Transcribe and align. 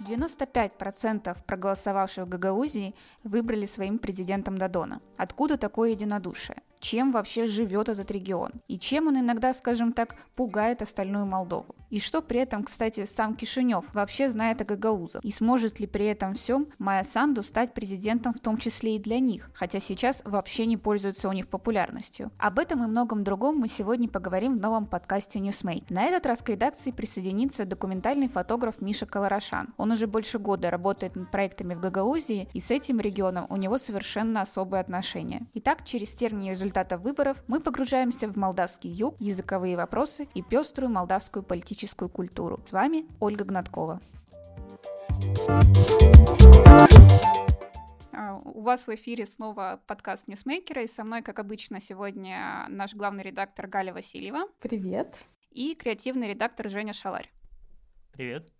95% 0.00 1.36
проголосовавших 1.46 2.24
в 2.24 2.28
Гагаузии 2.28 2.94
выбрали 3.24 3.66
своим 3.66 3.98
президентом 3.98 4.56
Дадона. 4.56 5.00
Откуда 5.16 5.58
такое 5.58 5.90
единодушие? 5.90 6.62
чем 6.80 7.12
вообще 7.12 7.46
живет 7.46 7.88
этот 7.88 8.10
регион, 8.10 8.52
и 8.68 8.78
чем 8.78 9.08
он 9.08 9.18
иногда, 9.18 9.52
скажем 9.52 9.92
так, 9.92 10.16
пугает 10.34 10.82
остальную 10.82 11.26
Молдову. 11.26 11.74
И 11.90 12.00
что 12.00 12.20
при 12.20 12.40
этом, 12.40 12.64
кстати, 12.64 13.04
сам 13.06 13.34
Кишинев 13.34 13.84
вообще 13.94 14.28
знает 14.28 14.60
о 14.60 14.64
гагаузах, 14.64 15.24
и 15.24 15.30
сможет 15.30 15.80
ли 15.80 15.86
при 15.86 16.06
этом 16.06 16.34
всем 16.34 16.66
Майя 16.78 17.04
Санду 17.04 17.42
стать 17.42 17.72
президентом 17.72 18.34
в 18.34 18.40
том 18.40 18.58
числе 18.58 18.96
и 18.96 18.98
для 18.98 19.20
них, 19.20 19.50
хотя 19.54 19.80
сейчас 19.80 20.20
вообще 20.24 20.66
не 20.66 20.76
пользуется 20.76 21.28
у 21.28 21.32
них 21.32 21.48
популярностью. 21.48 22.30
Об 22.38 22.58
этом 22.58 22.84
и 22.84 22.86
многом 22.86 23.24
другом 23.24 23.56
мы 23.56 23.68
сегодня 23.68 24.08
поговорим 24.08 24.58
в 24.58 24.60
новом 24.60 24.86
подкасте 24.86 25.38
Newsmate. 25.38 25.86
На 25.88 26.04
этот 26.04 26.26
раз 26.26 26.42
к 26.42 26.48
редакции 26.50 26.90
присоединится 26.90 27.64
документальный 27.64 28.28
фотограф 28.28 28.80
Миша 28.80 29.06
Колорошан. 29.06 29.72
Он 29.78 29.92
уже 29.92 30.06
больше 30.06 30.38
года 30.38 30.70
работает 30.70 31.16
над 31.16 31.30
проектами 31.30 31.74
в 31.74 31.80
Гагаузии, 31.80 32.48
и 32.52 32.60
с 32.60 32.70
этим 32.70 33.00
регионом 33.00 33.46
у 33.48 33.56
него 33.56 33.78
совершенно 33.78 34.42
особые 34.42 34.82
отношения. 34.82 35.46
Итак, 35.54 35.84
через 35.84 36.14
тернии 36.14 36.50
результатов 36.50 37.00
выборов 37.00 37.42
мы 37.46 37.60
погружаемся 37.60 38.28
в 38.28 38.36
молдавский 38.36 38.90
юг, 38.90 39.16
языковые 39.18 39.76
вопросы 39.76 40.28
и 40.34 40.42
пеструю 40.42 40.90
молдавскую 40.90 41.42
политическую 41.42 41.77
культуру. 42.08 42.60
С 42.64 42.72
вами 42.72 43.06
Ольга 43.20 43.44
Гнаткова. 43.44 44.00
А, 48.12 48.40
у 48.44 48.60
вас 48.62 48.86
в 48.86 48.94
эфире 48.94 49.26
снова 49.26 49.80
подкаст 49.86 50.26
Ньюсмейкера, 50.28 50.82
и 50.82 50.86
со 50.86 51.04
мной, 51.04 51.22
как 51.22 51.38
обычно, 51.38 51.80
сегодня 51.80 52.66
наш 52.68 52.94
главный 52.94 53.22
редактор 53.22 53.68
Галя 53.68 53.92
Васильева. 53.92 54.46
Привет. 54.60 55.16
И 55.50 55.74
креативный 55.74 56.28
редактор 56.28 56.68
Женя 56.68 56.92
Шаларь. 56.92 57.30
Привет. 58.12 58.52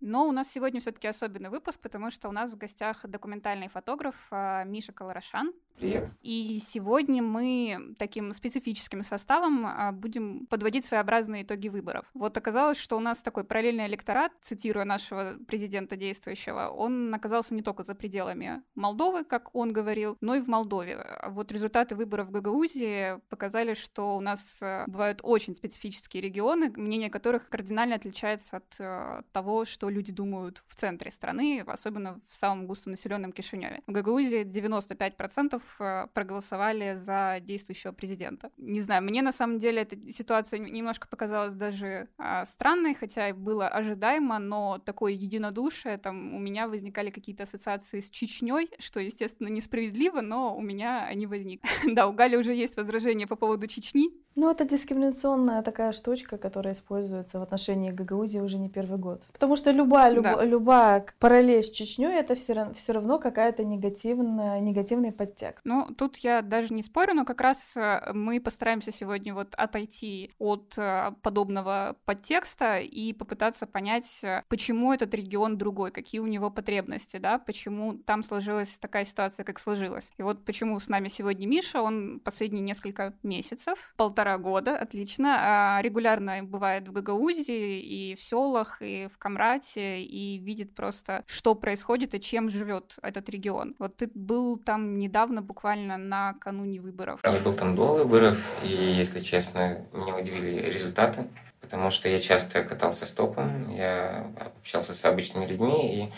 Но 0.00 0.26
у 0.26 0.32
нас 0.32 0.50
сегодня 0.50 0.80
все-таки 0.80 1.08
особенный 1.08 1.50
выпуск, 1.50 1.80
потому 1.80 2.10
что 2.10 2.28
у 2.28 2.32
нас 2.32 2.50
в 2.52 2.56
гостях 2.56 3.04
документальный 3.04 3.68
фотограф 3.68 4.28
а, 4.30 4.64
Миша 4.64 4.92
Колорошан. 4.92 5.52
Привет. 5.78 6.08
И 6.22 6.60
сегодня 6.62 7.22
мы 7.22 7.94
таким 7.98 8.32
специфическим 8.34 9.02
составом 9.02 9.66
а, 9.66 9.92
будем 9.92 10.46
подводить 10.46 10.84
своеобразные 10.84 11.42
итоги 11.42 11.68
выборов. 11.68 12.04
Вот 12.12 12.36
оказалось, 12.36 12.78
что 12.78 12.96
у 12.96 13.00
нас 13.00 13.22
такой 13.22 13.44
параллельный 13.44 13.86
электорат, 13.86 14.32
цитируя 14.42 14.84
нашего 14.84 15.36
президента 15.46 15.96
действующего, 15.96 16.68
он 16.68 17.14
оказался 17.14 17.54
не 17.54 17.62
только 17.62 17.82
за 17.82 17.94
пределами 17.94 18.62
Молдовы, 18.74 19.24
как 19.24 19.54
он 19.54 19.72
говорил, 19.72 20.18
но 20.20 20.34
и 20.34 20.40
в 20.40 20.48
Молдове. 20.48 21.04
Вот 21.28 21.50
результаты 21.50 21.94
выборов 21.94 22.28
в 22.28 22.30
Гагаузии 22.30 23.18
показали, 23.28 23.74
что 23.74 24.16
у 24.16 24.20
нас 24.20 24.58
а, 24.62 24.84
бывают 24.86 25.20
очень 25.22 25.54
специфические 25.54 26.22
регионы, 26.22 26.70
мнение 26.76 27.08
которых 27.08 27.48
кардинально 27.48 27.94
отличается 27.94 28.58
от 28.58 28.76
а, 28.78 29.22
того, 29.32 29.64
что 29.64 29.88
люди 29.88 30.12
думают 30.12 30.62
в 30.66 30.74
центре 30.74 31.10
страны, 31.10 31.64
особенно 31.66 32.20
в 32.28 32.34
самом 32.34 32.66
густонаселенном 32.66 33.32
Кишиневе. 33.32 33.80
В 33.86 33.92
Гагаузии 33.92 34.44
95% 34.44 35.59
Э, 35.80 36.06
проголосовали 36.12 36.96
за 36.96 37.38
действующего 37.40 37.92
президента. 37.92 38.50
Не 38.56 38.80
знаю, 38.80 39.02
мне 39.02 39.22
на 39.22 39.32
самом 39.32 39.58
деле 39.58 39.82
эта 39.82 39.96
ситуация 40.12 40.58
немножко 40.58 41.08
показалась 41.08 41.54
даже 41.54 42.08
а, 42.18 42.44
странной, 42.44 42.94
хотя 42.94 43.28
и 43.28 43.32
было 43.32 43.68
ожидаемо, 43.68 44.38
но 44.38 44.78
такое 44.78 45.12
единодушие, 45.12 45.98
там 45.98 46.34
у 46.34 46.38
меня 46.38 46.68
возникали 46.68 47.10
какие-то 47.10 47.44
ассоциации 47.44 48.00
с 48.00 48.10
Чечней, 48.10 48.70
что, 48.78 49.00
естественно, 49.00 49.48
несправедливо, 49.48 50.20
но 50.20 50.56
у 50.56 50.60
меня 50.60 51.06
они 51.06 51.26
возникли. 51.26 51.68
Да, 52.00 52.06
у 52.06 52.12
Гали 52.12 52.36
уже 52.36 52.54
есть 52.54 52.76
возражения 52.76 53.26
по 53.26 53.36
поводу 53.36 53.66
Чечни, 53.66 54.10
ну, 54.40 54.50
это 54.50 54.64
дискриминационная 54.64 55.62
такая 55.62 55.92
штучка, 55.92 56.38
которая 56.38 56.72
используется 56.72 57.38
в 57.38 57.42
отношении 57.42 57.90
Гагаузии 57.90 58.40
уже 58.40 58.56
не 58.56 58.70
первый 58.70 58.98
год. 58.98 59.22
Потому 59.32 59.54
что 59.54 59.70
любая, 59.70 60.10
люб, 60.10 60.24
да. 60.24 60.42
любая 60.42 61.04
параллель 61.18 61.62
с 61.62 61.70
Чечней 61.70 62.18
это 62.18 62.34
все, 62.34 62.72
все 62.74 62.92
равно 62.92 63.18
какая-то 63.18 63.64
негативная, 63.64 64.58
негативный 64.60 65.12
подтекст. 65.12 65.60
Ну, 65.64 65.88
тут 65.94 66.16
я 66.18 66.40
даже 66.40 66.72
не 66.72 66.82
спорю, 66.82 67.14
но 67.14 67.24
как 67.26 67.42
раз 67.42 67.76
э, 67.76 68.12
мы 68.14 68.40
постараемся 68.40 68.92
сегодня 68.92 69.34
вот 69.34 69.54
отойти 69.56 70.32
от 70.38 70.74
э, 70.78 71.12
подобного 71.20 71.96
подтекста 72.06 72.78
и 72.78 73.12
попытаться 73.12 73.66
понять, 73.66 74.20
э, 74.22 74.42
почему 74.48 74.94
этот 74.94 75.12
регион 75.12 75.58
другой, 75.58 75.90
какие 75.90 76.20
у 76.20 76.26
него 76.26 76.50
потребности, 76.50 77.18
да, 77.18 77.38
почему 77.38 77.98
там 77.98 78.22
сложилась 78.22 78.78
такая 78.78 79.04
ситуация, 79.04 79.44
как 79.44 79.58
сложилась. 79.58 80.12
И 80.16 80.22
вот 80.22 80.46
почему 80.46 80.80
с 80.80 80.88
нами 80.88 81.08
сегодня 81.08 81.46
Миша, 81.46 81.82
он 81.82 82.20
последние 82.20 82.62
несколько 82.62 83.12
месяцев, 83.22 83.92
полтора 83.98 84.29
полтора 84.30 84.38
года, 84.38 84.76
отлично. 84.76 85.36
А, 85.38 85.82
регулярно 85.82 86.42
бывает 86.42 86.88
в 86.88 86.92
Гагаузии 86.92 87.80
и 87.80 88.14
в 88.14 88.22
селах, 88.22 88.78
и 88.80 89.08
в 89.12 89.18
Камрате, 89.18 90.02
и 90.02 90.38
видит 90.38 90.74
просто, 90.74 91.24
что 91.26 91.54
происходит 91.54 92.14
и 92.14 92.20
чем 92.20 92.50
живет 92.50 92.96
этот 93.02 93.28
регион. 93.30 93.74
Вот 93.78 93.96
ты 93.96 94.10
был 94.14 94.56
там 94.56 94.98
недавно, 94.98 95.42
буквально 95.42 95.96
накануне 95.96 96.80
выборов. 96.80 97.20
Я 97.24 97.32
был 97.32 97.54
там 97.54 97.74
до 97.74 97.94
выборов, 97.94 98.38
и, 98.62 98.68
если 98.68 99.20
честно, 99.20 99.78
меня 99.92 100.16
удивили 100.16 100.70
результаты, 100.70 101.26
потому 101.60 101.90
что 101.90 102.08
я 102.08 102.18
часто 102.18 102.62
катался 102.62 103.06
стопом, 103.06 103.70
я 103.70 104.26
общался 104.58 104.94
с 104.94 105.04
обычными 105.04 105.46
людьми, 105.46 106.04
и 106.04 106.12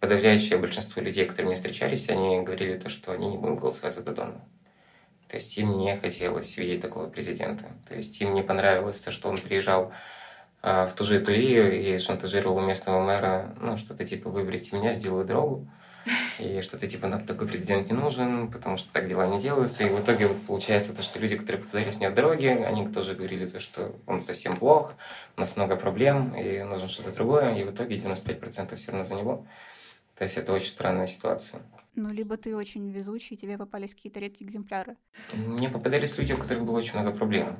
подавляющее 0.00 0.58
большинство 0.58 1.02
людей, 1.02 1.24
которые 1.24 1.46
мне 1.46 1.56
встречались, 1.56 2.08
они 2.08 2.40
говорили 2.40 2.78
то, 2.78 2.88
что 2.88 3.12
они 3.12 3.28
не 3.28 3.38
будут 3.38 3.60
голосовать 3.60 3.94
за 3.94 4.02
Додона. 4.02 4.40
То 5.28 5.36
есть 5.36 5.56
им 5.58 5.76
не 5.76 5.96
хотелось 5.96 6.56
видеть 6.56 6.80
такого 6.80 7.08
президента. 7.08 7.66
То 7.86 7.94
есть 7.94 8.20
им 8.20 8.34
не 8.34 8.42
понравилось 8.42 9.00
то, 9.00 9.10
что 9.10 9.28
он 9.28 9.38
приезжал 9.38 9.92
а, 10.62 10.86
в 10.86 10.94
ту 10.94 11.04
же 11.04 11.20
Тулию 11.20 11.80
и 11.80 11.98
шантажировал 11.98 12.60
местного 12.60 13.04
мэра, 13.04 13.54
ну, 13.60 13.76
что-то 13.76 14.04
типа 14.04 14.30
«выберите 14.30 14.76
меня, 14.76 14.92
сделаю 14.92 15.24
дорогу». 15.24 15.68
И 16.38 16.62
что-то 16.62 16.86
типа 16.86 17.06
нам 17.08 17.26
такой 17.26 17.46
президент 17.46 17.90
не 17.90 17.96
нужен, 17.96 18.50
потому 18.50 18.76
что 18.76 18.90
так 18.92 19.08
дела 19.08 19.26
не 19.26 19.38
делаются. 19.38 19.84
И 19.84 19.90
в 19.90 20.00
итоге 20.00 20.28
вот 20.28 20.46
получается 20.46 20.94
то, 20.94 21.02
что 21.02 21.18
люди, 21.18 21.36
которые 21.36 21.62
попадались 21.62 21.96
мне 21.96 22.08
в 22.08 22.14
дороге, 22.14 22.64
они 22.64 22.88
тоже 22.88 23.14
говорили 23.14 23.46
то, 23.46 23.60
что 23.60 23.94
он 24.06 24.20
совсем 24.20 24.56
плох, 24.56 24.94
у 25.36 25.40
нас 25.40 25.56
много 25.56 25.76
проблем, 25.76 26.34
и 26.34 26.62
нужно 26.62 26.88
что-то 26.88 27.12
другое. 27.12 27.54
И 27.56 27.64
в 27.64 27.72
итоге 27.72 27.98
95% 27.98 28.74
все 28.76 28.92
равно 28.92 29.04
за 29.04 29.14
него. 29.14 29.46
То 30.16 30.24
есть 30.24 30.38
это 30.38 30.52
очень 30.52 30.70
странная 30.70 31.06
ситуация. 31.06 31.60
Ну, 31.98 32.10
либо 32.12 32.36
ты 32.36 32.54
очень 32.54 32.90
везучий, 32.90 33.34
и 33.34 33.36
тебе 33.36 33.58
попались 33.58 33.92
какие-то 33.92 34.20
редкие 34.20 34.48
экземпляры. 34.48 34.96
Мне 35.34 35.68
попадались 35.68 36.16
люди, 36.16 36.32
у 36.32 36.36
которых 36.36 36.64
было 36.64 36.78
очень 36.78 36.94
много 36.94 37.10
проблем. 37.10 37.56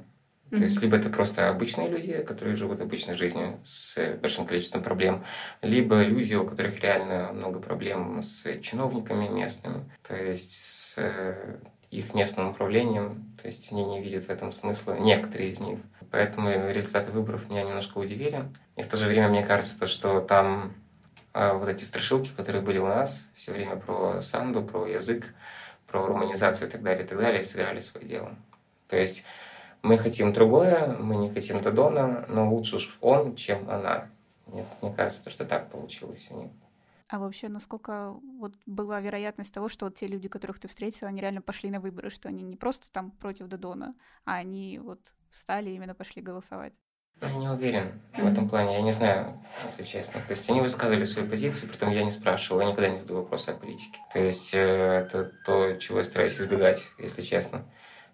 Mm-hmm. 0.50 0.56
То 0.56 0.62
есть, 0.62 0.80
либо 0.80 0.96
это 0.96 1.10
просто 1.10 1.48
обычные 1.48 1.88
люди, 1.88 2.22
которые 2.22 2.54
живут 2.54 2.80
обычной 2.80 3.16
жизнью 3.16 3.58
с 3.64 4.16
большим 4.22 4.46
количеством 4.46 4.84
проблем, 4.84 5.24
либо 5.60 6.02
люди, 6.04 6.36
у 6.36 6.46
которых 6.46 6.80
реально 6.80 7.32
много 7.32 7.58
проблем 7.58 8.22
с 8.22 8.60
чиновниками 8.60 9.28
местными, 9.28 9.90
то 10.06 10.14
есть 10.14 10.54
с 10.54 10.94
э, 10.98 11.58
их 11.90 12.14
местным 12.14 12.50
управлением, 12.50 13.36
то 13.42 13.48
есть 13.48 13.72
они 13.72 13.84
не 13.84 14.00
видят 14.00 14.24
в 14.24 14.30
этом 14.30 14.52
смысла, 14.52 14.94
некоторые 14.94 15.50
из 15.50 15.58
них. 15.58 15.80
Поэтому 16.12 16.70
результаты 16.70 17.10
выборов 17.10 17.50
меня 17.50 17.64
немножко 17.64 17.98
удивили. 17.98 18.44
И 18.76 18.82
в 18.82 18.86
то 18.86 18.96
же 18.96 19.06
время 19.06 19.28
мне 19.28 19.44
кажется, 19.44 19.78
то, 19.78 19.88
что 19.88 20.20
там 20.20 20.74
а 21.32 21.54
вот 21.54 21.68
эти 21.68 21.84
страшилки, 21.84 22.30
которые 22.36 22.62
были 22.62 22.78
у 22.78 22.86
нас 22.86 23.26
все 23.34 23.52
время 23.52 23.76
про 23.76 24.20
санду, 24.20 24.62
про 24.62 24.86
язык, 24.86 25.34
про 25.86 26.06
руманизацию 26.06 26.68
и 26.68 26.70
так 26.70 26.82
далее, 26.82 27.04
и 27.04 27.06
так 27.06 27.18
далее, 27.18 27.42
сыграли 27.42 27.80
свое 27.80 28.06
дело. 28.06 28.36
То 28.88 28.96
есть 28.96 29.24
мы 29.82 29.98
хотим 29.98 30.32
другое, 30.32 30.96
мы 30.98 31.16
не 31.16 31.30
хотим 31.30 31.60
Додона, 31.62 32.24
но 32.28 32.52
лучше 32.52 32.76
уж 32.76 32.98
он, 33.00 33.36
чем 33.36 33.68
она. 33.70 34.10
Нет, 34.46 34.66
мне 34.80 34.92
кажется, 34.92 35.30
что 35.30 35.44
так 35.44 35.70
получилось 35.70 36.28
у 36.30 36.42
них. 36.42 36.50
А 37.08 37.18
вообще, 37.18 37.48
насколько 37.48 38.12
вот 38.38 38.54
была 38.66 39.00
вероятность 39.00 39.54
того, 39.54 39.70
что 39.70 39.86
вот 39.86 39.94
те 39.94 40.06
люди, 40.06 40.28
которых 40.28 40.58
ты 40.58 40.68
встретил, 40.68 41.06
они 41.06 41.22
реально 41.22 41.40
пошли 41.40 41.70
на 41.70 41.80
выборы, 41.80 42.10
что 42.10 42.28
они 42.28 42.42
не 42.42 42.56
просто 42.56 42.92
там 42.92 43.12
против 43.12 43.46
Додона, 43.46 43.94
а 44.26 44.34
они 44.34 44.78
вот 44.78 45.14
встали 45.30 45.70
и 45.70 45.74
именно 45.74 45.94
пошли 45.94 46.20
голосовать? 46.20 46.74
Я 47.20 47.32
не 47.32 47.48
уверен 47.48 48.00
в 48.16 48.26
этом 48.26 48.48
плане, 48.48 48.74
я 48.74 48.82
не 48.82 48.92
знаю, 48.92 49.40
если 49.66 49.82
честно. 49.82 50.20
То 50.20 50.30
есть 50.30 50.48
они 50.50 50.60
высказывали 50.60 51.04
свою 51.04 51.28
позицию, 51.28 51.68
притом 51.68 51.90
я 51.90 52.04
не 52.04 52.10
спрашивал, 52.10 52.60
я 52.60 52.66
никогда 52.66 52.88
не 52.88 52.96
задаю 52.96 53.20
вопросы 53.20 53.50
о 53.50 53.54
политике. 53.54 53.98
То 54.12 54.20
есть 54.20 54.54
э, 54.54 54.58
это 55.06 55.32
то, 55.44 55.74
чего 55.76 55.98
я 55.98 56.04
стараюсь 56.04 56.40
избегать, 56.40 56.90
если 56.98 57.22
честно. 57.22 57.64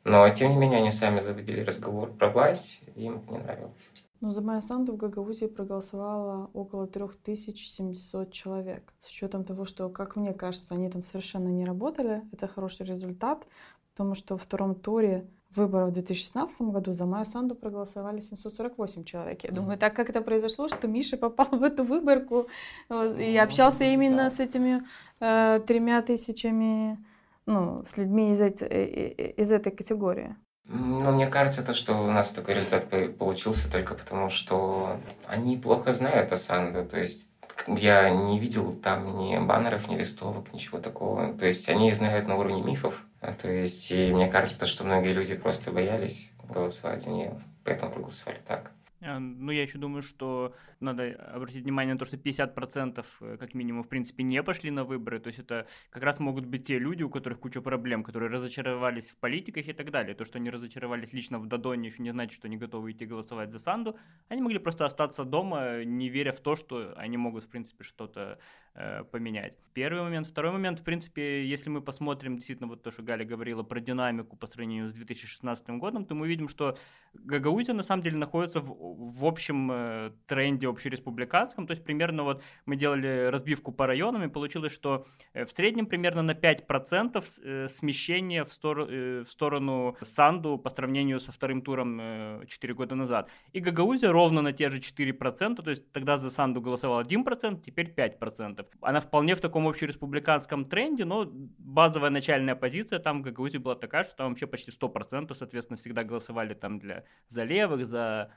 Но, 0.05 0.29
тем 0.29 0.53
не 0.53 0.57
менее, 0.57 0.79
они 0.79 0.91
сами 0.91 1.21
заводили 1.21 1.61
разговор 1.61 2.13
про 2.13 2.31
власть, 2.31 2.81
и 2.95 3.05
им 3.05 3.19
это 3.19 3.33
не 3.33 3.39
нравилось. 3.39 3.73
Ну, 4.21 4.31
за 4.31 4.41
Майя 4.41 4.63
Санду 4.63 4.95
в 4.95 4.97
Гагаузии 4.97 5.47
проголосовало 5.47 6.49
около 6.55 6.87
3700 6.87 8.33
человек. 8.33 8.95
С 9.03 9.09
учетом 9.09 9.45
того, 9.45 9.67
что, 9.67 9.91
как 9.91 10.17
мне 10.17 10.33
кажется, 10.33 10.75
они 10.75 10.89
там 10.89 11.03
совершенно 11.03 11.49
не 11.49 11.67
работали, 11.67 12.23
это 12.33 12.49
хороший 12.49 12.87
результат, 12.87 13.47
потому 13.93 14.15
что 14.15 14.35
во 14.35 14.39
втором 14.39 14.75
туре 14.75 15.27
выборов 15.57 15.91
в 15.91 15.93
2016 15.93 16.61
году 16.61 16.93
за 16.93 17.07
Майю 17.07 17.27
Санду 17.27 17.55
проголосовали 17.55 18.21
748 18.21 19.05
человек. 19.05 19.45
Я 19.45 19.51
думаю, 19.51 19.79
так 19.79 19.95
как 19.95 20.11
это 20.11 20.21
произошло, 20.21 20.69
что 20.69 20.87
Миша 20.89 21.17
попал 21.17 21.47
в 21.51 21.63
эту 21.63 21.85
выборку 21.85 22.49
и 22.89 23.37
ну, 23.37 23.43
общался 23.43 23.85
именно 23.85 24.31
с 24.31 24.41
этими 24.41 24.83
э, 25.21 25.61
тремя 25.67 26.03
тысячами, 26.03 26.99
ну, 27.47 27.83
с 27.85 27.97
людьми 27.97 28.33
из, 28.33 28.41
эти, 28.41 28.65
э, 28.65 29.15
э, 29.17 29.31
из 29.33 29.53
этой 29.53 29.73
категории. 29.73 30.37
Ну, 30.67 31.13
мне 31.13 31.27
кажется, 31.27 31.63
то, 31.65 31.75
что 31.75 31.95
у 31.95 32.11
нас 32.11 32.31
такой 32.31 32.55
результат 32.55 32.89
получился 33.19 33.71
только 33.71 33.95
потому, 33.95 34.31
что 34.31 34.97
они 35.27 35.59
плохо 35.59 35.93
знают 35.93 36.33
о 36.33 36.37
Санду. 36.39 36.87
То 36.87 36.99
есть 36.99 37.31
я 37.67 38.11
не 38.11 38.39
видел 38.39 38.73
там 38.73 39.19
ни 39.19 39.39
баннеров, 39.39 39.89
ни 39.89 39.97
листовок, 39.97 40.53
ничего 40.53 40.79
такого. 40.79 41.35
То 41.35 41.47
есть 41.47 41.69
они 41.69 41.93
знают 41.93 42.27
на 42.27 42.37
уровне 42.37 42.63
мифов. 42.63 43.05
То 43.33 43.51
есть 43.51 43.91
и 43.91 44.13
мне 44.13 44.29
кажется, 44.29 44.61
то, 44.61 44.67
что 44.67 44.85
многие 44.85 45.13
люди 45.13 45.35
просто 45.35 45.73
боялись 45.73 46.31
голосовать 46.49 47.03
за 47.03 47.11
нее, 47.11 47.41
поэтому 47.65 47.93
проголосовали 47.93 48.41
так. 48.47 48.73
А, 49.01 49.19
ну, 49.19 49.53
я 49.53 49.63
еще 49.63 49.79
думаю, 49.79 50.03
что 50.03 50.55
надо 50.85 51.13
обратить 51.35 51.63
внимание 51.63 51.95
на 51.95 51.99
то, 51.99 52.05
что 52.05 52.17
50% 52.17 53.05
э, 53.21 53.37
как 53.39 53.55
минимум, 53.55 53.83
в 53.83 53.89
принципе, 53.89 54.23
не 54.23 54.43
пошли 54.43 54.71
на 54.71 54.85
выборы. 54.85 55.19
То 55.19 55.29
есть 55.29 55.39
это 55.39 55.67
как 55.91 56.03
раз 56.03 56.21
могут 56.21 56.47
быть 56.47 56.67
те 56.67 56.79
люди, 56.79 57.03
у 57.03 57.11
которых 57.11 57.41
куча 57.41 57.61
проблем, 57.61 58.05
которые 58.05 58.31
разочаровались 58.31 59.11
в 59.11 59.17
политиках 59.19 59.67
и 59.69 59.73
так 59.73 59.91
далее. 59.91 60.15
То, 60.15 60.25
что 60.25 60.39
они 60.39 60.51
разочаровались 60.51 61.13
лично 61.13 61.39
в 61.39 61.47
Дадоне, 61.47 61.89
еще 61.89 62.03
не 62.03 62.11
значит, 62.11 62.35
что 62.35 62.47
они 62.47 62.57
готовы 62.57 62.93
идти 62.93 63.07
голосовать 63.07 63.53
за 63.53 63.59
Санду. 63.59 63.97
Они 64.29 64.43
могли 64.43 64.59
просто 64.59 64.87
остаться 64.87 65.25
дома, 65.25 65.85
не 65.85 66.09
веря 66.09 66.33
в 66.33 66.41
то, 66.41 66.57
что 66.57 66.95
они 66.97 67.17
могут, 67.17 67.45
в 67.45 67.49
принципе, 67.49 67.85
что-то 67.85 68.39
э, 68.75 69.05
поменять. 69.05 69.59
Первый 69.73 70.03
момент. 70.03 70.27
Второй 70.27 70.53
момент, 70.53 70.81
в 70.81 70.85
принципе, 70.85 71.45
если 71.45 71.71
мы 71.71 71.81
посмотрим 71.81 72.37
действительно 72.37 72.69
вот 72.69 72.83
то, 72.83 72.91
что 72.91 73.03
Галя 73.03 73.25
говорила 73.25 73.63
про 73.63 73.81
динамику 73.81 74.37
по 74.37 74.47
сравнению 74.47 74.89
с 74.89 74.95
2016 74.95 75.69
годом, 75.71 76.05
то 76.05 76.15
мы 76.15 76.29
видим, 76.29 76.49
что 76.49 76.77
Гагаузия 77.15 77.75
на 77.75 77.83
самом 77.83 78.03
деле 78.03 78.17
находится 78.17 78.61
в, 78.61 78.75
в 79.21 79.25
общем 79.25 79.71
э, 79.73 80.13
тренде 80.27 80.69
общереспубликанском, 80.75 81.67
то 81.67 81.73
есть 81.73 81.85
примерно 81.85 82.25
вот 82.25 82.43
мы 82.67 82.77
делали 82.77 83.29
разбивку 83.31 83.73
по 83.73 83.87
районам, 83.87 84.23
и 84.23 84.29
получилось, 84.29 84.73
что 84.73 85.07
э, 85.33 85.45
в 85.45 85.51
среднем 85.51 85.87
примерно 85.87 86.23
на 86.23 86.33
5% 86.33 87.25
э, 87.43 87.69
смещение 87.69 88.45
в, 88.45 88.53
стор 88.53 88.81
э, 88.81 89.25
в 89.25 89.29
сторону 89.29 89.97
Санду 90.03 90.59
по 90.59 90.71
сравнению 90.71 91.21
со 91.21 91.33
вторым 91.33 91.63
туром 91.63 92.45
4 92.47 92.75
года 92.75 92.95
назад. 92.95 93.31
И 93.53 93.61
Гагаузия 93.61 94.13
ровно 94.13 94.43
на 94.43 94.53
те 94.53 94.71
же 94.71 94.79
4%, 94.79 95.63
то 95.63 95.71
есть 95.71 95.93
тогда 95.93 96.17
за 96.17 96.31
Санду 96.31 96.61
голосовал 96.61 97.03
1%, 97.03 97.63
теперь 97.65 97.93
5%. 97.97 98.67
Она 98.81 99.01
вполне 99.01 99.35
в 99.35 99.41
таком 99.41 99.67
общереспубликанском 99.67 100.65
тренде, 100.65 101.05
но 101.05 101.31
базовая 101.59 102.11
начальная 102.11 102.55
позиция 102.55 102.99
там 102.99 103.21
в 103.21 103.23
Гагаузии 103.23 103.59
была 103.59 103.75
такая, 103.75 104.05
что 104.05 104.17
там 104.17 104.31
вообще 104.31 104.47
почти 104.47 104.71
100%, 104.71 105.35
соответственно, 105.35 105.77
всегда 105.77 106.05
голосовали 106.05 106.55
там 106.55 106.79
для 106.79 107.05
за 107.29 107.45
левых, 107.45 107.87
за 107.87 108.31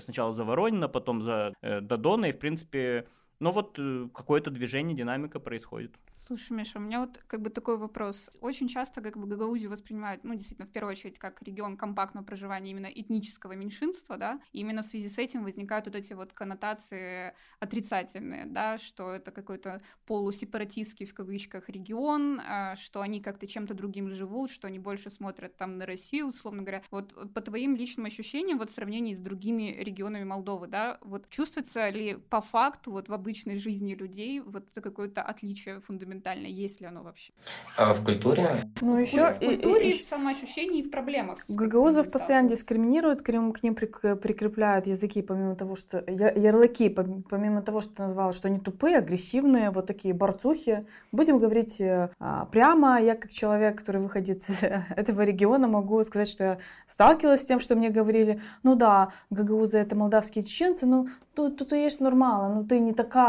сначала 0.00 0.32
за 0.32 0.44
Воронина, 0.44 0.88
потом 0.88 1.22
за 1.22 1.52
э, 1.62 1.80
Додона, 1.80 2.26
и, 2.26 2.32
в 2.32 2.38
принципе, 2.38 3.06
но 3.42 3.50
вот 3.50 3.76
э, 3.76 4.08
какое-то 4.14 4.52
движение, 4.52 4.96
динамика 4.96 5.40
происходит. 5.40 5.92
Слушай, 6.16 6.52
Миша, 6.52 6.78
у 6.78 6.80
меня 6.80 7.00
вот 7.00 7.18
как 7.26 7.42
бы 7.42 7.50
такой 7.50 7.76
вопрос. 7.76 8.30
Очень 8.40 8.68
часто 8.68 9.00
как 9.00 9.18
бы 9.18 9.26
Гагаузию 9.26 9.68
воспринимают, 9.68 10.22
ну, 10.22 10.34
действительно, 10.34 10.68
в 10.68 10.70
первую 10.70 10.92
очередь, 10.92 11.18
как 11.18 11.42
регион 11.42 11.76
компактного 11.76 12.24
проживания 12.24 12.70
именно 12.70 12.86
этнического 12.86 13.52
меньшинства, 13.52 14.16
да, 14.16 14.40
и 14.52 14.60
именно 14.60 14.82
в 14.82 14.86
связи 14.86 15.08
с 15.08 15.18
этим 15.18 15.42
возникают 15.42 15.86
вот 15.86 15.96
эти 15.96 16.12
вот 16.12 16.32
коннотации 16.32 17.34
отрицательные, 17.58 18.46
да, 18.46 18.78
что 18.78 19.10
это 19.10 19.32
какой-то 19.32 19.82
полусепаратистский, 20.06 21.06
в 21.06 21.14
кавычках, 21.14 21.68
регион, 21.68 22.40
а, 22.46 22.76
что 22.76 23.00
они 23.00 23.20
как-то 23.20 23.48
чем-то 23.48 23.74
другим 23.74 24.08
живут, 24.10 24.50
что 24.50 24.68
они 24.68 24.78
больше 24.78 25.10
смотрят 25.10 25.56
там 25.56 25.78
на 25.78 25.86
Россию, 25.86 26.28
условно 26.28 26.62
говоря. 26.62 26.84
Вот 26.92 27.34
по 27.34 27.40
твоим 27.40 27.74
личным 27.74 28.06
ощущениям, 28.06 28.58
вот 28.58 28.70
в 28.70 28.72
сравнении 28.74 29.16
с 29.16 29.20
другими 29.20 29.74
регионами 29.80 30.22
Молдовы, 30.22 30.68
да, 30.68 30.98
вот 31.00 31.28
чувствуется 31.28 31.88
ли 31.88 32.14
по 32.14 32.40
факту 32.40 32.92
вот 32.92 33.08
в 33.08 33.12
обычной 33.32 33.58
жизни 33.58 33.94
людей 33.94 34.40
вот 34.40 34.64
это 34.70 34.80
какое-то 34.80 35.22
отличие 35.22 35.80
фундаментальное 35.80 36.02
фундаментально, 36.12 36.46
есть 36.46 36.80
ли 36.80 36.86
оно 36.86 37.02
вообще? 37.02 37.32
А 37.76 37.92
в 37.92 38.04
культуре? 38.04 38.72
Ну, 38.80 38.96
в, 38.96 38.98
еще, 38.98 39.32
в 39.32 39.38
культуре, 39.38 39.90
и, 39.90 39.98
и, 39.98 40.02
в 40.02 40.06
самоощущении 40.06 40.80
и 40.80 40.82
в 40.82 40.90
проблемах. 40.90 41.38
Гагаузов 41.48 42.10
постоянно 42.10 42.48
дискриминируют, 42.48 43.22
к 43.22 43.28
ним, 43.28 43.52
к 43.52 43.62
ним 43.62 43.74
прикрепляют 43.74 44.86
языки, 44.86 45.22
помимо 45.22 45.54
того, 45.54 45.76
что... 45.76 45.98
Ярлыки, 45.98 46.88
помимо 46.88 47.62
того, 47.62 47.80
что 47.80 47.94
ты 47.94 48.02
назвала, 48.02 48.32
что 48.32 48.48
они 48.48 48.58
тупые, 48.58 48.98
агрессивные, 48.98 49.70
вот 49.70 49.86
такие 49.86 50.14
борцухи. 50.14 50.86
Будем 51.12 51.38
говорить 51.38 51.80
э, 51.80 52.10
а, 52.18 52.46
прямо, 52.46 53.00
я 53.00 53.14
как 53.14 53.30
человек, 53.30 53.78
который 53.78 54.00
выходит 54.00 54.48
из 54.48 54.62
этого 54.96 55.22
региона, 55.22 55.68
могу 55.68 56.02
сказать, 56.04 56.28
что 56.28 56.44
я 56.44 56.58
сталкивалась 56.88 57.42
с 57.42 57.46
тем, 57.46 57.60
что 57.60 57.74
мне 57.74 57.90
говорили, 57.90 58.40
ну 58.62 58.74
да, 58.74 59.12
гагаузы 59.30 59.78
это 59.78 59.96
молдавские 59.96 60.44
чеченцы, 60.44 60.86
ну 60.86 61.08
тут, 61.34 61.56
тут 61.58 61.72
есть 61.72 62.00
нормально, 62.00 62.54
ну 62.54 62.64
ты 62.64 62.78
не 62.80 62.92
такая. 62.92 63.21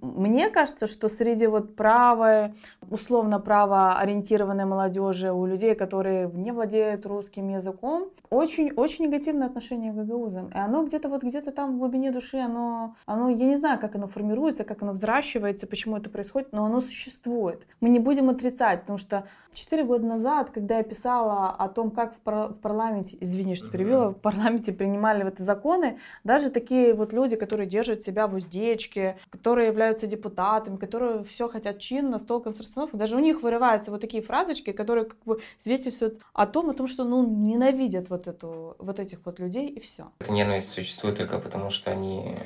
Мне 0.00 0.50
кажется, 0.50 0.86
что 0.86 1.08
среди 1.08 1.46
вот 1.46 1.76
правой, 1.76 2.54
условно 2.90 3.40
правоориентированной 3.40 4.64
молодежи, 4.64 5.32
у 5.32 5.46
людей, 5.46 5.74
которые 5.74 6.30
не 6.32 6.52
владеют 6.52 7.06
русским 7.06 7.48
языком, 7.48 8.10
очень-очень 8.30 9.06
негативное 9.06 9.48
отношение 9.48 9.92
к 9.92 9.96
гагаузам. 9.96 10.48
И 10.48 10.58
оно 10.58 10.84
где-то 10.84 11.08
вот 11.08 11.22
где-то 11.22 11.52
там 11.52 11.76
в 11.76 11.78
глубине 11.78 12.12
души, 12.12 12.38
оно, 12.38 12.94
оно, 13.06 13.28
я 13.28 13.46
не 13.46 13.56
знаю, 13.56 13.78
как 13.78 13.94
оно 13.96 14.06
формируется, 14.06 14.64
как 14.64 14.82
оно 14.82 14.92
взращивается, 14.92 15.66
почему 15.66 15.96
это 15.96 16.10
происходит, 16.10 16.52
но 16.52 16.64
оно 16.64 16.80
существует. 16.80 17.66
Мы 17.80 17.88
не 17.88 17.98
будем 17.98 18.30
отрицать, 18.30 18.80
потому 18.80 18.98
что 18.98 19.24
четыре 19.52 19.84
года 19.84 20.06
назад, 20.06 20.50
когда 20.50 20.78
я 20.78 20.82
писала 20.82 21.50
о 21.50 21.68
том, 21.68 21.90
как 21.90 22.14
в, 22.14 22.20
пар- 22.20 22.48
в 22.48 22.60
парламенте, 22.60 23.16
извини, 23.20 23.54
что 23.54 23.68
перебила, 23.70 24.10
в 24.10 24.20
парламенте 24.20 24.72
принимали 24.72 25.24
вот 25.24 25.38
законы, 25.38 25.98
даже 26.24 26.50
такие 26.50 26.94
вот 26.94 27.12
люди, 27.12 27.36
которые 27.36 27.66
держат 27.66 28.02
себя 28.02 28.26
в 28.26 28.34
уздечке, 28.34 29.16
которые 29.30 29.68
являются 29.68 30.06
депутатами, 30.06 30.76
которые 30.76 31.24
все 31.24 31.48
хотят 31.48 31.78
чинно, 31.78 32.18
стол 32.18 32.40
контрстанов, 32.40 32.90
даже 32.92 33.16
у 33.16 33.20
них 33.20 33.42
вырываются 33.42 33.90
вот 33.90 34.00
такие 34.00 34.22
фразочки, 34.22 34.72
которые 34.72 35.06
как 35.06 35.18
бы 35.24 35.40
свидетельствуют 35.58 36.20
о 36.32 36.46
том, 36.46 36.70
о 36.70 36.74
том, 36.74 36.88
что 36.88 37.04
ну 37.04 37.26
ненавидят 37.26 38.10
вот 38.10 38.26
эту, 38.26 38.76
вот 38.78 38.98
этих 38.98 39.24
вот 39.24 39.38
людей 39.38 39.68
и 39.68 39.80
все. 39.80 40.10
Эта 40.20 40.32
ненависть 40.32 40.70
существует 40.70 41.16
только 41.16 41.38
потому, 41.38 41.70
что 41.70 41.90
они 41.90 42.36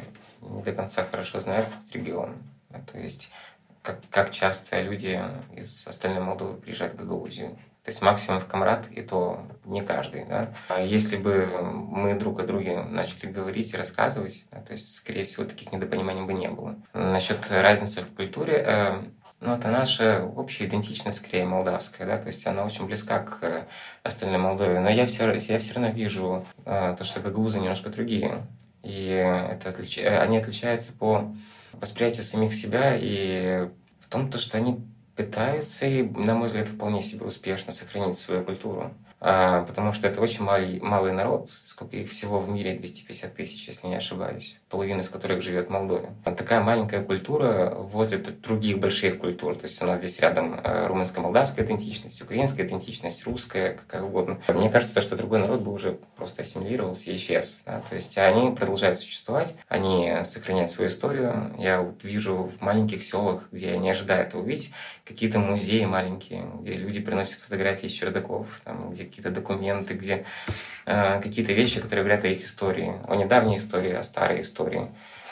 не 0.41 0.62
до 0.62 0.73
конца 0.73 1.05
хорошо 1.05 1.41
знают 1.41 1.67
этот 1.69 1.94
регион. 1.94 2.31
То 2.93 2.99
есть 2.99 3.31
как, 3.83 4.00
как 4.11 4.31
часто 4.31 4.81
люди 4.81 5.23
из 5.55 5.87
остальной 5.87 6.23
Молдовы 6.23 6.55
приезжают 6.55 6.94
в 6.94 6.97
Гагаузию. 6.97 7.59
То 7.85 7.91
есть 7.91 8.03
максимум 8.03 8.41
в 8.41 8.47
Камрад, 8.47 8.88
и 8.91 9.00
то 9.00 9.47
не 9.65 9.81
каждый. 9.81 10.27
Да? 10.27 10.53
А 10.69 10.81
если 10.81 11.17
бы 11.17 11.49
мы 11.62 12.15
друг 12.15 12.41
о 12.41 12.47
друге 12.47 12.82
начали 12.82 13.31
говорить 13.31 13.73
и 13.73 13.77
рассказывать, 13.77 14.44
то 14.50 14.73
есть, 14.73 14.97
скорее 14.97 15.25
всего, 15.25 15.47
таких 15.47 15.73
недопониманий 15.73 16.25
бы 16.25 16.35
не 16.35 16.49
было. 16.49 16.77
Насчет 16.93 17.50
разницы 17.50 18.03
в 18.03 18.15
культуре, 18.15 18.62
э, 18.67 19.03
ну, 19.41 19.55
это 19.55 19.69
наша 19.69 20.25
общая 20.25 20.67
идентичность, 20.67 21.19
скорее, 21.19 21.47
молдавская, 21.47 22.06
да, 22.06 22.19
то 22.19 22.27
есть 22.27 22.47
она 22.47 22.65
очень 22.65 22.87
близка 22.87 23.21
к 23.21 23.38
э, 23.43 23.65
остальной 24.03 24.38
Молдове. 24.38 24.79
Но 24.81 24.91
я 24.91 25.06
все, 25.06 25.33
я 25.33 25.59
все 25.59 25.75
равно 25.75 25.88
вижу 25.88 26.44
э, 26.67 26.94
то, 26.99 27.05
что 27.05 27.21
гагаузы 27.21 27.61
немножко 27.61 27.88
другие. 27.88 28.47
И 28.83 29.06
это 29.06 29.71
отлич... 29.71 29.99
они 29.99 30.37
отличаются 30.37 30.93
по 30.93 31.35
восприятию 31.73 32.25
самих 32.25 32.52
себя 32.52 32.97
и 32.97 33.69
в 34.00 34.09
том, 34.09 34.31
то, 34.31 34.38
что 34.38 34.59
они 34.59 34.85
пытаются, 35.23 35.87
и, 35.87 36.03
на 36.03 36.35
мой 36.35 36.47
взгляд, 36.47 36.69
вполне 36.69 37.03
себе 37.03 37.27
успешно 37.27 37.73
сохранить 37.73 38.17
свою 38.17 38.45
культуру. 38.45 38.93
А, 39.21 39.65
потому 39.65 39.93
что 39.93 40.09
это 40.09 40.21
очень 40.21 40.45
малый, 40.45 40.81
малый 40.81 41.12
народ, 41.12 41.50
сколько 41.62 41.97
их 41.97 42.09
всего 42.09 42.41
в 42.41 42.49
мире, 42.49 42.75
250 42.79 43.35
тысяч, 43.35 43.69
если 43.69 43.87
не 43.87 43.97
ошибаюсь, 43.97 44.59
половина 44.71 45.00
из 45.00 45.11
которых 45.11 45.43
живет 45.43 45.69
в 45.69 45.71
Молдове. 45.71 46.11
Такая 46.25 46.61
маленькая 46.61 47.03
культура 47.03 47.75
возле 47.77 48.19
других 48.19 48.79
больших 48.79 49.19
культур, 49.19 49.57
то 49.57 49.65
есть 49.65 49.81
у 49.83 49.87
нас 49.87 49.99
здесь 49.99 50.19
рядом 50.21 50.55
э, 50.55 50.87
румынско-молдавская 50.87 51.65
идентичность, 51.65 52.23
украинская 52.23 52.67
идентичность, 52.67 53.27
русская, 53.27 53.75
какая 53.75 54.03
угодно. 54.03 54.41
Мне 54.49 54.71
кажется, 54.71 55.03
что 55.03 55.17
другой 55.17 55.41
народ 55.41 55.61
бы 55.61 55.73
уже 55.73 55.99
просто 56.17 56.41
ассимилировался 56.43 57.11
и 57.11 57.17
исчез. 57.17 57.62
Да? 57.67 57.83
То 57.89 57.97
есть 57.97 58.17
они 58.17 58.55
продолжают 58.55 58.99
существовать, 58.99 59.55
они 59.69 60.25
сохраняют 60.25 60.71
свою 60.71 60.89
историю. 60.89 61.55
Я 61.59 61.83
вот 61.83 62.05
вижу 62.05 62.50
в 62.59 62.62
маленьких 62.62 63.03
селах, 63.03 63.49
где 63.53 63.73
я 63.73 63.77
не 63.77 63.91
ожидаю 63.91 64.27
это 64.27 64.39
увидеть, 64.39 64.73
какие-то 65.05 65.39
музеи 65.41 65.85
маленькие, 65.85 66.47
где 66.61 66.75
люди 66.75 67.00
приносят 67.00 67.41
фотографии 67.41 67.87
из 67.87 67.93
чердаков, 67.93 68.61
там, 68.65 68.91
где 68.91 69.05
какие-то 69.11 69.31
документы, 69.31 69.95
где 69.95 70.25
э, 70.87 71.21
какие-то 71.21 71.52
вещи, 71.52 71.81
которые 71.81 72.05
говорят 72.05 72.25
о 72.25 72.29
их 72.29 72.43
истории, 72.43 72.95
о 73.07 73.17
недавней 73.17 73.57
истории, 73.59 73.93
о 73.93 74.02
старой 74.02 74.40
истории. 74.40 74.88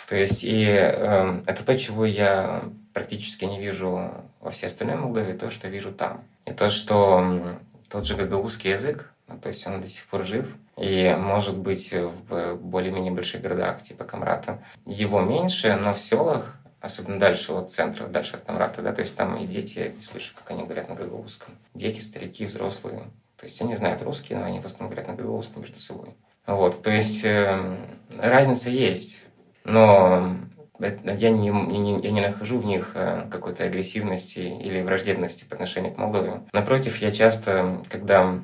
То 0.09 0.17
есть 0.17 0.45
и 0.45 0.65
э, 0.67 1.43
это 1.47 1.65
то, 1.65 1.79
чего 1.79 2.05
я 2.05 2.65
практически 2.93 3.45
не 3.45 3.61
вижу 3.61 4.11
во 4.41 4.51
всей 4.51 4.67
остальной 4.67 4.97
Молдове, 4.97 5.35
то, 5.35 5.51
что 5.51 5.69
вижу 5.69 5.93
там. 5.93 6.25
И 6.45 6.53
то, 6.53 6.71
что 6.71 7.59
тот 7.89 8.07
же 8.07 8.17
гагаузский 8.17 8.73
язык, 8.73 9.11
ну, 9.29 9.39
то 9.39 9.49
есть 9.49 9.67
он 9.67 9.81
до 9.81 9.89
сих 9.89 10.05
пор 10.07 10.25
жив, 10.25 10.47
и 10.77 11.15
может 11.19 11.57
быть 11.57 11.93
в 11.93 12.55
более-менее 12.57 13.13
больших 13.13 13.43
городах 13.43 13.83
типа 13.83 14.05
Камрата. 14.05 14.63
Его 14.87 15.21
меньше, 15.21 15.77
но 15.77 15.93
в 15.93 15.99
селах 15.99 16.59
особенно 16.81 17.19
дальше 17.19 17.53
от 17.53 17.71
центра, 17.71 18.07
дальше 18.07 18.37
от 18.37 18.43
Камрата, 18.43 18.83
да, 18.83 18.93
то 18.93 19.01
есть 19.01 19.17
там 19.17 19.37
и 19.37 19.47
дети, 19.47 19.95
слышу, 20.03 20.35
как 20.35 20.51
они 20.51 20.65
говорят 20.65 20.89
на 20.89 20.95
гагаузском. 20.95 21.55
Дети, 21.75 22.01
старики, 22.01 22.47
взрослые. 22.47 23.03
То 23.39 23.47
есть 23.47 23.61
они 23.63 23.77
знают 23.77 24.03
русский, 24.03 24.35
но 24.35 24.45
они 24.45 24.61
в 24.61 24.67
основном 24.67 24.91
говорят 24.91 25.09
на 25.09 25.15
гагаузском 25.15 25.63
между 25.63 25.79
собой. 25.79 26.17
Вот, 26.47 26.83
то 26.83 26.91
есть 26.91 27.25
э, 27.25 27.77
разница 28.17 28.71
есть, 28.71 29.27
но 29.65 30.37
я 30.81 31.31
не, 31.31 31.51
не, 31.51 32.01
я 32.01 32.11
не 32.11 32.21
нахожу 32.21 32.59
в 32.59 32.65
них 32.65 32.93
э, 32.95 33.29
какой-то 33.31 33.65
агрессивности 33.65 34.41
или 34.41 34.81
враждебности 34.81 35.45
по 35.45 35.55
отношению 35.55 35.93
к 35.93 35.99
Молдове. 35.99 36.41
Напротив, 36.53 37.01
я 37.03 37.11
часто, 37.11 37.83
когда 37.89 38.41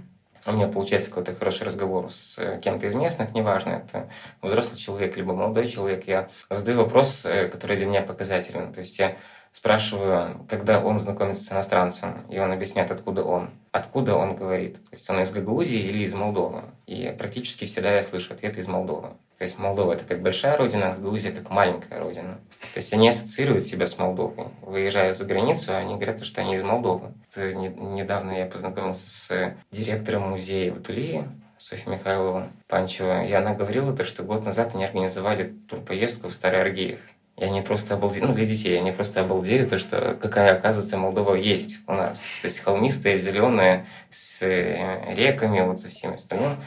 у 0.46 0.52
меня 0.52 0.68
получается 0.68 1.08
какой-то 1.08 1.34
хороший 1.34 1.64
разговор 1.64 2.10
с 2.12 2.38
э, 2.38 2.60
кем-то 2.62 2.86
из 2.86 2.94
местных, 2.94 3.34
неважно, 3.34 3.84
это 3.86 4.10
взрослый 4.42 4.78
человек, 4.78 5.16
либо 5.16 5.32
молодой 5.32 5.68
человек, 5.68 6.06
я 6.06 6.28
задаю 6.50 6.78
вопрос, 6.78 7.24
э, 7.24 7.48
который 7.48 7.76
для 7.76 7.86
меня 7.86 8.02
показателен. 8.02 8.72
То 8.72 8.80
есть 8.80 8.98
я 8.98 9.16
спрашиваю, 9.54 10.44
когда 10.48 10.80
он 10.80 10.98
знакомится 10.98 11.42
с 11.42 11.52
иностранцем, 11.52 12.26
и 12.28 12.38
он 12.38 12.52
объясняет, 12.52 12.90
откуда 12.90 13.22
он. 13.22 13.50
Откуда 13.70 14.16
он 14.16 14.34
говорит. 14.34 14.74
То 14.76 14.92
есть 14.92 15.08
он 15.08 15.20
из 15.20 15.30
Гагаузии 15.30 15.78
или 15.78 15.98
из 15.98 16.12
Молдовы. 16.12 16.64
И 16.86 17.14
практически 17.16 17.64
всегда 17.64 17.94
я 17.94 18.02
слышу 18.02 18.34
ответы 18.34 18.60
из 18.60 18.66
Молдовы. 18.66 19.10
То 19.38 19.42
есть 19.42 19.58
Молдова— 19.58 19.92
это 19.94 20.04
как 20.04 20.22
большая 20.22 20.56
родина, 20.56 20.90
а 20.90 20.92
Гагаузия— 20.96 21.32
как 21.34 21.50
маленькая 21.50 22.00
родина. 22.00 22.38
То 22.72 22.78
есть 22.78 22.92
они 22.92 23.08
ассоциируют 23.08 23.64
себя 23.64 23.86
с 23.86 23.98
Молдовой. 23.98 24.48
Выезжая 24.60 25.14
за 25.14 25.24
границу, 25.24 25.76
они 25.76 25.94
говорят, 25.94 26.24
что 26.24 26.40
они 26.40 26.56
из 26.56 26.62
Молдовы. 26.62 27.12
Это 27.30 27.52
не, 27.52 27.68
недавно 27.68 28.32
я 28.32 28.46
познакомился 28.46 29.08
с 29.08 29.54
директором 29.70 30.30
музея 30.30 30.72
в 30.72 30.82
Тулии, 30.82 31.24
Софья 31.58 31.90
Михайлова 31.90 32.48
Панчева, 32.68 33.24
и 33.24 33.32
она 33.32 33.54
говорила, 33.54 33.96
то, 33.96 34.04
что 34.04 34.22
год 34.22 34.44
назад 34.44 34.74
они 34.74 34.84
организовали 34.84 35.54
турпоездку 35.68 36.28
в 36.28 36.32
Старый 36.34 36.60
Аргеев. 36.60 37.00
И 37.36 37.44
они 37.44 37.62
просто 37.62 37.94
обалдели, 37.94 38.26
ну, 38.26 38.32
для 38.32 38.46
детей, 38.46 38.78
они 38.78 38.92
просто 38.92 39.20
обалдели, 39.20 39.64
то, 39.64 39.78
что 39.78 40.16
какая, 40.20 40.56
оказывается, 40.56 40.96
Молдова 40.96 41.34
есть 41.34 41.80
у 41.88 41.92
нас. 41.92 42.26
То 42.42 42.46
есть 42.46 42.60
холмистая, 42.60 43.16
зеленая, 43.16 43.86
с 44.10 44.42
э, 44.42 45.14
реками, 45.14 45.60
вот 45.62 45.80
со 45.80 45.88
всем 45.88 46.12
остальным. 46.12 46.62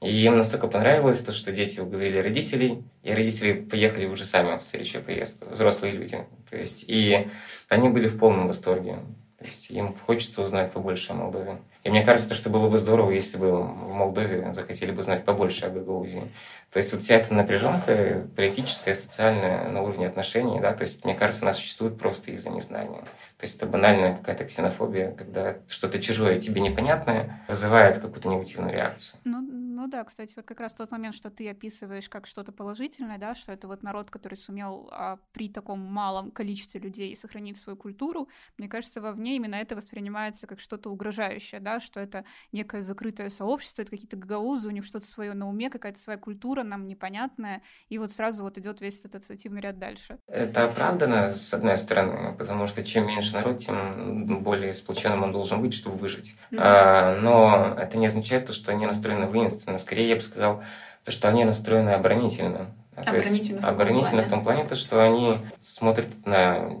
И 0.00 0.10
им 0.24 0.36
настолько 0.36 0.66
понравилось 0.66 1.20
то, 1.20 1.30
что 1.30 1.52
дети 1.52 1.78
уговорили 1.78 2.18
родителей, 2.18 2.82
и 3.02 3.12
родители 3.12 3.52
поехали 3.52 4.06
уже 4.06 4.24
сами 4.24 4.58
в 4.58 4.64
следующую 4.64 5.04
поездку, 5.04 5.50
взрослые 5.50 5.92
люди. 5.92 6.24
То 6.48 6.56
есть, 6.56 6.86
и 6.88 7.28
они 7.68 7.88
были 7.90 8.08
в 8.08 8.18
полном 8.18 8.48
восторге. 8.48 8.98
То 9.38 9.44
есть 9.44 9.70
им 9.70 9.94
хочется 10.06 10.42
узнать 10.42 10.72
побольше 10.72 11.12
о 11.12 11.14
Молдове. 11.14 11.58
Мне 11.90 12.04
кажется, 12.04 12.36
что 12.36 12.50
было 12.50 12.68
бы 12.68 12.78
здорово, 12.78 13.10
если 13.10 13.36
бы 13.36 13.50
в 13.62 13.92
Молдове 13.92 14.52
захотели 14.54 14.92
бы 14.92 15.02
знать 15.02 15.24
побольше 15.24 15.66
о 15.66 15.70
Гагаузии. 15.70 16.30
То 16.70 16.76
есть 16.76 16.92
вот 16.92 17.02
вся 17.02 17.16
эта 17.16 17.34
напряженка 17.34 18.26
политическая, 18.36 18.94
социальная 18.94 19.68
на 19.68 19.82
уровне 19.82 20.06
отношений, 20.06 20.60
да, 20.60 20.72
то 20.72 20.82
есть 20.82 21.04
мне 21.04 21.14
кажется, 21.14 21.42
она 21.42 21.52
существует 21.52 21.98
просто 21.98 22.30
из-за 22.30 22.50
незнания. 22.50 23.00
То 23.38 23.44
есть 23.44 23.56
это 23.56 23.66
банальная 23.66 24.14
какая-то 24.14 24.44
ксенофобия, 24.44 25.10
когда 25.10 25.56
что-то 25.66 25.98
чужое 25.98 26.36
тебе 26.36 26.60
непонятное 26.60 27.42
вызывает 27.48 27.98
какую-то 27.98 28.28
негативную 28.28 28.72
реакцию. 28.72 29.18
Ну, 29.24 29.59
ну 29.80 29.86
да, 29.86 30.04
кстати, 30.04 30.34
вот 30.36 30.44
как 30.44 30.60
раз 30.60 30.74
тот 30.74 30.90
момент, 30.90 31.14
что 31.14 31.30
ты 31.30 31.48
описываешь 31.48 32.10
как 32.10 32.26
что-то 32.26 32.52
положительное, 32.52 33.16
да, 33.16 33.34
что 33.34 33.50
это 33.50 33.66
вот 33.66 33.82
народ, 33.82 34.10
который 34.10 34.34
сумел 34.34 34.90
а, 34.92 35.18
при 35.32 35.48
таком 35.48 35.80
малом 35.80 36.30
количестве 36.30 36.82
людей 36.82 37.16
сохранить 37.16 37.56
свою 37.56 37.78
культуру, 37.78 38.28
мне 38.58 38.68
кажется, 38.68 39.00
вовне 39.00 39.36
именно 39.36 39.54
это 39.54 39.74
воспринимается 39.74 40.46
как 40.46 40.60
что-то 40.60 40.90
угрожающее, 40.90 41.62
да, 41.62 41.80
что 41.80 41.98
это 41.98 42.26
некое 42.52 42.82
закрытое 42.82 43.30
сообщество, 43.30 43.80
это 43.80 43.92
какие-то 43.92 44.18
гагаузы, 44.18 44.68
у 44.68 44.70
них 44.70 44.84
что-то 44.84 45.06
свое 45.06 45.32
на 45.32 45.48
уме, 45.48 45.70
какая-то 45.70 45.98
своя 45.98 46.18
культура 46.18 46.62
нам 46.62 46.86
непонятная, 46.86 47.62
и 47.88 47.96
вот 47.96 48.12
сразу 48.12 48.42
вот 48.42 48.58
идет 48.58 48.82
весь 48.82 49.00
этот 49.00 49.14
ассоциативный 49.14 49.62
ряд 49.62 49.78
дальше. 49.78 50.18
Это 50.26 50.64
оправдано, 50.64 51.34
с 51.34 51.54
одной 51.54 51.78
стороны, 51.78 52.36
потому 52.36 52.66
что 52.66 52.84
чем 52.84 53.06
меньше 53.06 53.32
народ, 53.32 53.60
тем 53.60 54.42
более 54.42 54.74
сплоченным 54.74 55.22
он 55.22 55.32
должен 55.32 55.62
быть, 55.62 55.72
чтобы 55.72 55.96
выжить. 55.96 56.36
Mm-hmm. 56.50 56.58
А, 56.60 57.16
но 57.16 57.74
это 57.78 57.96
не 57.96 58.08
означает 58.08 58.44
то, 58.44 58.52
что 58.52 58.72
они 58.72 58.84
настроены 58.84 59.24
воинственно 59.24 59.69
но 59.70 59.78
скорее 59.78 60.08
я 60.08 60.16
бы 60.16 60.22
сказал, 60.22 60.62
то, 61.04 61.12
что 61.12 61.28
они 61.28 61.44
настроены 61.44 61.90
оборонительно. 61.90 62.74
Оборонительно, 62.94 63.02
то 63.04 63.16
есть, 63.16 63.50
в, 63.50 63.66
оборонительно 63.66 64.22
в 64.22 64.28
том 64.28 64.44
плане, 64.44 64.64
то, 64.64 64.76
что 64.76 65.02
они 65.02 65.36
смотрят 65.62 66.08
на 66.26 66.76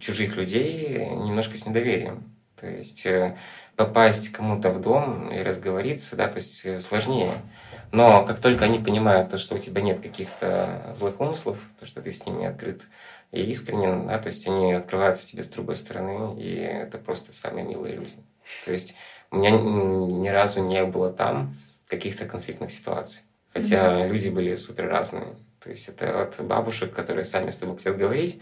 чужих 0.00 0.36
людей 0.36 1.06
немножко 1.10 1.56
с 1.56 1.66
недоверием. 1.66 2.24
То 2.58 2.68
есть 2.68 3.04
э, 3.06 3.36
попасть 3.76 4.30
кому-то 4.30 4.70
в 4.70 4.80
дом 4.80 5.30
и 5.30 5.42
разговориться, 5.42 6.16
да, 6.16 6.28
то 6.28 6.36
есть 6.36 6.64
э, 6.64 6.80
сложнее. 6.80 7.32
Но 7.90 8.24
как 8.24 8.38
только 8.38 8.64
они 8.64 8.78
понимают 8.78 9.30
то, 9.30 9.38
что 9.38 9.56
у 9.56 9.58
тебя 9.58 9.82
нет 9.82 10.00
каких-то 10.00 10.94
злых 10.96 11.20
умыслов, 11.20 11.58
то, 11.80 11.86
что 11.86 12.00
ты 12.00 12.12
с 12.12 12.24
ними 12.24 12.46
открыт 12.46 12.86
и 13.32 13.42
искренен, 13.42 14.06
да, 14.06 14.18
то 14.18 14.28
есть 14.28 14.46
они 14.46 14.72
открываются 14.72 15.26
тебе 15.26 15.42
с 15.42 15.48
другой 15.48 15.74
стороны, 15.74 16.40
и 16.40 16.54
это 16.54 16.98
просто 16.98 17.32
самые 17.32 17.66
милые 17.66 17.96
люди. 17.96 18.14
То 18.64 18.72
есть 18.72 18.94
у 19.30 19.36
меня 19.36 19.50
ни 19.50 20.28
разу 20.28 20.62
не 20.62 20.84
было 20.84 21.12
там 21.12 21.56
каких-то 21.92 22.24
конфликтных 22.24 22.70
ситуаций. 22.70 23.22
Хотя 23.52 23.76
mm-hmm. 23.76 24.08
люди 24.08 24.28
были 24.30 24.54
супер 24.54 24.88
разные. 24.88 25.36
То 25.60 25.70
есть 25.70 25.88
это 25.88 26.22
от 26.22 26.44
бабушек, 26.44 26.92
которые 26.92 27.24
сами 27.24 27.50
с 27.50 27.58
тобой 27.58 27.76
хотят 27.76 27.96
говорить, 27.98 28.40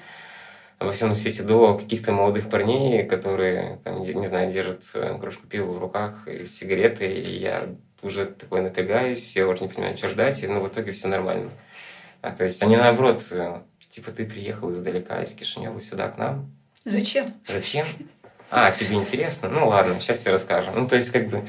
во 0.78 0.92
всем 0.92 1.14
свете 1.14 1.42
до 1.42 1.76
каких-то 1.76 2.12
молодых 2.12 2.48
парней, 2.48 3.04
которые, 3.04 3.80
там, 3.84 4.02
не 4.02 4.26
знаю, 4.26 4.50
держат 4.50 4.82
э, 4.94 5.18
кружку 5.20 5.46
пива 5.46 5.72
в 5.72 5.78
руках 5.78 6.26
и 6.26 6.44
сигареты, 6.44 7.06
и 7.06 7.38
я 7.38 7.68
уже 8.02 8.24
такой 8.24 8.62
напрягаюсь, 8.62 9.36
я 9.36 9.46
уже 9.46 9.64
не 9.64 9.68
понимаю, 9.68 9.96
что 9.96 10.08
ждать, 10.08 10.42
но 10.48 10.60
в 10.60 10.68
итоге 10.68 10.92
все 10.92 11.08
нормально. 11.08 11.50
А, 12.22 12.30
то 12.30 12.44
есть 12.44 12.62
они 12.62 12.76
наоборот, 12.76 13.22
э, 13.32 13.60
типа 13.90 14.12
ты 14.12 14.24
приехал 14.24 14.72
издалека, 14.72 15.22
из 15.22 15.34
Кишинева 15.34 15.80
сюда 15.82 16.08
к 16.08 16.16
нам. 16.16 16.50
Зачем? 16.84 17.26
Зачем? 17.44 17.86
А, 18.48 18.70
тебе 18.70 18.96
интересно? 18.96 19.50
Ну 19.50 19.68
ладно, 19.68 20.00
сейчас 20.00 20.24
я 20.24 20.32
расскажу. 20.32 20.70
Ну, 20.74 20.88
то 20.88 20.96
есть, 20.96 21.10
как 21.10 21.28
бы, 21.28 21.44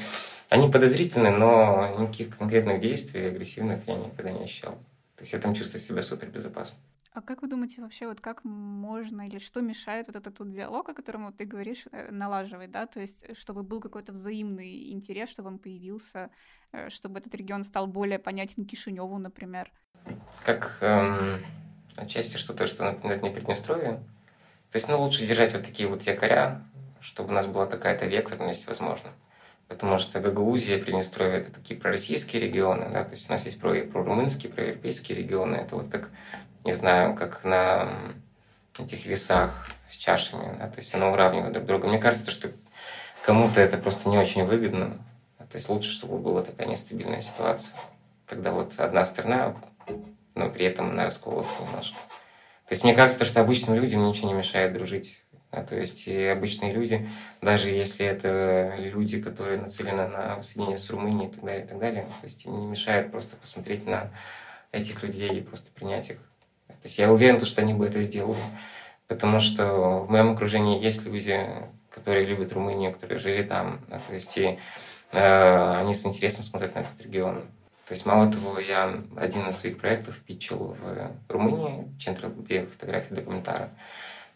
они 0.52 0.70
подозрительны, 0.70 1.30
но 1.30 1.96
никаких 1.98 2.36
конкретных 2.36 2.78
действий 2.78 3.28
агрессивных 3.28 3.88
я 3.88 3.96
никогда 3.96 4.32
не 4.32 4.44
ощущал. 4.44 4.72
То 5.16 5.22
есть 5.22 5.32
я 5.32 5.38
там 5.38 5.54
чувствую 5.54 5.80
себя 5.80 6.02
супер 6.02 6.28
безопасно. 6.28 6.78
А 7.14 7.22
как 7.22 7.40
вы 7.40 7.48
думаете 7.48 7.80
вообще, 7.80 8.06
вот 8.06 8.20
как 8.20 8.44
можно 8.44 9.26
или 9.26 9.38
что 9.38 9.62
мешает 9.62 10.08
вот 10.08 10.16
этот 10.16 10.38
вот 10.38 10.50
диалог, 10.50 10.88
о 10.90 10.94
котором 10.94 11.24
вот 11.24 11.38
ты 11.38 11.46
говоришь, 11.46 11.84
э, 11.90 12.10
налаживать, 12.10 12.70
да, 12.70 12.86
то 12.86 13.00
есть 13.00 13.24
э, 13.24 13.34
чтобы 13.34 13.62
был 13.62 13.80
какой-то 13.80 14.12
взаимный 14.12 14.92
интерес, 14.92 15.30
чтобы 15.30 15.48
он 15.48 15.58
появился, 15.58 16.28
э, 16.72 16.90
чтобы 16.90 17.18
этот 17.18 17.34
регион 17.34 17.64
стал 17.64 17.86
более 17.86 18.18
понятен 18.18 18.66
Кишиневу, 18.66 19.18
например? 19.18 19.72
Как 20.44 20.76
эм, 20.82 21.42
отчасти 21.96 22.36
что-то, 22.36 22.66
что, 22.66 22.84
например, 22.84 23.22
не 23.22 23.30
Приднестровье. 23.30 24.02
То 24.70 24.76
есть, 24.76 24.88
ну, 24.88 25.00
лучше 25.00 25.26
держать 25.26 25.54
вот 25.54 25.64
такие 25.64 25.88
вот 25.88 26.02
якоря, 26.02 26.62
чтобы 27.00 27.30
у 27.30 27.32
нас 27.32 27.46
была 27.46 27.66
какая-то 27.66 28.04
векторность, 28.04 28.66
возможно 28.66 29.10
потому 29.68 29.98
что 29.98 30.20
Гагаузия, 30.20 30.82
Приднестровье– 30.82 31.38
это 31.40 31.52
такие 31.52 31.78
пророссийские 31.78 32.42
регионы, 32.42 32.88
да, 32.92 33.04
то 33.04 33.12
есть 33.12 33.28
у 33.28 33.32
нас 33.32 33.44
есть 33.44 33.60
про, 33.60 33.74
про 33.84 34.02
румынские, 34.02 34.52
про 34.52 34.64
европейские 34.64 35.18
регионы, 35.18 35.56
это 35.56 35.76
вот 35.76 35.88
как, 35.88 36.10
не 36.64 36.72
знаю, 36.72 37.14
как 37.14 37.44
на 37.44 37.92
этих 38.78 39.06
весах 39.06 39.68
с 39.88 39.96
чашами, 39.96 40.56
да, 40.58 40.68
то 40.68 40.78
есть 40.78 40.94
оно 40.94 41.12
уравнивает 41.12 41.52
друг 41.52 41.66
друга. 41.66 41.88
Мне 41.88 41.98
кажется, 41.98 42.30
что 42.30 42.50
кому-то 43.24 43.60
это 43.60 43.76
просто 43.76 44.08
не 44.08 44.18
очень 44.18 44.44
выгодно, 44.44 44.98
то 45.38 45.56
есть 45.56 45.68
лучше, 45.68 45.90
чтобы 45.90 46.18
была 46.18 46.42
такая 46.42 46.66
нестабильная 46.66 47.20
ситуация, 47.20 47.78
когда 48.26 48.52
вот 48.52 48.78
одна 48.78 49.04
страна, 49.04 49.54
но 50.34 50.48
при 50.48 50.64
этом 50.64 50.90
она 50.90 51.04
расколота 51.04 51.48
немножко. 51.60 51.98
То 52.68 52.74
есть 52.74 52.84
мне 52.84 52.94
кажется, 52.94 53.24
что 53.24 53.40
обычным 53.40 53.74
людям 53.74 54.06
ничего 54.06 54.28
не 54.28 54.34
мешает 54.34 54.72
дружить 54.72 55.21
да, 55.21 55.21
то 55.60 55.76
есть 55.76 56.08
обычные 56.08 56.72
люди, 56.72 57.06
даже 57.42 57.68
если 57.68 58.06
это 58.06 58.74
люди, 58.78 59.20
которые 59.20 59.60
нацелены 59.60 60.08
на 60.08 60.36
воссоединение 60.36 60.78
с 60.78 60.88
Румынией 60.88 61.28
и 61.28 61.30
так 61.30 61.44
далее, 61.44 61.64
и 61.64 61.66
так 61.68 61.78
далее, 61.78 62.02
то 62.02 62.24
есть 62.24 62.46
им 62.46 62.58
не 62.58 62.66
мешает 62.68 63.10
просто 63.10 63.36
посмотреть 63.36 63.86
на 63.86 64.10
этих 64.72 65.02
людей 65.02 65.28
и 65.38 65.42
просто 65.42 65.70
принять 65.72 66.10
их. 66.10 66.16
То 66.68 66.88
есть 66.88 66.98
я 66.98 67.12
уверен, 67.12 67.38
что 67.44 67.60
они 67.60 67.74
бы 67.74 67.86
это 67.86 67.98
сделали, 68.00 68.40
потому 69.08 69.40
что 69.40 70.00
в 70.00 70.10
моем 70.10 70.32
окружении 70.32 70.82
есть 70.82 71.04
люди, 71.04 71.46
которые 71.90 72.24
любят 72.24 72.52
Румынию, 72.52 72.92
которые 72.92 73.18
жили 73.18 73.42
там, 73.42 73.80
да, 73.88 73.98
то 73.98 74.14
есть 74.14 74.36
и 74.38 74.58
э, 75.12 75.76
они 75.78 75.94
с 75.94 76.06
интересом 76.06 76.44
смотрят 76.44 76.74
на 76.74 76.80
этот 76.80 77.00
регион. 77.02 77.42
То 77.86 77.94
есть, 77.94 78.06
мало 78.06 78.32
того, 78.32 78.58
я 78.58 79.02
один 79.16 79.48
из 79.48 79.58
своих 79.58 79.78
проектов 79.78 80.20
питчил 80.20 80.76
в 80.80 81.10
Румынии, 81.28 81.92
центр, 82.00 82.30
где 82.30 82.64
фотографии 82.64 83.12
документара. 83.12 83.68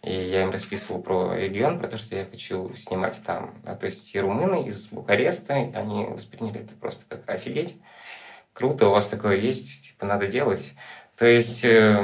И 0.06 0.12
я 0.12 0.42
им 0.42 0.52
расписывал 0.52 1.02
про 1.02 1.34
регион, 1.34 1.80
про 1.80 1.88
то, 1.88 1.98
что 1.98 2.14
я 2.14 2.25
хочу 2.25 2.72
снимать 2.75 3.20
там. 3.26 3.52
А, 3.64 3.75
то 3.75 3.86
есть 3.86 4.14
и 4.14 4.20
румыны 4.20 4.68
из 4.68 4.86
Бухареста, 4.86 5.54
они 5.54 6.04
восприняли 6.04 6.60
это 6.60 6.75
просто 6.75 7.04
как 7.08 7.28
офигеть. 7.28 7.80
Круто, 8.52 8.86
у 8.86 8.92
вас 8.92 9.08
такое 9.08 9.36
есть, 9.36 9.88
типа 9.88 10.06
надо 10.06 10.28
делать. 10.28 10.75
То 11.16 11.26
есть 11.26 11.64
э, 11.64 12.00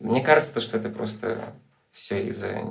мне 0.00 0.22
кажется, 0.22 0.62
что 0.62 0.78
это 0.78 0.88
просто 0.88 1.52
все 1.92 2.26
из-за 2.26 2.62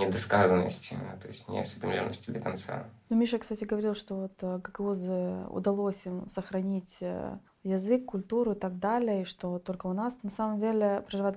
недосказанности, 0.00 0.96
то 1.20 1.28
есть 1.28 1.48
неосведомленности 1.48 2.32
до 2.32 2.40
конца. 2.40 2.84
Ну, 3.08 3.16
Миша, 3.16 3.38
кстати, 3.38 3.64
говорил, 3.64 3.94
что 3.94 4.16
вот 4.16 4.32
э, 4.42 4.58
Гагаузы 4.58 5.46
удалось 5.50 6.04
им 6.04 6.28
сохранить 6.28 6.96
э, 7.00 7.38
язык, 7.62 8.06
культуру 8.06 8.52
и 8.52 8.58
так 8.58 8.78
далее, 8.78 9.22
и 9.22 9.24
что 9.24 9.58
только 9.58 9.86
у 9.86 9.92
нас 9.92 10.14
на 10.22 10.30
самом 10.30 10.58
деле 10.58 11.02
проживают 11.08 11.36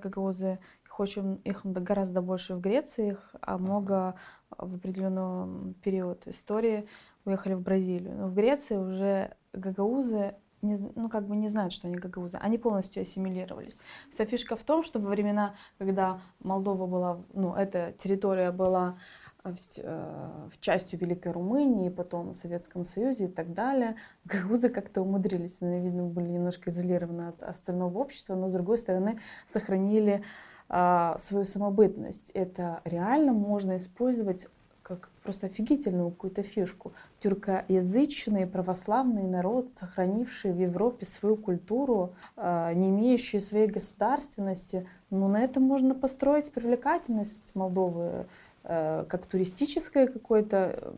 гагаузы 0.96 1.06
Хочем 1.06 1.36
их 1.44 1.66
гораздо 1.66 2.22
больше 2.22 2.56
в 2.56 2.62
Греции, 2.62 3.10
их 3.12 3.36
а 3.42 3.58
много 3.58 4.16
в 4.58 4.76
определенный 4.76 5.74
период 5.84 6.28
истории 6.28 6.88
уехали 7.26 7.54
в 7.56 7.62
Бразилию. 7.62 8.16
Но 8.16 8.28
в 8.28 8.34
Греции 8.34 8.78
уже 8.78 9.36
гагаузы 9.54 10.36
не, 10.62 10.78
ну, 10.96 11.10
как 11.10 11.28
бы 11.28 11.36
не 11.36 11.50
знают, 11.50 11.74
что 11.74 11.88
они 11.88 11.98
гагаузы. 11.98 12.38
Они 12.38 12.58
полностью 12.58 13.02
ассимилировались. 13.02 13.78
Вся 14.14 14.26
фишка 14.26 14.56
в 14.56 14.64
том, 14.64 14.84
что 14.84 15.00
во 15.00 15.10
времена, 15.10 15.54
когда 15.78 16.20
Молдова 16.40 16.88
была, 16.88 17.18
ну, 17.34 17.54
эта 17.54 17.94
территория 18.04 18.52
была 18.52 18.96
в, 19.44 19.56
э, 19.78 20.48
в 20.50 20.60
частью 20.60 21.00
Великой 21.00 21.34
Румынии, 21.34 21.90
потом 21.90 22.30
в 22.30 22.36
Советском 22.36 22.86
Союзе 22.86 23.26
и 23.26 23.28
так 23.28 23.54
далее. 23.54 23.96
Гагаузы 24.24 24.70
как-то 24.70 25.02
умудрились, 25.02 25.58
они, 25.62 25.82
видно, 25.82 26.04
были 26.04 26.30
немножко 26.30 26.70
изолированы 26.70 27.28
от 27.28 27.44
остального 27.44 28.00
общества, 28.00 28.36
но, 28.36 28.48
с 28.48 28.54
другой 28.54 28.78
стороны, 28.78 29.20
сохранили 29.48 30.14
а, 30.14 30.24
свою 30.68 31.46
самобытность. 31.46 32.32
Это 32.34 32.82
реально 32.86 33.34
можно 33.34 33.78
использовать 33.78 34.48
как 34.82 35.10
просто 35.24 35.48
офигительную 35.48 36.12
какую-то 36.12 36.44
фишку. 36.44 36.94
Тюркоязычный 37.20 38.46
православный 38.46 39.24
народ, 39.24 39.70
сохранивший 39.72 40.54
в 40.54 40.60
Европе 40.60 41.08
свою 41.08 41.38
культуру, 41.38 42.14
а, 42.36 42.72
не 42.74 42.90
имеющий 42.90 43.40
своей 43.40 43.68
государственности, 43.68 44.88
ну, 45.10 45.28
на 45.28 45.44
этом 45.44 45.64
можно 45.64 45.96
построить 45.96 46.52
привлекательность 46.52 47.56
Молдовы 47.56 48.28
Э, 48.68 49.06
как 49.08 49.28
туристической 49.28 50.08
какой-то 50.08 50.96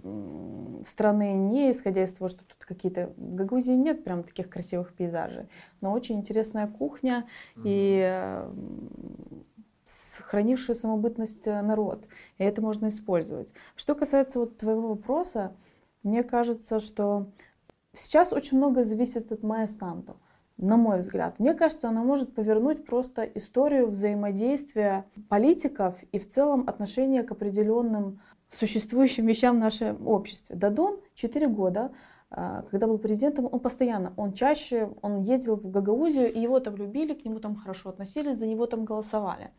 страны, 0.88 1.34
не 1.34 1.72
исходя 1.72 2.06
из 2.06 2.14
того, 2.14 2.30
что 2.30 2.46
тут 2.46 2.64
какие-то... 2.64 3.12
В 3.18 3.36
Гагаузии 3.36 3.74
нет 3.74 4.06
прям 4.06 4.24
таких 4.24 4.50
красивых 4.50 4.94
пейзажей, 4.94 5.48
но 5.82 5.92
очень 5.92 6.18
интересная 6.18 6.68
кухня 6.68 7.28
mm-hmm. 7.58 7.64
и 7.66 8.42
сохранившую 9.88 10.76
самобытность 10.76 11.48
э, 11.48 11.62
народ. 11.62 12.08
И 12.38 12.44
это 12.44 12.62
можно 12.62 12.88
использовать. 12.88 13.54
Что 13.76 13.96
касается 13.96 14.40
вот 14.40 14.58
твоего 14.58 14.90
вопроса, 14.90 15.56
мне 16.04 16.24
кажется, 16.24 16.80
что 16.80 17.28
сейчас 17.94 18.34
очень 18.34 18.58
много 18.58 18.84
зависит 18.84 19.32
от 19.32 19.44
Майя 19.44 19.68
Санто 19.68 20.18
на 20.58 20.76
мой 20.76 21.00
взгляд. 21.00 21.40
Мне 21.40 21.54
кажется, 21.54 21.88
она 21.88 22.04
может 22.04 22.34
повернуть 22.34 22.86
просто 22.86 23.24
историю 23.24 23.88
взаимодействия 23.88 25.06
политиков 25.30 25.96
и 26.12 26.18
в 26.18 26.28
целом 26.28 26.68
отношения 26.68 27.24
к 27.24 27.32
определенным 27.32 28.20
существующим 28.50 29.28
вещам 29.28 29.58
в 29.58 29.60
нашем 29.60 30.08
обществе. 30.08 30.56
Дадон 30.56 31.00
4 31.14 31.48
года, 31.48 31.92
когда 32.30 32.88
был 32.88 32.98
президентом, 32.98 33.48
он 33.50 33.60
постоянно, 33.60 34.14
он 34.18 34.34
чаще, 34.34 34.90
он 35.02 35.22
ездил 35.22 35.56
в 35.56 35.72
Гагаузию, 35.72 36.32
и 36.32 36.40
его 36.40 36.60
там 36.60 36.76
любили, 36.76 37.14
к 37.14 37.24
нему 37.24 37.40
там 37.40 37.56
хорошо 37.56 37.90
относились, 37.90 38.36
за 38.36 38.48
него 38.48 38.66
там 38.66 38.84
голосовали. 38.84 39.52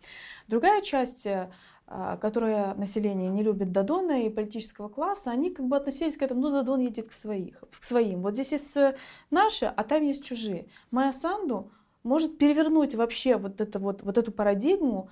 Другая 0.49 0.83
часть 0.83 1.25
э, 1.25 1.51
а, 1.91 2.19
которое 2.19 2.75
население 2.75 3.31
не 3.31 3.43
любит 3.43 3.73
Дадона 3.73 4.27
и 4.27 4.29
политического 4.29 4.91
класса, 4.91 5.31
они 5.31 5.49
как 5.49 5.67
бы 5.67 5.75
относились 5.75 6.19
к 6.19 6.23
этому, 6.23 6.43
ну, 6.43 6.51
Дадон 6.51 6.81
едет 6.81 7.09
к, 7.09 7.13
своих, 7.13 7.65
к 7.71 7.83
своим. 7.83 8.21
Вот 8.21 8.35
здесь 8.35 8.53
есть 8.53 8.77
э, 8.77 8.95
наши, 9.31 9.65
а 9.65 9.85
там 9.85 10.03
есть 10.03 10.23
чужие. 10.23 10.67
Майя 10.91 11.13
Санду 11.13 11.73
может 12.03 12.37
перевернуть 12.37 12.95
вообще 12.95 13.37
вот, 13.39 13.63
это 13.63 13.79
вот, 13.79 14.03
вот 14.03 14.19
эту 14.19 14.33
парадигму 14.33 15.09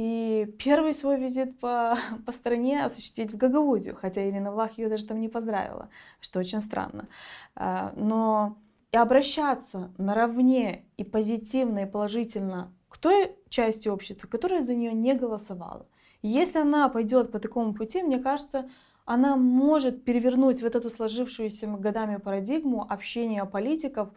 и 0.00 0.46
первый 0.58 0.94
свой 0.94 1.20
визит 1.20 1.58
по, 1.58 1.94
по 2.26 2.32
стране 2.32 2.84
осуществить 2.86 3.32
в 3.32 3.36
Гагаузию, 3.36 3.94
хотя 4.00 4.26
Ирина 4.26 4.50
Влах 4.50 4.78
ее 4.78 4.88
даже 4.88 5.04
там 5.04 5.20
не 5.20 5.28
поздравила, 5.28 5.90
что 6.22 6.38
очень 6.38 6.60
странно. 6.60 7.06
А, 7.54 7.92
но 7.96 8.56
и 8.92 8.96
обращаться 8.96 9.90
наравне 9.98 10.86
и 10.96 11.04
позитивно, 11.04 11.80
и 11.80 11.86
положительно 11.86 12.72
к 12.88 12.96
той 12.96 13.36
части 13.50 13.88
общества, 13.88 14.26
которая 14.26 14.62
за 14.62 14.74
нее 14.74 14.94
не 14.94 15.14
голосовала. 15.14 15.86
Если 16.22 16.58
она 16.58 16.88
пойдет 16.88 17.30
по 17.30 17.38
такому 17.38 17.74
пути, 17.74 18.02
мне 18.02 18.18
кажется, 18.18 18.70
она 19.04 19.36
может 19.36 20.02
перевернуть 20.02 20.62
вот 20.62 20.76
эту 20.76 20.88
сложившуюся 20.88 21.66
годами 21.66 22.16
парадигму 22.16 22.86
общения 22.88 23.44
политиков 23.44 24.08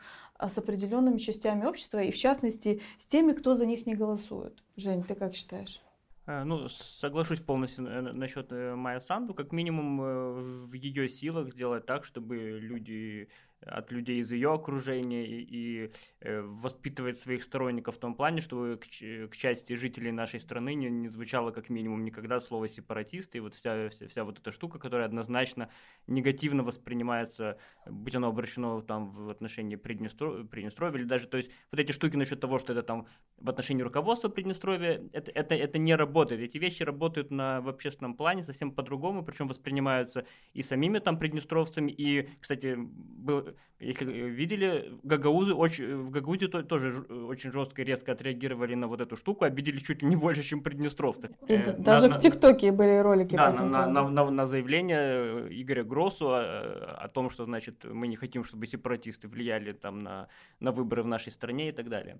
с 0.49 0.57
определенными 0.57 1.17
частями 1.17 1.65
общества 1.65 2.01
и, 2.01 2.11
в 2.11 2.15
частности, 2.15 2.81
с 2.99 3.05
теми, 3.05 3.33
кто 3.33 3.53
за 3.53 3.65
них 3.65 3.85
не 3.85 3.95
голосует. 3.95 4.63
Жень, 4.75 5.03
ты 5.03 5.15
как 5.15 5.35
считаешь? 5.35 5.81
Э, 6.25 6.43
ну, 6.43 6.69
соглашусь 6.69 7.41
полностью 7.41 7.83
насчет 8.13 8.51
э, 8.51 8.75
Майя 8.75 8.99
Санду. 8.99 9.33
Как 9.33 9.51
минимум 9.51 10.01
э, 10.01 10.31
в 10.67 10.73
ее 10.73 11.09
силах 11.09 11.51
сделать 11.51 11.85
так, 11.85 12.05
чтобы 12.05 12.59
люди 12.61 13.29
от 13.65 13.91
людей 13.91 14.19
из 14.19 14.31
ее 14.31 14.53
окружения 14.53 15.25
и, 15.25 15.41
и 15.41 15.91
э, 16.21 16.41
воспитывать 16.41 17.17
своих 17.17 17.43
сторонников 17.43 17.95
в 17.95 17.99
том 17.99 18.15
плане, 18.15 18.41
чтобы 18.41 18.77
к, 18.77 19.29
к 19.29 19.35
части 19.35 19.73
жителей 19.73 20.11
нашей 20.11 20.39
страны 20.39 20.73
не, 20.73 20.89
не 20.89 21.09
звучало 21.09 21.51
как 21.51 21.69
минимум 21.69 22.03
никогда 22.03 22.39
слово 22.39 22.67
сепаратисты. 22.67 23.37
И 23.37 23.41
вот 23.41 23.53
вся, 23.53 23.89
вся, 23.89 24.07
вся 24.07 24.23
вот 24.23 24.39
эта 24.39 24.51
штука, 24.51 24.79
которая 24.79 25.07
однозначно 25.07 25.69
негативно 26.07 26.63
воспринимается, 26.63 27.57
будь 27.85 28.15
оно 28.15 28.27
обращено 28.27 28.81
там 28.81 29.09
в 29.11 29.29
отношении 29.29 29.75
Приднестровья, 29.75 30.43
Приднестровья 30.43 30.99
или 30.99 31.05
даже, 31.05 31.27
то 31.27 31.37
есть 31.37 31.49
вот 31.71 31.79
эти 31.79 31.91
штуки 31.91 32.15
насчет 32.15 32.39
того, 32.39 32.59
что 32.59 32.73
это 32.73 32.83
там 32.83 33.07
в 33.37 33.49
отношении 33.49 33.83
руководства 33.83 34.29
Приднестровья, 34.29 35.03
это, 35.13 35.31
это, 35.31 35.55
это 35.55 35.77
не 35.77 35.95
работает. 35.95 36.41
Эти 36.41 36.57
вещи 36.57 36.83
работают 36.83 37.31
на, 37.31 37.61
в 37.61 37.69
общественном 37.69 38.15
плане 38.15 38.43
совсем 38.43 38.71
по-другому, 38.71 39.23
причем 39.23 39.47
воспринимаются 39.47 40.25
и 40.53 40.61
самими 40.61 40.99
там 40.99 41.17
приднестровцами, 41.19 41.91
и, 41.91 42.29
кстати, 42.39 42.75
был, 42.77 43.52
если 43.83 44.11
э, 44.11 44.29
видели, 44.29 44.99
гагаузы 45.03 45.53
очень, 45.53 45.95
в 45.95 46.11
Гагаузе 46.11 46.47
тоже 46.47 47.01
очень 47.27 47.51
жестко 47.51 47.81
и 47.81 47.85
резко 47.85 48.11
отреагировали 48.11 48.75
на 48.75 48.87
вот 48.87 49.01
эту 49.01 49.15
штуку, 49.15 49.45
обидели 49.45 49.79
чуть 49.79 50.01
ли 50.01 50.07
не 50.07 50.15
больше, 50.15 50.43
чем 50.43 50.61
приднестровцы. 50.61 51.29
Э, 51.47 51.73
даже 51.77 52.07
на, 52.07 52.13
в 52.13 52.19
ТикТоке 52.19 52.71
были 52.71 52.99
ролики. 52.99 53.35
Да, 53.35 53.51
на, 53.51 53.65
на, 53.65 53.87
на, 53.87 54.09
на, 54.09 54.31
на 54.31 54.45
заявление 54.45 54.99
э, 54.99 55.47
Игоря 55.51 55.83
Гроссу 55.83 56.29
о, 56.29 56.97
о 56.99 57.07
том, 57.07 57.29
что, 57.29 57.45
значит, 57.45 57.83
мы 57.83 58.07
не 58.07 58.15
хотим, 58.15 58.43
чтобы 58.43 58.67
сепаратисты 58.67 59.27
влияли 59.27 59.73
там 59.73 60.03
на, 60.03 60.27
на 60.59 60.71
выборы 60.71 61.03
в 61.03 61.07
нашей 61.07 61.31
стране 61.31 61.69
и 61.69 61.71
так 61.71 61.89
далее. 61.89 62.19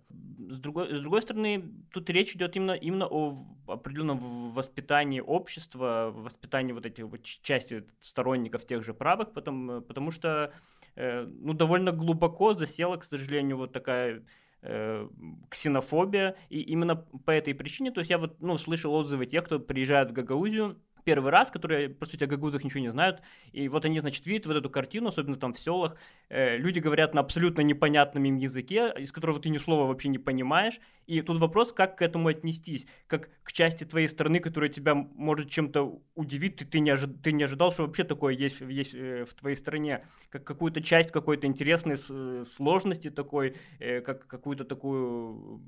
С 0.50 0.60
другой, 0.60 0.96
с 0.96 1.02
другой 1.02 1.22
стороны, 1.22 1.64
тут 1.92 2.10
речь 2.10 2.36
идет 2.36 2.56
именно, 2.56 2.74
именно 2.74 3.08
о 3.08 3.34
определенном 3.68 4.20
воспитании 4.52 5.22
общества, 5.22 6.12
воспитании 6.14 6.74
вот 6.74 6.86
этих 6.86 7.06
вот 7.06 7.24
части 7.24 7.84
сторонников 8.00 8.66
тех 8.66 8.84
же 8.84 8.94
правых, 8.94 9.32
потому, 9.32 9.82
потому 9.82 10.12
что 10.12 10.34
Э, 10.34 10.50
ну, 10.96 11.54
довольно 11.54 11.92
глубоко 11.92 12.54
засела, 12.54 12.98
к 12.98 13.04
сожалению, 13.04 13.58
вот 13.58 13.74
такая 13.74 14.24
э, 14.62 15.08
ксенофобия, 15.50 16.36
и 16.50 16.62
именно 16.62 16.96
по 16.96 17.32
этой 17.32 17.54
причине, 17.54 17.92
то 17.92 18.00
есть 18.00 18.12
я 18.12 18.18
вот, 18.18 18.42
ну, 18.42 18.58
слышал 18.58 18.94
отзывы 18.94 19.26
тех, 19.26 19.44
кто 19.44 19.60
приезжает 19.60 20.10
в 20.10 20.14
Гагаузию, 20.14 20.80
первый 21.04 21.32
раз, 21.32 21.52
которые, 21.52 21.90
по 21.90 22.06
сути, 22.06 22.24
о 22.24 22.28
гагузах 22.28 22.64
ничего 22.64 22.82
не 22.82 22.92
знают. 22.92 23.22
И 23.52 23.68
вот 23.68 23.86
они, 23.86 24.00
значит, 24.00 24.26
видят 24.26 24.46
вот 24.46 24.58
эту 24.58 24.70
картину, 24.70 25.10
особенно 25.10 25.36
там 25.36 25.54
в 25.54 25.60
селах. 25.60 25.98
Э, 26.30 26.58
люди 26.58 26.80
говорят 26.80 27.14
на 27.14 27.22
абсолютно 27.22 27.62
непонятном 27.62 28.26
им 28.26 28.38
языке, 28.38 28.94
из 28.98 29.12
которого 29.12 29.40
ты 29.40 29.50
ни 29.50 29.58
слова 29.58 29.88
вообще 29.88 30.10
не 30.10 30.18
понимаешь. 30.18 30.80
И 31.06 31.22
тут 31.22 31.38
вопрос, 31.40 31.74
как 31.74 31.98
к 31.98 32.02
этому 32.02 32.30
отнестись. 32.30 32.86
Как 33.08 33.30
к 33.44 33.52
части 33.52 33.84
твоей 33.84 34.08
страны, 34.08 34.40
которая 34.40 34.70
тебя 34.70 34.96
может 34.96 35.50
чем-то 35.50 36.02
удивить, 36.16 36.58
ты, 36.58 36.66
ты, 36.66 36.80
не, 36.80 36.92
ожи, 36.92 37.08
ты 37.08 37.34
не 37.34 37.44
ожидал, 37.44 37.72
что 37.72 37.86
вообще 37.86 38.04
такое 38.04 38.34
есть, 38.34 38.62
есть 38.62 38.96
э, 38.96 39.26
в 39.26 39.34
твоей 39.34 39.56
стране. 39.56 40.04
Как 40.30 40.44
какую-то 40.44 40.82
часть 40.82 41.12
какой-то 41.12 41.48
интересной 41.48 41.98
сложности 42.46 43.10
такой, 43.10 43.56
э, 43.80 44.02
как 44.02 44.28
какую-то 44.28 44.64
такую 44.64 45.62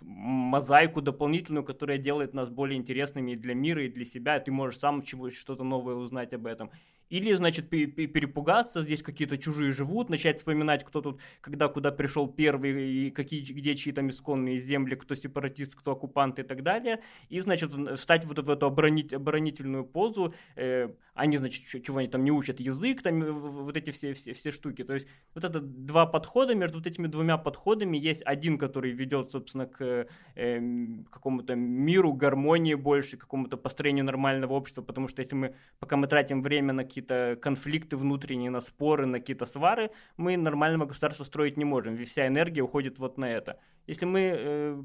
мозаику 0.00 1.00
дополнительную, 1.00 1.64
которая 1.64 1.98
делает 1.98 2.34
нас 2.34 2.48
более 2.48 2.78
интересными 2.78 3.32
и 3.32 3.36
для 3.36 3.54
мира, 3.54 3.84
и 3.84 3.88
для 3.88 4.04
себя 4.04 4.40
ты 4.48 4.52
можешь 4.52 4.80
сам 4.80 5.02
что-то 5.36 5.62
новое 5.62 5.94
узнать 5.94 6.32
об 6.32 6.46
этом. 6.46 6.70
Или, 7.08 7.32
значит, 7.34 7.68
перепугаться, 7.70 8.82
здесь 8.82 9.02
какие-то 9.02 9.38
чужие 9.38 9.72
живут, 9.72 10.10
начать 10.10 10.38
вспоминать, 10.38 10.84
кто 10.84 11.00
тут, 11.00 11.20
когда, 11.40 11.68
куда 11.68 11.90
пришел 11.90 12.28
первый, 12.28 12.90
и 12.92 13.10
какие, 13.10 13.42
где 13.42 13.74
чьи 13.76 13.92
там 13.92 14.10
исконные 14.10 14.58
земли, 14.58 14.94
кто 14.94 15.14
сепаратист, 15.14 15.74
кто 15.74 15.92
оккупант 15.92 16.38
и 16.38 16.42
так 16.42 16.62
далее. 16.62 17.00
И, 17.28 17.40
значит, 17.40 17.72
встать 17.96 18.24
вот 18.24 18.38
в 18.38 18.50
эту 18.50 18.66
оборонить, 18.66 19.12
оборонительную 19.12 19.84
позу. 19.84 20.34
Э, 20.56 20.90
они, 21.14 21.36
значит, 21.36 21.64
чего 21.82 21.98
они 21.98 22.08
там 22.08 22.24
не 22.24 22.30
учат 22.30 22.60
язык, 22.60 23.02
там 23.02 23.20
вот 23.22 23.76
эти 23.76 23.90
все, 23.90 24.12
все, 24.12 24.32
все 24.32 24.50
штуки. 24.52 24.84
То 24.84 24.94
есть 24.94 25.08
вот 25.34 25.44
это 25.44 25.60
два 25.60 26.06
подхода, 26.06 26.54
между 26.54 26.78
вот 26.78 26.86
этими 26.86 27.06
двумя 27.06 27.38
подходами 27.38 27.96
есть 27.96 28.22
один, 28.24 28.58
который 28.58 28.92
ведет, 28.92 29.30
собственно, 29.30 29.66
к 29.66 30.06
э, 30.36 31.02
какому-то 31.10 31.54
миру, 31.54 32.12
гармонии 32.12 32.74
больше, 32.74 33.16
какому-то 33.16 33.56
построению 33.56 34.04
нормального 34.04 34.54
общества, 34.54 34.82
потому 34.82 35.08
что 35.08 35.22
если 35.22 35.34
мы, 35.34 35.54
пока 35.78 35.96
мы 35.96 36.06
тратим 36.06 36.42
время 36.42 36.72
на 36.72 36.84
какие-то 36.98 37.38
конфликты 37.40 37.96
внутренние, 37.96 38.50
на 38.50 38.60
споры, 38.60 39.06
на 39.06 39.20
какие-то 39.20 39.46
свары, 39.46 39.90
мы 40.16 40.36
нормального 40.36 40.86
государства 40.86 41.24
строить 41.24 41.56
не 41.56 41.64
можем. 41.64 41.94
Ведь 41.94 42.08
вся 42.08 42.26
энергия 42.26 42.62
уходит 42.62 42.98
вот 42.98 43.18
на 43.18 43.30
это. 43.30 43.58
Если 43.86 44.06
мы 44.06 44.20
э, 44.20 44.82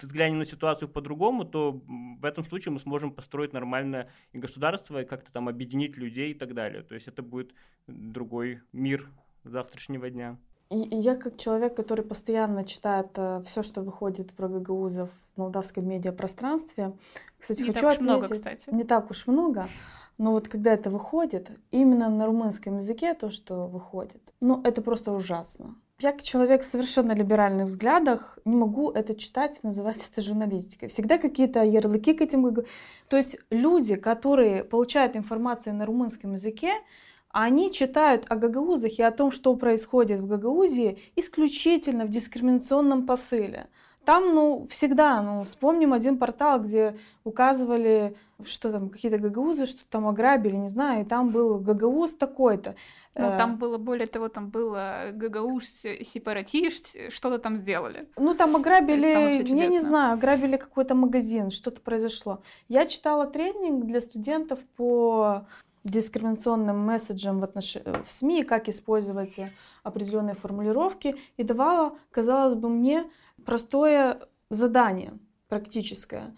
взглянем 0.00 0.38
на 0.38 0.44
ситуацию 0.44 0.88
по-другому, 0.88 1.44
то 1.44 1.80
в 2.20 2.24
этом 2.24 2.44
случае 2.44 2.72
мы 2.72 2.80
сможем 2.80 3.12
построить 3.12 3.52
нормальное 3.52 4.08
государство 4.32 5.02
и 5.02 5.04
как-то 5.04 5.32
там 5.32 5.48
объединить 5.48 5.96
людей 5.96 6.32
и 6.32 6.34
так 6.34 6.54
далее. 6.54 6.82
То 6.82 6.94
есть 6.94 7.08
это 7.08 7.22
будет 7.22 7.54
другой 7.86 8.60
мир 8.72 9.08
завтрашнего 9.44 10.10
дня. 10.10 10.36
Я 10.74 11.16
как 11.16 11.36
человек, 11.36 11.76
который 11.76 12.04
постоянно 12.04 12.64
читает 12.64 13.08
э, 13.16 13.42
все, 13.46 13.62
что 13.62 13.82
выходит 13.82 14.32
про 14.32 14.48
гагаузов 14.48 15.10
в 15.10 15.38
молдавском 15.38 15.86
медиапространстве, 15.86 16.94
кстати, 17.38 17.60
не 17.60 17.68
хочу 17.68 17.80
так 17.80 17.92
отметить, 17.94 18.02
много, 18.02 18.28
кстати. 18.28 18.70
не 18.72 18.84
так 18.84 19.10
уж 19.10 19.26
много, 19.26 19.68
но 20.22 20.30
вот 20.30 20.46
когда 20.46 20.72
это 20.72 20.88
выходит, 20.88 21.50
именно 21.72 22.08
на 22.08 22.26
румынском 22.26 22.76
языке 22.76 23.12
то, 23.14 23.32
что 23.32 23.66
выходит, 23.66 24.32
ну, 24.40 24.60
это 24.62 24.80
просто 24.80 25.12
ужасно. 25.12 25.74
я 25.98 26.12
как 26.12 26.22
человек 26.22 26.62
совершенно 26.62 27.10
либеральных 27.10 27.66
взглядах 27.66 28.38
не 28.44 28.54
могу 28.54 28.92
это 28.92 29.16
читать, 29.16 29.58
называть 29.64 30.08
это 30.12 30.22
журналистикой. 30.22 30.88
Всегда 30.88 31.18
какие-то 31.18 31.64
ярлыки 31.64 32.14
к 32.14 32.20
этим. 32.20 32.54
То 33.08 33.16
есть 33.16 33.36
люди, 33.50 33.96
которые 33.96 34.62
получают 34.62 35.16
информацию 35.16 35.74
на 35.74 35.86
румынском 35.86 36.34
языке, 36.34 36.70
они 37.30 37.72
читают 37.72 38.24
о 38.28 38.36
гагаузах 38.36 39.00
и 39.00 39.02
о 39.02 39.10
том, 39.10 39.32
что 39.32 39.56
происходит 39.56 40.20
в 40.20 40.28
Гагаузии, 40.28 41.00
исключительно 41.16 42.04
в 42.04 42.10
дискриминационном 42.10 43.06
посыле. 43.06 43.66
Там, 44.04 44.34
ну, 44.34 44.66
всегда, 44.68 45.22
ну, 45.22 45.44
вспомним 45.44 45.92
один 45.92 46.18
портал, 46.18 46.60
где 46.60 46.96
указывали, 47.24 48.16
что 48.44 48.72
там, 48.72 48.88
какие-то 48.88 49.18
гагаузы, 49.18 49.66
что 49.66 49.88
там 49.88 50.08
ограбили, 50.08 50.56
не 50.56 50.68
знаю, 50.68 51.02
и 51.02 51.04
там 51.04 51.30
был 51.30 51.58
гагауз 51.58 52.14
такой-то. 52.14 52.74
Ну, 53.14 53.28
там 53.36 53.56
было, 53.58 53.78
более 53.78 54.06
того, 54.06 54.28
там 54.28 54.48
было 54.48 55.10
гагауз 55.12 55.84
сепаратист, 56.00 56.96
что-то 57.10 57.38
там 57.38 57.58
сделали. 57.58 58.04
Ну, 58.16 58.34
там 58.34 58.56
ограбили, 58.56 59.12
там 59.12 59.56
я 59.56 59.66
не 59.66 59.80
знаю, 59.80 60.14
ограбили 60.14 60.56
какой-то 60.56 60.94
магазин, 60.94 61.50
что-то 61.50 61.80
произошло. 61.80 62.42
Я 62.68 62.86
читала 62.86 63.26
тренинг 63.26 63.84
для 63.84 64.00
студентов 64.00 64.60
по 64.76 65.46
дискриминационным 65.84 66.78
месседжам 66.78 67.40
в, 67.40 67.44
отнош... 67.44 67.76
в 67.76 68.10
СМИ, 68.10 68.44
как 68.44 68.68
использовать 68.68 69.40
определенные 69.82 70.34
формулировки, 70.34 71.16
и 71.36 71.42
давала, 71.42 71.96
казалось 72.10 72.54
бы, 72.54 72.68
мне 72.68 73.10
простое 73.44 74.20
задание 74.50 75.18
практическое. 75.48 76.36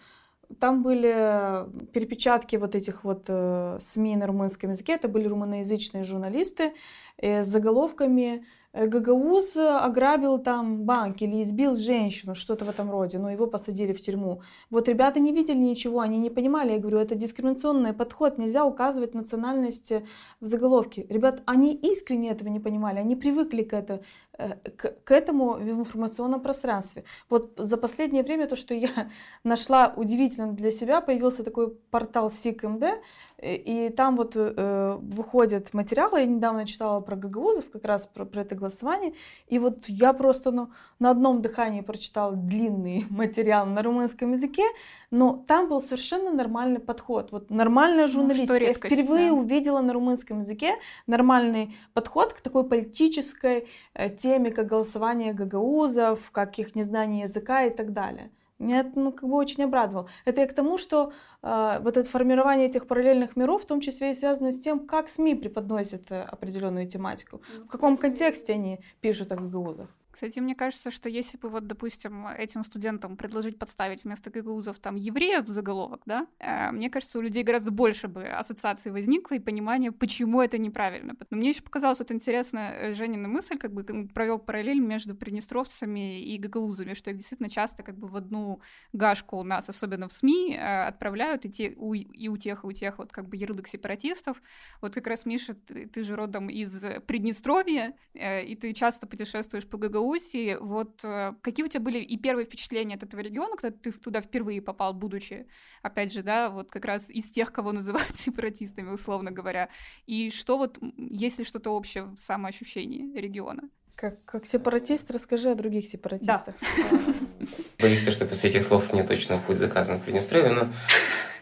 Там 0.60 0.82
были 0.82 1.66
перепечатки 1.92 2.56
вот 2.56 2.74
этих 2.74 3.04
вот 3.04 3.24
э, 3.28 3.78
СМИ 3.80 4.16
на 4.16 4.26
румынском 4.26 4.70
языке, 4.70 4.94
это 4.94 5.08
были 5.08 5.26
румыноязычные 5.26 6.04
журналисты 6.04 6.72
э, 7.18 7.42
с 7.42 7.46
заголовками 7.46 8.44
Э, 8.74 8.86
Гагауз 8.88 9.56
ограбил 9.56 10.38
там 10.38 10.82
банк 10.84 11.22
или 11.22 11.42
избил 11.42 11.76
женщину, 11.76 12.34
что-то 12.34 12.64
в 12.64 12.68
этом 12.68 12.90
роде, 12.90 13.18
но 13.18 13.30
его 13.30 13.46
посадили 13.46 13.92
в 13.92 14.02
тюрьму. 14.02 14.42
Вот 14.70 14.88
ребята 14.88 15.20
не 15.20 15.32
видели 15.32 15.56
ничего, 15.56 16.00
они 16.00 16.18
не 16.18 16.30
понимали. 16.30 16.72
Я 16.72 16.78
говорю, 16.78 16.98
это 16.98 17.14
дискриминационный 17.14 17.92
подход, 17.92 18.36
нельзя 18.38 18.64
указывать 18.64 19.14
национальность 19.14 19.92
в 20.40 20.46
заголовке. 20.46 21.06
Ребят, 21.08 21.42
они 21.46 21.74
искренне 21.74 22.30
этого 22.30 22.48
не 22.48 22.60
понимали, 22.60 22.98
они 22.98 23.14
привыкли 23.14 23.62
к, 23.62 23.72
это, 23.74 23.94
э, 23.94 24.00
к, 24.36 24.94
к 25.04 25.10
этому 25.12 25.54
в 25.54 25.68
информационном 25.68 26.40
пространстве. 26.40 27.04
Вот 27.30 27.52
за 27.56 27.76
последнее 27.76 28.22
время 28.22 28.46
то, 28.46 28.56
что 28.56 28.74
я 28.74 29.10
нашла 29.44 29.92
удивительным 29.96 30.56
для 30.56 30.70
себя, 30.70 31.00
появился 31.00 31.44
такой 31.44 31.70
портал 31.90 32.28
SICMD, 32.28 33.00
и 33.44 33.90
там 33.90 34.16
вот 34.16 34.33
э, 34.37 34.98
выходят 35.02 35.74
материалы, 35.74 36.20
я 36.20 36.26
недавно 36.26 36.66
читала 36.66 37.00
про 37.00 37.14
гагаузов, 37.14 37.70
как 37.70 37.85
раз 37.85 38.07
про, 38.07 38.24
про 38.24 38.40
это 38.40 38.54
голосование, 38.54 39.12
и 39.48 39.59
вот 39.59 39.85
я 39.87 40.12
просто 40.12 40.50
ну, 40.50 40.70
на 40.98 41.11
одном 41.11 41.42
дыхании 41.42 41.83
прочитала 41.83 42.35
длинный 42.35 43.04
материал 43.11 43.66
на 43.66 43.83
румынском 43.83 44.33
языке, 44.33 44.64
но 45.11 45.44
там 45.46 45.68
был 45.68 45.80
совершенно 45.80 46.33
нормальный 46.33 46.80
подход, 46.80 47.33
вот 47.33 47.50
нормальная 47.50 48.07
журналистика. 48.07 48.54
Ну, 48.54 48.66
я 48.66 48.74
впервые 48.74 49.28
да. 49.28 49.35
увидела 49.35 49.80
на 49.80 49.92
румынском 49.92 50.40
языке 50.40 50.76
нормальный 51.07 51.76
подход 51.92 52.33
к 52.33 52.40
такой 52.40 52.64
политической 52.64 53.68
э, 53.92 54.09
теме, 54.09 54.50
как 54.50 54.68
голосование 54.68 55.35
гагаузов, 55.35 56.30
как 56.30 56.59
их 56.59 56.74
незнание 56.74 57.22
языка 57.22 57.64
и 57.64 57.70
так 57.70 57.92
далее. 57.92 58.30
Меня 58.58 58.80
это 58.80 58.98
ну, 58.98 59.12
как 59.12 59.28
бы 59.28 59.34
очень 59.36 59.64
обрадовало. 59.64 60.08
Это 60.24 60.42
и 60.42 60.46
к 60.46 60.54
тому, 60.54 60.78
что 60.78 61.12
э, 61.42 61.78
вот 61.80 61.96
это 61.96 62.08
формирование 62.08 62.68
этих 62.68 62.86
параллельных 62.86 63.36
миров 63.36 63.62
в 63.62 63.66
том 63.66 63.80
числе 63.80 64.12
и 64.12 64.14
связано 64.14 64.52
с 64.52 64.60
тем, 64.60 64.86
как 64.86 65.08
СМИ 65.08 65.34
преподносят 65.34 66.10
э, 66.10 66.22
определенную 66.22 66.86
тематику, 66.86 67.42
ну, 67.56 67.64
в 67.64 67.68
каком 67.68 67.96
контексте 67.96 68.52
они 68.52 68.80
пишут 69.00 69.32
о 69.32 69.36
ГГУЗах. 69.36 69.88
Кстати, 70.14 70.38
мне 70.38 70.55
кажется, 70.55 70.92
что 70.92 71.09
если 71.09 71.37
бы 71.37 71.48
вот, 71.48 71.66
допустим, 71.66 72.29
этим 72.29 72.62
студентам 72.62 73.16
предложить 73.16 73.59
подставить 73.59 74.05
вместо 74.05 74.31
ГГУЗов 74.31 74.79
там 74.79 74.94
евреев 74.94 75.44
в 75.44 75.48
заголовок, 75.48 76.03
да, 76.07 76.29
э, 76.38 76.70
мне 76.70 76.88
кажется, 76.88 77.18
у 77.18 77.20
людей 77.20 77.42
гораздо 77.42 77.72
больше 77.72 78.07
бы 78.07 78.22
ассоциаций 78.22 78.92
возникло 78.92 79.35
и 79.35 79.40
понимания, 79.40 79.90
почему 79.90 80.40
это 80.40 80.57
неправильно. 80.57 81.16
Но 81.31 81.37
мне 81.37 81.48
еще 81.48 81.62
показалась 81.62 81.98
вот 81.98 82.12
интересная 82.12 82.90
э, 82.90 82.94
Женина 82.94 83.27
мысль, 83.27 83.59
как 83.59 83.72
бы 83.72 83.83
провел 84.07 84.38
параллель 84.38 84.79
между 84.79 85.16
приднестровцами 85.16 86.20
и 86.20 86.38
ГГУЗами, 86.38 86.94
что 86.94 87.11
их 87.11 87.16
действительно 87.16 87.50
часто 87.50 87.83
как 87.83 87.98
бы 87.98 88.07
в 88.07 88.14
одну 88.14 88.61
гашку 88.92 89.38
у 89.38 89.42
нас, 89.42 89.68
особенно 89.68 90.07
в 90.07 90.12
СМИ, 90.12 90.55
э, 90.57 90.85
отправляют 90.85 91.44
и, 91.44 91.50
те, 91.50 91.74
у, 91.77 91.92
и 91.92 92.29
у 92.29 92.37
тех, 92.37 92.62
и 92.62 92.66
у 92.68 92.72
тех 92.72 92.98
вот 92.98 93.11
как 93.11 93.29
бы 93.29 93.37
ярлык 93.37 93.66
сепаратистов. 93.66 94.40
Вот 94.81 94.94
как 94.94 95.09
раз, 95.09 95.27
Миша, 95.27 95.55
ты, 95.55 95.88
ты 95.88 96.05
же 96.05 96.14
родом 96.14 96.48
из 96.48 96.85
Приднестровья, 97.09 97.96
э, 98.14 98.44
и 98.44 98.55
ты 98.55 98.72
часто 98.72 99.09
путешествуешь 99.09 99.66
по 99.66 99.77
ГГУ, 99.77 100.03
Белоруссии. 100.04 100.56
Вот 100.60 101.04
э, 101.04 101.32
какие 101.42 101.64
у 101.64 101.68
тебя 101.68 101.80
были 101.80 101.98
и 101.98 102.16
первые 102.16 102.44
впечатления 102.44 102.96
от 102.96 103.02
этого 103.02 103.20
региона, 103.20 103.56
когда 103.56 103.76
ты 103.76 103.92
туда 103.92 104.20
впервые 104.20 104.60
попал, 104.60 104.92
будучи, 104.92 105.46
опять 105.82 106.12
же, 106.12 106.22
да, 106.22 106.50
вот 106.50 106.70
как 106.70 106.84
раз 106.84 107.10
из 107.10 107.30
тех, 107.30 107.52
кого 107.52 107.72
называют 107.72 108.14
сепаратистами, 108.16 108.90
условно 108.90 109.30
говоря. 109.30 109.68
И 110.06 110.30
что 110.30 110.58
вот, 110.58 110.78
есть 110.96 111.38
ли 111.38 111.44
что-то 111.44 111.70
общее 111.70 112.04
в 112.04 112.16
самоощущении 112.16 113.18
региона? 113.18 113.62
Как, 113.96 114.14
как 114.26 114.44
сепаратист, 114.44 115.10
расскажи 115.10 115.50
о 115.50 115.54
других 115.54 115.86
сепаратистах. 115.86 116.54
Да. 116.58 116.98
Боюсь, 117.78 118.08
что 118.08 118.26
после 118.26 118.50
этих 118.50 118.64
слов 118.64 118.92
мне 118.92 119.04
точно 119.04 119.38
путь 119.38 119.56
заказан 119.56 120.00
в 120.00 120.02
Приднестровье, 120.02 120.52
но 120.52 120.72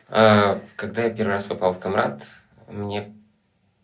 а, 0.09 0.61
когда 0.77 1.05
я 1.05 1.11
первый 1.11 1.33
раз 1.33 1.47
попал 1.47 1.73
в 1.73 1.79
Камрад, 1.79 2.27
мне 2.69 3.15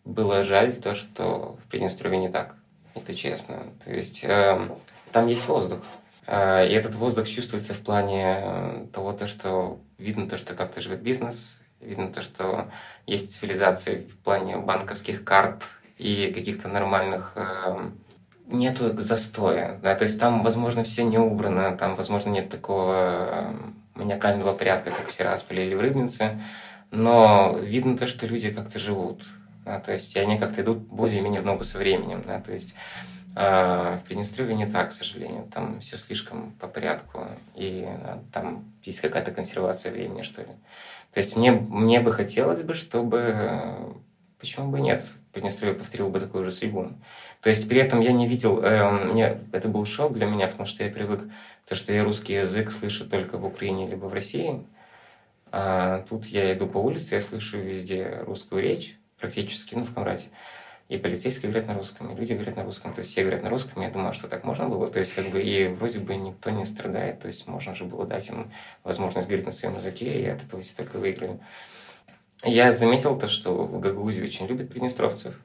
было 0.05 0.43
жаль 0.43 0.73
то, 0.73 0.93
что 0.93 1.57
в 1.63 1.69
Приднестровье 1.69 2.19
не 2.19 2.29
так 2.29 2.58
это 2.95 3.13
честно. 3.13 3.63
То 3.83 3.93
есть 3.93 4.23
э, 4.23 4.69
там 5.11 5.27
есть 5.27 5.47
воздух. 5.47 5.79
Э, 6.27 6.67
и 6.67 6.71
этот 6.73 6.95
воздух 6.95 7.27
чувствуется 7.27 7.73
в 7.73 7.79
плане 7.79 8.41
э, 8.41 8.85
того, 8.93 9.13
то, 9.13 9.27
что 9.27 9.79
видно 9.97 10.27
то, 10.27 10.37
что 10.37 10.53
как-то 10.53 10.81
живет 10.81 11.01
бизнес, 11.01 11.61
видно 11.81 12.11
то, 12.11 12.21
что 12.21 12.69
есть 13.05 13.31
цивилизация 13.31 14.01
в 14.01 14.17
плане 14.17 14.57
банковских 14.57 15.23
карт 15.23 15.63
и 15.97 16.31
каких-то 16.33 16.67
нормальных 16.67 17.33
э, 17.35 17.89
нету 18.47 18.95
застоя, 18.99 19.79
да, 19.83 19.95
то 19.95 20.03
есть 20.03 20.19
там, 20.19 20.43
возможно, 20.43 20.83
все 20.83 21.03
не 21.03 21.17
убрано, 21.17 21.77
там, 21.77 21.95
возможно, 21.95 22.29
нет 22.29 22.49
такого 22.49 22.95
э, 22.95 23.53
маниакального 23.95 24.53
порядка, 24.53 24.91
как 24.91 25.07
все 25.07 25.23
распылили 25.23 25.75
в 25.75 25.81
Рыбнице, 25.81 26.41
но 26.91 27.57
видно 27.61 27.97
то, 27.97 28.07
что 28.07 28.25
люди 28.25 28.51
как-то 28.51 28.79
живут, 28.79 29.23
да, 29.69 29.79
то 29.79 29.91
есть 29.91 30.17
они 30.17 30.39
как-то 30.39 30.61
идут 30.61 30.79
более-менее 30.79 31.41
в 31.41 31.45
ногу 31.45 31.63
со 31.63 31.77
временем, 31.77 32.23
да, 32.25 32.39
то 32.39 32.51
есть 32.51 32.73
э, 33.35 33.97
в 33.97 34.03
Приднестровье 34.03 34.55
не 34.55 34.65
так, 34.65 34.89
к 34.89 34.93
сожалению, 34.93 35.47
там 35.53 35.79
все 35.79 35.95
слишком 35.95 36.53
по 36.53 36.67
порядку, 36.67 37.27
и 37.53 37.85
э, 37.87 38.17
там 38.33 38.65
есть 38.83 38.99
какая-то 38.99 39.31
консервация 39.31 39.91
времени, 39.91 40.23
что 40.23 40.41
ли. 40.41 40.47
То 41.13 41.19
есть 41.19 41.37
мне, 41.37 41.51
мне 41.51 41.99
бы 41.99 42.11
хотелось 42.11 42.63
бы, 42.63 42.73
чтобы, 42.73 43.93
почему 44.39 44.71
бы 44.71 44.79
нет, 44.79 45.03
Приднестровье 45.33 45.75
повторил 45.75 46.09
бы 46.09 46.19
такую 46.19 46.43
же 46.43 46.51
судьбу. 46.51 46.89
То 47.41 47.49
есть 47.49 47.69
при 47.69 47.79
этом 47.79 47.99
я 47.99 48.11
не 48.11 48.27
видел, 48.27 48.63
э, 48.63 48.89
мне, 49.05 49.37
это 49.51 49.67
был 49.67 49.85
шок 49.85 50.13
для 50.13 50.25
меня, 50.25 50.47
потому 50.47 50.65
что 50.65 50.83
я 50.83 50.89
привык, 50.89 51.29
то, 51.67 51.75
что 51.75 51.93
я 51.93 52.03
русский 52.03 52.33
язык 52.33 52.71
слышу 52.71 53.07
только 53.07 53.37
в 53.37 53.45
Украине 53.45 53.87
либо 53.87 54.07
в 54.07 54.13
России, 54.15 54.65
а 55.51 56.03
тут 56.09 56.25
я 56.25 56.51
иду 56.53 56.65
по 56.65 56.79
улице, 56.79 57.15
я 57.15 57.21
слышу 57.21 57.59
везде 57.59 58.23
русскую 58.25 58.63
речь, 58.63 58.98
практически, 59.19 59.75
ну, 59.75 59.83
в 59.83 59.93
Камрате. 59.93 60.29
И 60.89 60.97
полицейские 60.97 61.51
говорят 61.51 61.67
на 61.69 61.75
русском, 61.75 62.11
и 62.11 62.15
люди 62.15 62.33
говорят 62.33 62.55
на 62.55 62.63
русском, 62.63 62.93
то 62.93 62.99
есть 62.99 63.11
все 63.11 63.21
говорят 63.21 63.43
на 63.43 63.49
русском, 63.49 63.83
я 63.83 63.91
думаю, 63.91 64.11
что 64.11 64.27
так 64.27 64.43
можно 64.43 64.67
было, 64.67 64.87
то 64.87 64.97
есть 64.97 65.13
как 65.13 65.29
бы 65.29 65.39
и 65.39 65.67
вроде 65.67 65.99
бы 65.99 66.15
никто 66.15 66.49
не 66.49 66.65
страдает, 66.65 67.19
то 67.19 67.27
есть 67.27 67.45
можно 67.45 67.75
же 67.75 67.85
было 67.85 68.07
дать 68.07 68.27
им 68.29 68.51
возможность 68.83 69.27
говорить 69.27 69.45
на 69.45 69.51
своем 69.51 69.75
языке, 69.75 70.19
и 70.19 70.25
от 70.25 70.41
этого 70.41 70.63
все 70.63 70.75
только 70.75 70.97
выиграли. 70.97 71.39
Я 72.43 72.71
заметил 72.71 73.19
то, 73.19 73.27
что 73.27 73.53
в 73.53 73.79
Гагаузии 73.79 74.23
очень 74.23 74.47
любят 74.47 74.69
приднестровцев. 74.69 75.35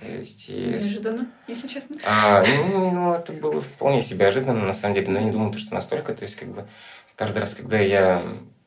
То 0.00 0.08
есть, 0.08 0.48
и... 0.48 0.54
Неожиданно, 0.54 1.30
если 1.48 1.68
честно. 1.68 1.96
А, 2.06 2.42
ну, 2.70 2.90
ну, 2.90 3.12
это 3.12 3.34
было 3.34 3.60
вполне 3.60 4.00
себе 4.00 4.26
ожиданно, 4.26 4.64
на 4.64 4.74
самом 4.74 4.94
деле, 4.94 5.08
но 5.08 5.18
я 5.18 5.24
не 5.26 5.32
думал, 5.32 5.52
что 5.52 5.74
настолько, 5.74 6.14
то 6.14 6.22
есть 6.22 6.36
как 6.36 6.48
бы 6.48 6.66
каждый 7.14 7.38
раз, 7.40 7.54
когда 7.56 7.78
я 7.78 8.22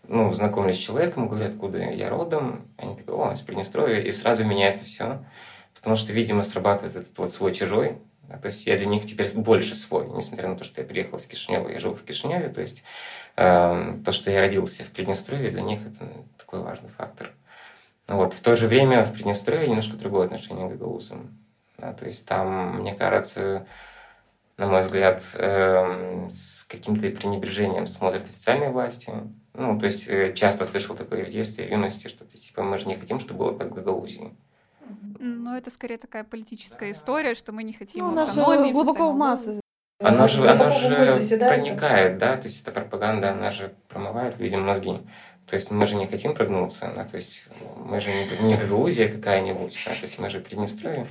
ну, 0.09 0.31
знакомлюсь 0.33 0.75
с 0.75 0.79
человеком, 0.79 1.27
говорят, 1.27 1.51
откуда 1.51 1.77
я 1.77 2.09
родом, 2.09 2.67
они 2.77 2.95
такие, 2.95 3.13
о, 3.13 3.31
из 3.31 3.41
Приднестровья, 3.41 4.01
и 4.01 4.11
сразу 4.11 4.43
меняется 4.43 4.83
все, 4.83 5.23
потому 5.75 5.95
что, 5.95 6.11
видимо, 6.13 6.41
срабатывает 6.41 6.95
этот 6.95 7.17
вот 7.17 7.31
свой-чужой, 7.31 7.99
да, 8.23 8.37
то 8.37 8.47
есть 8.47 8.65
я 8.65 8.75
для 8.75 8.87
них 8.87 9.05
теперь 9.05 9.31
больше 9.35 9.75
свой, 9.75 10.07
несмотря 10.09 10.49
на 10.49 10.55
то, 10.55 10.63
что 10.63 10.81
я 10.81 10.87
приехал 10.87 11.17
из 11.17 11.27
Кишинева, 11.27 11.69
я 11.69 11.79
живу 11.79 11.95
в 11.95 12.03
Кишиневе, 12.03 12.49
то 12.49 12.61
есть 12.61 12.83
э, 13.37 13.99
то, 14.03 14.11
что 14.11 14.31
я 14.31 14.39
родился 14.39 14.83
в 14.83 14.89
Приднестровье, 14.89 15.51
для 15.51 15.61
них 15.61 15.79
это 15.85 16.07
такой 16.37 16.61
важный 16.61 16.89
фактор. 16.89 17.31
Вот. 18.07 18.33
В 18.33 18.41
то 18.41 18.55
же 18.55 18.67
время 18.67 19.03
в 19.03 19.13
Приднестровье 19.13 19.67
немножко 19.67 19.95
другое 19.95 20.25
отношение 20.25 20.67
к 20.67 20.71
гагаузам. 20.71 21.37
Да, 21.77 21.93
то 21.93 22.05
есть 22.05 22.25
там, 22.25 22.79
мне 22.81 22.93
кажется, 22.93 23.67
на 24.57 24.67
мой 24.67 24.81
взгляд, 24.81 25.23
э, 25.35 26.27
с 26.29 26.65
каким-то 26.65 27.09
пренебрежением 27.09 27.85
смотрят 27.85 28.23
официальные 28.23 28.71
власти, 28.71 29.13
ну, 29.59 29.79
то 29.79 29.85
есть 29.85 30.07
э, 30.07 30.33
часто 30.33 30.65
слышал 30.65 30.95
такое 30.95 31.25
в 31.25 31.29
детстве, 31.29 31.67
в 31.67 31.71
юности, 31.71 32.07
что-то 32.07 32.37
типа 32.37 32.63
мы 32.63 32.77
же 32.77 32.87
не 32.87 32.95
хотим, 32.95 33.19
чтобы 33.19 33.39
было 33.45 33.57
как 33.57 33.71
в 33.71 33.73
Гагаузии. 33.75 34.31
Ну, 35.19 35.55
это 35.55 35.69
скорее 35.69 35.97
такая 35.97 36.23
политическая 36.23 36.91
история, 36.91 37.35
что 37.35 37.51
мы 37.51 37.63
не 37.63 37.73
хотим 37.73 38.09
Ну, 38.09 38.21
автономии. 38.21 38.71
глубоко 38.71 39.11
в 39.11 39.15
массы. 39.15 39.59
Оно 40.01 40.27
же, 40.27 40.37
Глубоко 40.41 40.69
же 40.69 41.37
проникает, 41.39 42.17
да, 42.17 42.37
то 42.37 42.47
есть 42.47 42.61
эта 42.61 42.71
пропаганда, 42.71 43.31
она 43.31 43.51
же 43.51 43.73
промывает 43.89 44.39
людям 44.39 44.65
мозги. 44.65 44.97
То 45.45 45.55
есть 45.55 45.71
мы 45.71 45.85
же 45.87 45.95
не 45.95 46.07
хотим 46.07 46.33
прогнуться, 46.33 46.91
да, 46.95 47.03
то 47.03 47.17
есть 47.17 47.47
мы 47.75 47.99
же 47.99 48.11
не, 48.11 48.47
не 48.47 48.55
Гагаузия 48.55 49.11
какая-нибудь, 49.11 49.77
да, 49.85 49.91
то 49.91 50.01
есть 50.03 50.17
мы 50.19 50.29
же 50.29 50.39
Приднестровье. 50.39 51.05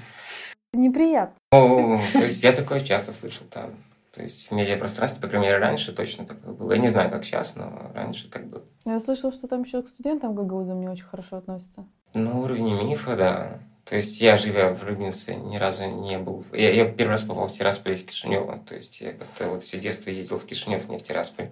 Неприятно. 0.73 1.35
Ну, 1.53 2.01
то 2.13 2.19
есть 2.25 2.43
я 2.43 2.53
такое 2.53 2.81
часто 2.81 3.13
слышал 3.13 3.47
там. 3.51 3.75
То 4.19 4.25
есть 4.25 4.51
в 4.51 4.53
медиапространстве, 4.53 5.23
по 5.23 5.29
крайней 5.29 5.47
мере, 5.47 5.59
раньше 5.59 5.93
точно 5.93 6.27
такое 6.27 6.53
было. 6.53 6.73
Я 6.73 6.79
не 6.79 6.89
знаю, 6.89 7.09
как 7.09 7.25
сейчас, 7.25 7.55
но 7.55 7.93
раньше 7.95 8.29
так 8.29 8.49
было. 8.49 8.65
Я 8.85 8.99
слышала, 8.99 9.31
что 9.31 9.47
там 9.47 9.63
еще 9.63 9.81
к 9.81 9.89
студентам 9.89 10.35
гагаузам 10.35 10.81
не 10.81 10.89
очень 10.89 11.05
хорошо 11.05 11.37
относятся. 11.37 11.87
На 12.15 12.37
уровне 12.37 12.73
мифа, 12.73 13.15
да. 13.15 13.61
То 13.85 13.95
есть 13.95 14.21
я, 14.21 14.37
живя 14.37 14.75
в 14.75 14.83
Рыбнице, 14.83 15.37
ни 15.37 15.57
разу 15.57 15.87
не 15.87 16.19
был... 16.19 16.45
Я, 16.53 16.73
я 16.73 16.85
первый 16.85 17.13
раз 17.13 17.23
попал 17.23 17.47
в 17.47 17.53
Тирасполь 17.53 17.93
из 17.93 18.03
Кишинева. 18.03 18.59
То 18.69 18.75
есть 18.75 19.01
я 19.01 19.13
как-то 19.13 19.51
вот 19.51 19.63
все 19.63 19.79
детство 19.79 20.11
ездил 20.11 20.41
в 20.41 20.47
Кишинев, 20.47 20.89
не 20.89 20.99
в 20.99 21.03
Тирасполь. 21.05 21.51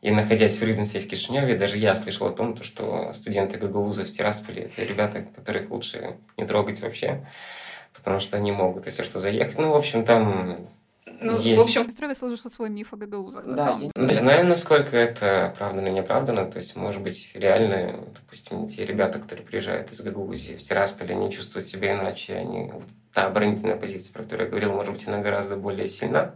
И 0.00 0.10
находясь 0.10 0.56
в 0.56 0.64
Рыбнице 0.64 1.00
и 1.00 1.02
в 1.02 1.06
Кишиневе, 1.06 1.54
даже 1.54 1.76
я 1.76 1.94
слышал 1.96 2.28
о 2.28 2.32
том, 2.32 2.54
то, 2.54 2.64
что 2.64 3.12
студенты 3.12 3.58
гагауза 3.58 4.06
в 4.06 4.10
Тирасполе– 4.10 4.70
это 4.74 4.90
ребята, 4.90 5.26
которых 5.36 5.70
лучше 5.70 6.16
не 6.38 6.46
трогать 6.46 6.80
вообще, 6.80 7.26
потому 7.92 8.20
что 8.20 8.38
они 8.38 8.52
могут, 8.52 8.86
если 8.86 9.02
что, 9.02 9.18
заехать. 9.18 9.58
Ну, 9.58 9.70
в 9.70 9.76
общем, 9.76 10.06
там 10.06 10.66
Ну, 11.20 11.38
есть... 11.38 11.60
в 11.60 11.64
общем, 11.64 11.82
в 11.84 11.86
Пестрове 11.86 12.14
сложился 12.14 12.48
свой 12.48 12.70
миф 12.70 12.92
о 12.92 12.96
гагаузах, 12.96 13.46
на 13.46 13.56
Да, 13.56 13.64
самом 13.64 13.82
я 13.82 13.90
деле. 13.94 14.08
не 14.08 14.14
знаю, 14.14 14.46
насколько 14.46 14.96
это 14.96 15.46
оправдано 15.48 15.86
или 15.86 15.94
неоправдано. 15.94 16.50
То 16.50 16.56
есть, 16.56 16.76
может 16.76 17.02
быть, 17.02 17.32
реально, 17.34 18.04
допустим, 18.14 18.68
те 18.68 18.84
ребята, 18.86 19.18
которые 19.18 19.46
приезжают 19.46 19.92
из 19.92 20.00
Гагаузии 20.00 20.54
в 20.54 20.62
Тирасполь, 20.62 21.12
они 21.12 21.30
чувствуют 21.30 21.66
себя 21.66 21.92
иначе. 21.92 22.34
Они, 22.36 22.70
вот 22.72 22.84
та 23.12 23.26
оборонительная 23.26 23.76
позиция, 23.76 24.12
про 24.12 24.22
которую 24.22 24.46
я 24.46 24.50
говорил, 24.50 24.72
может 24.72 24.92
быть, 24.92 25.06
она 25.06 25.18
гораздо 25.18 25.56
более 25.56 25.88
сильна. 25.88 26.34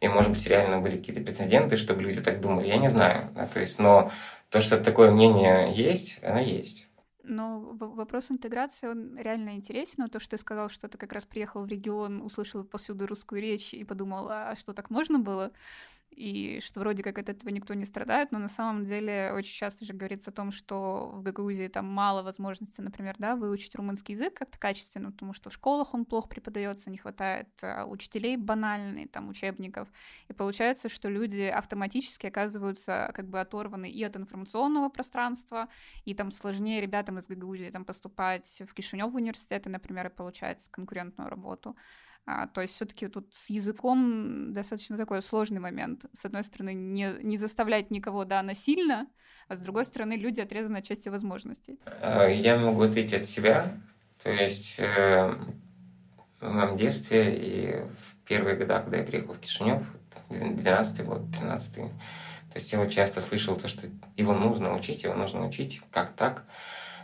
И, 0.00 0.08
может 0.08 0.30
быть, 0.30 0.46
реально 0.46 0.80
были 0.80 0.98
какие-то 0.98 1.22
прецеденты, 1.22 1.76
чтобы 1.76 2.02
люди 2.02 2.20
так 2.20 2.40
думали. 2.40 2.66
Я 2.68 2.76
не 2.76 2.88
знаю. 2.88 3.30
Да, 3.34 3.46
то 3.46 3.60
есть, 3.60 3.78
но 3.78 4.10
то, 4.50 4.60
что 4.60 4.78
такое 4.78 5.10
мнение 5.10 5.72
есть, 5.74 6.20
оно 6.22 6.40
есть. 6.40 6.88
Но 7.26 7.60
вопрос 7.60 8.30
интеграции, 8.30 8.86
он 8.86 9.16
реально 9.16 9.56
интересен. 9.56 9.94
Но 9.98 10.08
то, 10.08 10.18
что 10.18 10.32
ты 10.32 10.38
сказал, 10.38 10.68
что 10.68 10.88
ты 10.88 10.98
как 10.98 11.12
раз 11.12 11.24
приехал 11.24 11.64
в 11.64 11.68
регион, 11.68 12.22
услышал 12.22 12.64
повсюду 12.64 13.06
русскую 13.06 13.40
речь 13.40 13.72
и 13.72 13.84
подумал, 13.84 14.28
а 14.30 14.54
что 14.56 14.72
так 14.74 14.90
можно 14.90 15.18
было? 15.18 15.52
И 16.16 16.60
что 16.60 16.80
вроде 16.80 17.02
как 17.02 17.18
от 17.18 17.28
этого 17.28 17.50
никто 17.50 17.74
не 17.74 17.84
страдает, 17.84 18.30
но 18.30 18.38
на 18.38 18.48
самом 18.48 18.86
деле 18.86 19.32
очень 19.34 19.52
часто 19.52 19.84
же 19.84 19.92
говорится 19.92 20.30
о 20.30 20.32
том, 20.32 20.52
что 20.52 21.10
в 21.12 21.22
Гагаузии 21.22 21.66
там 21.66 21.86
мало 21.86 22.22
возможностей, 22.22 22.82
например, 22.82 23.16
да, 23.18 23.34
выучить 23.34 23.74
румынский 23.74 24.14
язык 24.14 24.34
как-то 24.34 24.56
качественно, 24.56 25.10
потому 25.10 25.32
что 25.32 25.50
в 25.50 25.52
школах 25.52 25.92
он 25.92 26.04
плохо 26.04 26.28
преподается, 26.28 26.90
не 26.90 26.98
хватает 26.98 27.48
а, 27.62 27.84
учителей 27.86 28.36
банальных, 28.36 29.10
там, 29.10 29.28
учебников. 29.28 29.88
И 30.28 30.32
получается, 30.32 30.88
что 30.88 31.08
люди 31.08 31.42
автоматически 31.42 32.26
оказываются 32.26 33.10
как 33.12 33.28
бы 33.28 33.40
оторваны 33.40 33.90
и 33.90 34.02
от 34.04 34.16
информационного 34.16 34.90
пространства, 34.90 35.68
и 36.04 36.14
там 36.14 36.30
сложнее 36.30 36.80
ребятам 36.80 37.18
из 37.18 37.26
Гагаузии 37.26 37.70
там 37.70 37.84
поступать 37.84 38.62
в 38.64 38.72
Кишинев 38.72 39.12
университеты, 39.14 39.68
например, 39.68 40.06
и 40.06 40.10
получать 40.10 40.68
конкурентную 40.70 41.28
работу. 41.28 41.76
А, 42.26 42.46
то 42.46 42.62
есть 42.62 42.74
все-таки 42.74 43.08
тут 43.08 43.34
с 43.34 43.50
языком 43.50 44.52
достаточно 44.54 44.96
такой 44.96 45.20
сложный 45.20 45.60
момент. 45.60 46.06
С 46.12 46.24
одной 46.24 46.42
стороны, 46.44 46.72
не, 46.72 47.12
не 47.22 47.36
заставлять 47.36 47.90
никого, 47.90 48.24
да, 48.24 48.42
насильно, 48.42 49.06
а 49.48 49.56
с 49.56 49.58
другой 49.58 49.84
стороны, 49.84 50.14
люди 50.14 50.40
отрезаны 50.40 50.78
от 50.78 50.84
части 50.84 51.10
возможностей. 51.10 51.78
Э, 52.00 52.34
Я 52.34 52.56
могу 52.58 52.82
ответить 52.82 53.14
от 53.14 53.26
себя. 53.26 53.78
То 54.22 54.30
есть 54.30 54.80
э, 54.80 55.34
в 56.40 56.48
моем 56.48 56.76
детстве 56.76 57.36
и 57.36 57.82
в 57.82 58.16
первые 58.26 58.56
года, 58.56 58.80
когда 58.80 58.98
я 58.98 59.04
приехал 59.04 59.34
в 59.34 59.40
Кишинев, 59.40 59.86
12 60.30 61.04
год, 61.04 61.30
13 61.38 61.76
то 62.54 62.60
есть 62.60 62.72
я 62.72 62.78
вот 62.78 62.88
часто 62.88 63.20
слышал 63.20 63.56
то, 63.56 63.66
что 63.66 63.88
его 64.16 64.32
нужно 64.32 64.76
учить, 64.76 65.02
его 65.02 65.14
нужно 65.14 65.44
учить, 65.44 65.82
как 65.90 66.14
так. 66.14 66.44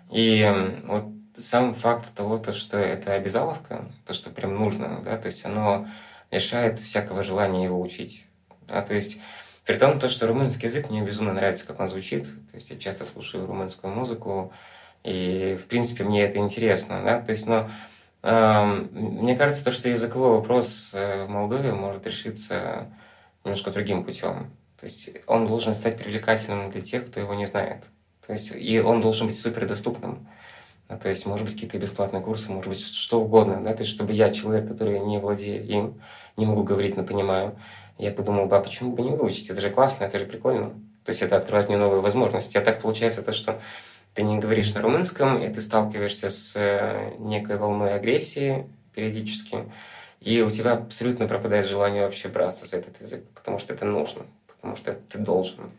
И 0.09 0.49
вот 0.87 1.07
сам 1.45 1.75
факт 1.75 2.15
того, 2.15 2.39
то, 2.39 2.53
что 2.53 2.77
это 2.77 3.13
обязаловка, 3.15 3.85
то, 4.07 4.13
что 4.13 4.31
прям 4.31 4.55
нужно, 4.57 5.01
да, 5.05 5.17
то 5.17 5.27
есть 5.27 5.45
оно 5.45 5.89
лишает 6.31 6.79
всякого 6.79 7.23
желания 7.23 7.65
его 7.65 7.81
учить. 7.81 8.27
Да, 8.67 8.83
то 8.83 8.95
есть 8.95 9.19
при 9.65 9.79
том, 9.79 9.99
то, 9.99 10.09
что 10.09 10.27
румынский 10.27 10.69
язык 10.69 10.91
мне 10.91 11.03
безумно 11.03 11.33
нравится, 11.33 11.67
как 11.67 11.81
он 11.81 11.89
звучит. 11.89 12.25
То 12.51 12.57
есть 12.57 12.71
я 12.71 12.77
часто 12.77 13.05
слушаю 13.05 13.47
румынскую 13.47 13.93
музыку, 13.93 14.53
и, 15.05 15.57
в 15.61 15.67
принципе, 15.67 16.05
мне 16.05 16.23
это 16.25 16.39
интересно, 16.39 17.03
да, 17.03 17.21
то 17.21 17.31
есть, 17.31 17.47
но 17.47 17.71
эм, 18.23 18.91
мне 18.93 19.37
кажется, 19.37 19.65
то, 19.65 19.73
что 19.73 19.89
языковой 19.89 20.37
вопрос 20.37 20.91
э, 20.93 21.25
в 21.25 21.31
Молдове 21.31 21.73
может 21.73 22.07
решиться 22.07 22.89
немножко 23.45 23.71
другим 23.71 24.05
путем. 24.05 24.51
То 24.79 24.87
есть 24.87 25.11
он 25.27 25.47
должен 25.47 25.75
стать 25.75 25.99
привлекательным 25.99 26.71
для 26.71 26.81
тех, 26.81 27.07
кто 27.07 27.21
его 27.21 27.35
не 27.35 27.47
знает. 27.47 27.89
То 28.27 28.33
есть 28.33 28.53
и 28.55 28.81
он 28.81 29.01
должен 29.01 29.27
быть 29.27 29.39
супердоступным. 29.39 30.27
А, 30.27 30.40
То 30.97 31.09
есть, 31.09 31.27
может 31.27 31.47
быть, 31.47 31.55
какие-то 31.55 31.79
бесплатные 31.79 32.23
курсы, 32.23 32.51
может 32.51 32.69
быть, 32.69 32.81
что 32.81 33.21
угодно, 33.21 33.63
да, 33.63 33.75
то 33.75 33.83
есть, 33.83 33.93
чтобы 33.93 34.13
я, 34.13 34.33
человек, 34.33 34.69
который 34.69 34.99
не 35.01 35.19
владею 35.19 35.65
им, 35.65 36.03
не 36.37 36.47
могу 36.47 36.65
говорить, 36.65 36.97
но 36.97 37.05
понимаю, 37.05 37.57
я 37.99 38.11
подумал 38.11 38.47
бы, 38.47 38.57
а 38.57 38.61
почему 38.61 38.93
бы 38.93 39.03
не 39.03 39.11
выучить? 39.11 39.51
Это 39.51 39.61
же 39.61 39.71
классно, 39.71 40.05
это 40.05 40.19
же 40.19 40.27
прикольно. 40.27 40.71
То 41.05 41.11
есть, 41.11 41.23
это 41.23 41.37
открывает 41.37 41.69
мне 41.69 41.77
новые 41.77 42.01
возможности. 42.01 42.57
А 42.59 42.61
так 42.61 42.81
получается 42.81 43.23
то, 43.23 43.33
что 43.33 43.61
ты 44.15 44.23
не 44.23 44.39
говоришь 44.39 44.75
на 44.75 44.81
румынском, 44.81 45.43
и 45.43 45.49
ты 45.49 45.61
сталкиваешься 45.61 46.31
с 46.31 46.57
э, 46.57 47.15
некой 47.19 47.57
волной 47.57 47.95
агрессии 47.95 48.67
периодически, 48.95 49.71
и 50.21 50.43
у 50.43 50.51
тебя 50.51 50.73
абсолютно 50.73 51.27
пропадает 51.29 51.67
желание 51.67 52.05
вообще 52.05 52.29
браться 52.29 52.67
за 52.67 52.79
этот 52.79 53.01
язык, 53.01 53.25
потому 53.35 53.59
что 53.59 53.73
это 53.73 53.85
нужно, 53.85 54.23
потому 54.47 54.77
что 54.77 54.93
ты 54.93 55.19
должен. 55.19 55.71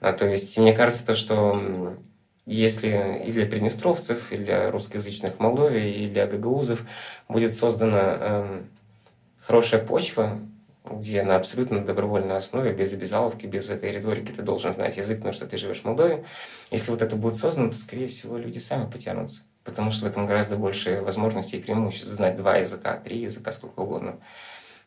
А, 0.00 0.12
то 0.12 0.26
есть, 0.26 0.56
мне 0.58 0.72
кажется, 0.72 1.04
то, 1.04 1.14
что 1.14 1.96
если 2.48 3.22
и 3.26 3.32
для 3.32 3.46
приднестровцев, 3.46 4.32
и 4.32 4.36
для 4.36 4.70
русскоязычных 4.70 5.34
в 5.34 5.40
Молдове, 5.40 6.02
и 6.02 6.06
для 6.06 6.26
гагаузов 6.26 6.82
будет 7.28 7.54
создана 7.54 8.16
эм, 8.20 8.70
хорошая 9.40 9.84
почва, 9.84 10.38
где 10.90 11.22
на 11.22 11.36
абсолютно 11.36 11.84
добровольной 11.84 12.36
основе, 12.36 12.72
без 12.72 12.94
обязаловки, 12.94 13.44
без 13.44 13.68
этой 13.68 13.92
риторики 13.92 14.32
ты 14.32 14.40
должен 14.40 14.72
знать 14.72 14.96
язык, 14.96 15.18
потому 15.18 15.34
что 15.34 15.46
ты 15.46 15.58
живешь 15.58 15.80
в 15.80 15.84
Молдове. 15.84 16.24
Если 16.70 16.90
вот 16.90 17.02
это 17.02 17.16
будет 17.16 17.36
создано, 17.36 17.70
то, 17.70 17.76
скорее 17.76 18.06
всего, 18.06 18.38
люди 18.38 18.58
сами 18.58 18.90
потянутся. 18.90 19.42
Потому 19.62 19.90
что 19.90 20.06
в 20.06 20.08
этом 20.08 20.24
гораздо 20.24 20.56
больше 20.56 21.02
возможностей 21.02 21.58
и 21.58 21.60
преимуществ 21.60 22.08
знать 22.08 22.36
два 22.36 22.56
языка, 22.56 22.96
три 22.96 23.20
языка, 23.20 23.52
сколько 23.52 23.80
угодно. 23.80 24.16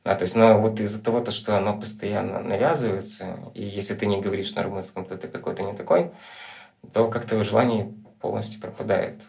А, 0.03 0.15
то 0.15 0.23
есть, 0.23 0.35
но 0.35 0.59
вот 0.59 0.79
из-за 0.79 1.03
того, 1.03 1.19
то, 1.19 1.29
что 1.29 1.55
оно 1.55 1.79
постоянно 1.79 2.39
навязывается, 2.39 3.37
и 3.53 3.63
если 3.63 3.93
ты 3.93 4.07
не 4.07 4.19
говоришь 4.19 4.55
на 4.55 4.63
румынском, 4.63 5.05
то 5.05 5.15
ты 5.15 5.27
какой-то 5.27 5.61
не 5.61 5.73
такой, 5.73 6.09
то 6.93 7.09
как-то 7.09 7.43
желание 7.43 7.93
полностью 8.19 8.61
пропадает. 8.61 9.23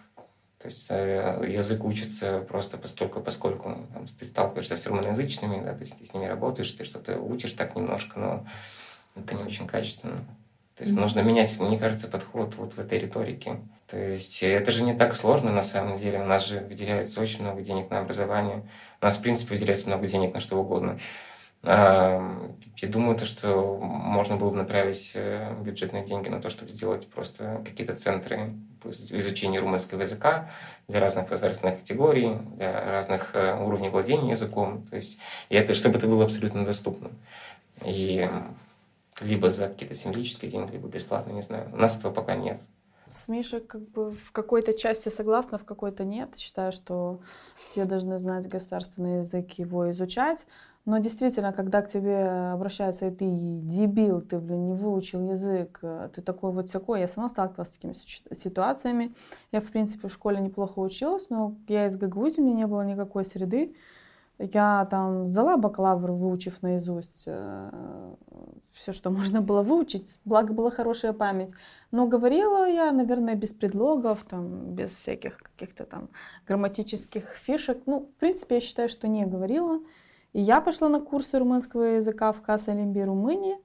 То 0.59 0.69
есть 0.69 0.87
э, 0.91 1.45
язык 1.49 1.85
учится 1.85 2.39
просто 2.41 2.79
постольку, 2.79 3.21
поскольку 3.21 3.87
там, 3.93 4.07
ты 4.07 4.25
сталкиваешься 4.25 4.77
с 4.77 4.87
румыноязычными, 4.87 5.63
да, 5.65 5.75
то 5.75 5.81
есть 5.81 5.99
ты 5.99 6.07
с 6.07 6.15
ними 6.15 6.27
работаешь, 6.27 6.71
ты 6.71 6.85
что-то 6.85 7.19
учишь 7.19 7.53
так 7.53 7.75
немножко, 7.75 8.21
но 8.21 8.47
это 9.17 9.35
не 9.35 9.43
очень 9.43 9.67
качественно. 9.67 10.25
То 10.77 10.85
есть 10.85 10.97
нужно 10.97 11.21
менять, 11.21 11.59
мне 11.61 11.79
кажется, 11.79 12.09
подход 12.09 12.55
вот 12.57 12.75
в 12.75 12.79
этой 12.79 12.99
риторике. 12.99 13.61
То 13.89 13.99
есть 13.99 14.43
это 14.43 14.73
же 14.73 14.83
не 14.83 14.95
так 14.95 15.15
сложно 15.15 15.53
на 15.53 15.63
самом 15.63 15.97
деле. 15.97 16.21
У 16.21 16.25
нас 16.25 16.47
же 16.47 16.61
выделяется 16.61 17.21
очень 17.21 17.43
много 17.43 17.61
денег 17.61 17.91
на 17.91 17.99
образование. 17.99 18.65
У 19.01 19.05
нас, 19.05 19.19
в 19.19 19.23
принципе, 19.23 19.55
выделяется 19.55 19.89
много 19.89 20.07
денег 20.07 20.33
на 20.33 20.41
что 20.41 20.59
угодно. 20.59 20.99
Я 21.65 22.89
думаю, 22.89 23.17
то, 23.17 23.25
что 23.25 23.79
можно 23.79 24.37
было 24.37 24.51
бы 24.51 24.57
направить 24.57 25.13
э, 25.15 25.55
бюджетные 25.63 26.05
деньги 26.05 26.29
на 26.29 26.41
то, 26.41 26.51
чтобы 26.51 26.73
сделать 26.73 27.07
просто 27.07 27.63
какие-то 27.65 27.95
центры 27.95 28.55
по 28.83 28.89
изучению 28.89 29.61
румынского 29.61 30.01
языка 30.01 30.51
для 30.89 30.99
разных 30.99 31.31
возрастных 31.31 31.79
категорий, 31.79 32.39
для 32.57 32.85
разных 32.91 33.37
э, 33.37 33.57
уровней 33.63 33.91
владения 33.91 34.31
языком. 34.31 34.85
То 34.91 34.97
есть, 34.97 35.19
и 35.51 35.55
это, 35.55 35.75
чтобы 35.75 35.99
это 35.99 36.09
было 36.09 36.25
абсолютно 36.25 36.65
доступно. 36.65 37.11
И 37.85 38.29
либо 39.21 39.51
за 39.51 39.69
какие-то 39.69 39.95
символические 39.95 40.51
деньги, 40.51 40.73
либо 40.73 40.89
бесплатно, 40.89 41.31
не 41.31 41.43
знаю. 41.43 41.69
У 41.73 41.77
нас 41.77 41.97
этого 41.97 42.13
пока 42.13 42.35
нет. 42.35 42.61
С 43.09 43.29
Мишей 43.29 43.61
как 43.61 43.83
бы 43.91 44.11
в 44.11 44.33
какой-то 44.33 44.73
части 44.73 45.11
согласна, 45.11 45.59
в 45.59 45.65
какой-то 45.65 46.03
нет. 46.03 46.37
Считаю, 46.39 46.73
что 46.73 47.21
все 47.63 47.85
должны 47.85 48.19
знать 48.19 48.49
государственный 48.49 49.19
язык, 49.19 49.53
его 49.59 49.91
изучать. 49.91 50.47
Но 50.85 50.99
действительно, 50.99 51.53
когда 51.53 51.81
к 51.81 51.91
тебе 51.91 52.27
обращаются, 52.53 53.07
и 53.07 53.11
ты 53.13 53.25
дебил, 53.29 54.21
ты, 54.21 54.39
блин, 54.39 54.67
не 54.67 54.75
выучил 54.75 55.31
язык, 55.31 55.79
э, 55.83 56.09
ты 56.13 56.23
такой 56.23 56.51
вот 56.51 56.69
всякой. 56.69 57.01
Я 57.01 57.09
сама 57.09 57.29
сталкивалась 57.29 57.69
с 57.69 57.73
такими 57.73 57.95
ситуациями. 58.35 59.15
Я, 59.53 59.61
в 59.61 59.71
принципе, 59.71 60.09
в 60.09 60.13
школе 60.13 60.41
неплохо 60.41 60.81
училась, 60.81 61.31
но 61.31 61.55
я 61.69 61.87
из 61.87 61.97
Гагаузии, 61.97 62.41
у 62.41 62.45
меня 62.45 62.57
не 62.57 62.67
было 62.67 62.83
никакой 62.83 63.25
среды. 63.25 63.77
Я 64.39 64.89
там 64.91 65.29
сдала 65.29 65.57
бакалавр, 65.57 66.11
выучив 66.11 66.63
наизусть 66.63 67.25
э, 67.27 67.71
все, 68.73 68.93
что 68.93 69.11
можно 69.13 69.41
было 69.41 69.63
выучить, 69.63 70.19
благо 70.25 70.53
была 70.53 70.71
хорошая 70.71 71.13
память. 71.13 71.53
Но 71.93 72.09
говорила 72.09 72.69
я, 72.69 72.91
наверное, 72.91 73.37
без 73.37 73.53
предлогов, 73.53 74.25
там, 74.29 74.75
без 74.75 74.97
всяких 74.97 75.39
каких-то 75.39 75.85
там 75.85 76.09
грамматических 76.49 77.37
фишек. 77.37 77.83
Ну, 77.87 78.01
в 78.01 78.19
принципе, 78.19 78.57
я 78.57 78.61
считаю, 78.61 78.89
что 78.89 79.07
не 79.07 79.27
говорила. 79.27 79.79
И 80.33 80.41
я 80.41 80.61
пошла 80.61 80.89
на 80.89 81.01
курсы 81.01 81.39
румынского 81.39 81.83
языка 81.83 82.33
в 82.33 82.41
Касса 82.41 82.73
Лимби 82.73 83.01
Румынии, 83.01 83.57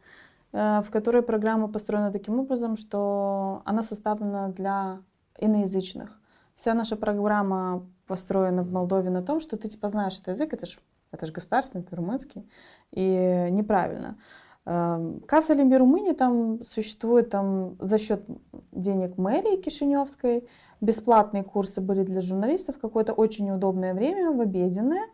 э, 0.52 0.82
в 0.82 0.92
которой 0.92 1.22
программа 1.22 1.68
построена 1.68 2.12
таким 2.12 2.40
образом, 2.40 2.78
что 2.78 3.62
она 3.66 3.84
составлена 3.84 4.50
для 4.50 5.00
иноязычных. 5.40 6.20
Вся 6.56 6.74
наша 6.74 6.96
программа 6.96 7.86
построена 8.08 8.64
в 8.64 8.72
Молдове 8.72 9.10
на 9.10 9.22
том, 9.22 9.40
что 9.40 9.58
ты 9.58 9.70
типа 9.70 9.88
знаешь 9.90 10.16
этот 10.16 10.30
язык, 10.30 10.54
это 10.54 10.66
же 10.66 10.80
это 11.12 11.26
ж 11.26 11.32
государственный, 11.32 11.84
это 11.84 11.96
румынский, 11.96 12.50
и 12.92 13.48
неправильно. 13.52 14.18
Эм, 14.66 15.22
Касса 15.22 15.54
Лимби 15.54 15.76
Румынии 15.76 16.14
там 16.14 16.64
существует 16.64 17.30
там 17.30 17.78
за 17.80 17.98
счет 17.98 18.26
денег 18.72 19.18
мэрии 19.18 19.62
Кишиневской. 19.62 20.48
Бесплатные 20.82 21.44
курсы 21.44 21.82
были 21.82 22.04
для 22.04 22.22
журналистов, 22.22 22.78
какое-то 22.80 23.14
очень 23.14 23.46
неудобное 23.46 23.94
время, 23.94 24.32
в 24.32 24.42
обеденное. 24.42 25.06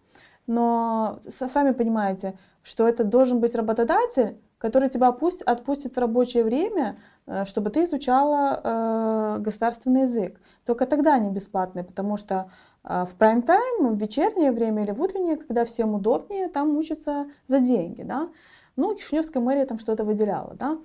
Но 0.47 1.19
сами 1.27 1.71
понимаете, 1.71 2.37
что 2.63 2.87
это 2.87 3.03
должен 3.03 3.39
быть 3.39 3.55
работодатель, 3.55 4.37
который 4.63 4.87
тебя 4.87 5.09
отпустит, 5.09 5.45
отпустит 5.45 5.95
в 5.95 5.99
рабочее 5.99 6.45
время, 6.45 6.97
э, 7.27 7.43
чтобы 7.43 7.69
ты 7.69 7.83
изучала 7.83 8.61
э, 8.63 9.39
государственный 9.41 10.03
язык. 10.03 10.39
Только 10.65 10.85
тогда 10.85 11.15
они 11.15 11.31
бесплатные, 11.31 11.83
потому 11.83 12.15
что 12.15 12.49
э, 12.85 13.05
в 13.05 13.15
прайм-тайм, 13.15 13.93
в 13.93 13.97
вечернее 14.01 14.53
время 14.53 14.83
или 14.83 14.91
в 14.91 15.01
утреннее, 15.01 15.35
когда 15.35 15.65
всем 15.65 15.95
удобнее, 15.95 16.47
там 16.47 16.77
учатся 16.77 17.27
за 17.45 17.59
деньги. 17.59 18.03
Да? 18.03 18.29
Ну, 18.77 18.95
Кишиневская 18.95 19.43
мэрия 19.43 19.65
там 19.65 19.79
что-то 19.79 20.05
выделяла. 20.05 20.55
Да? 20.57 20.77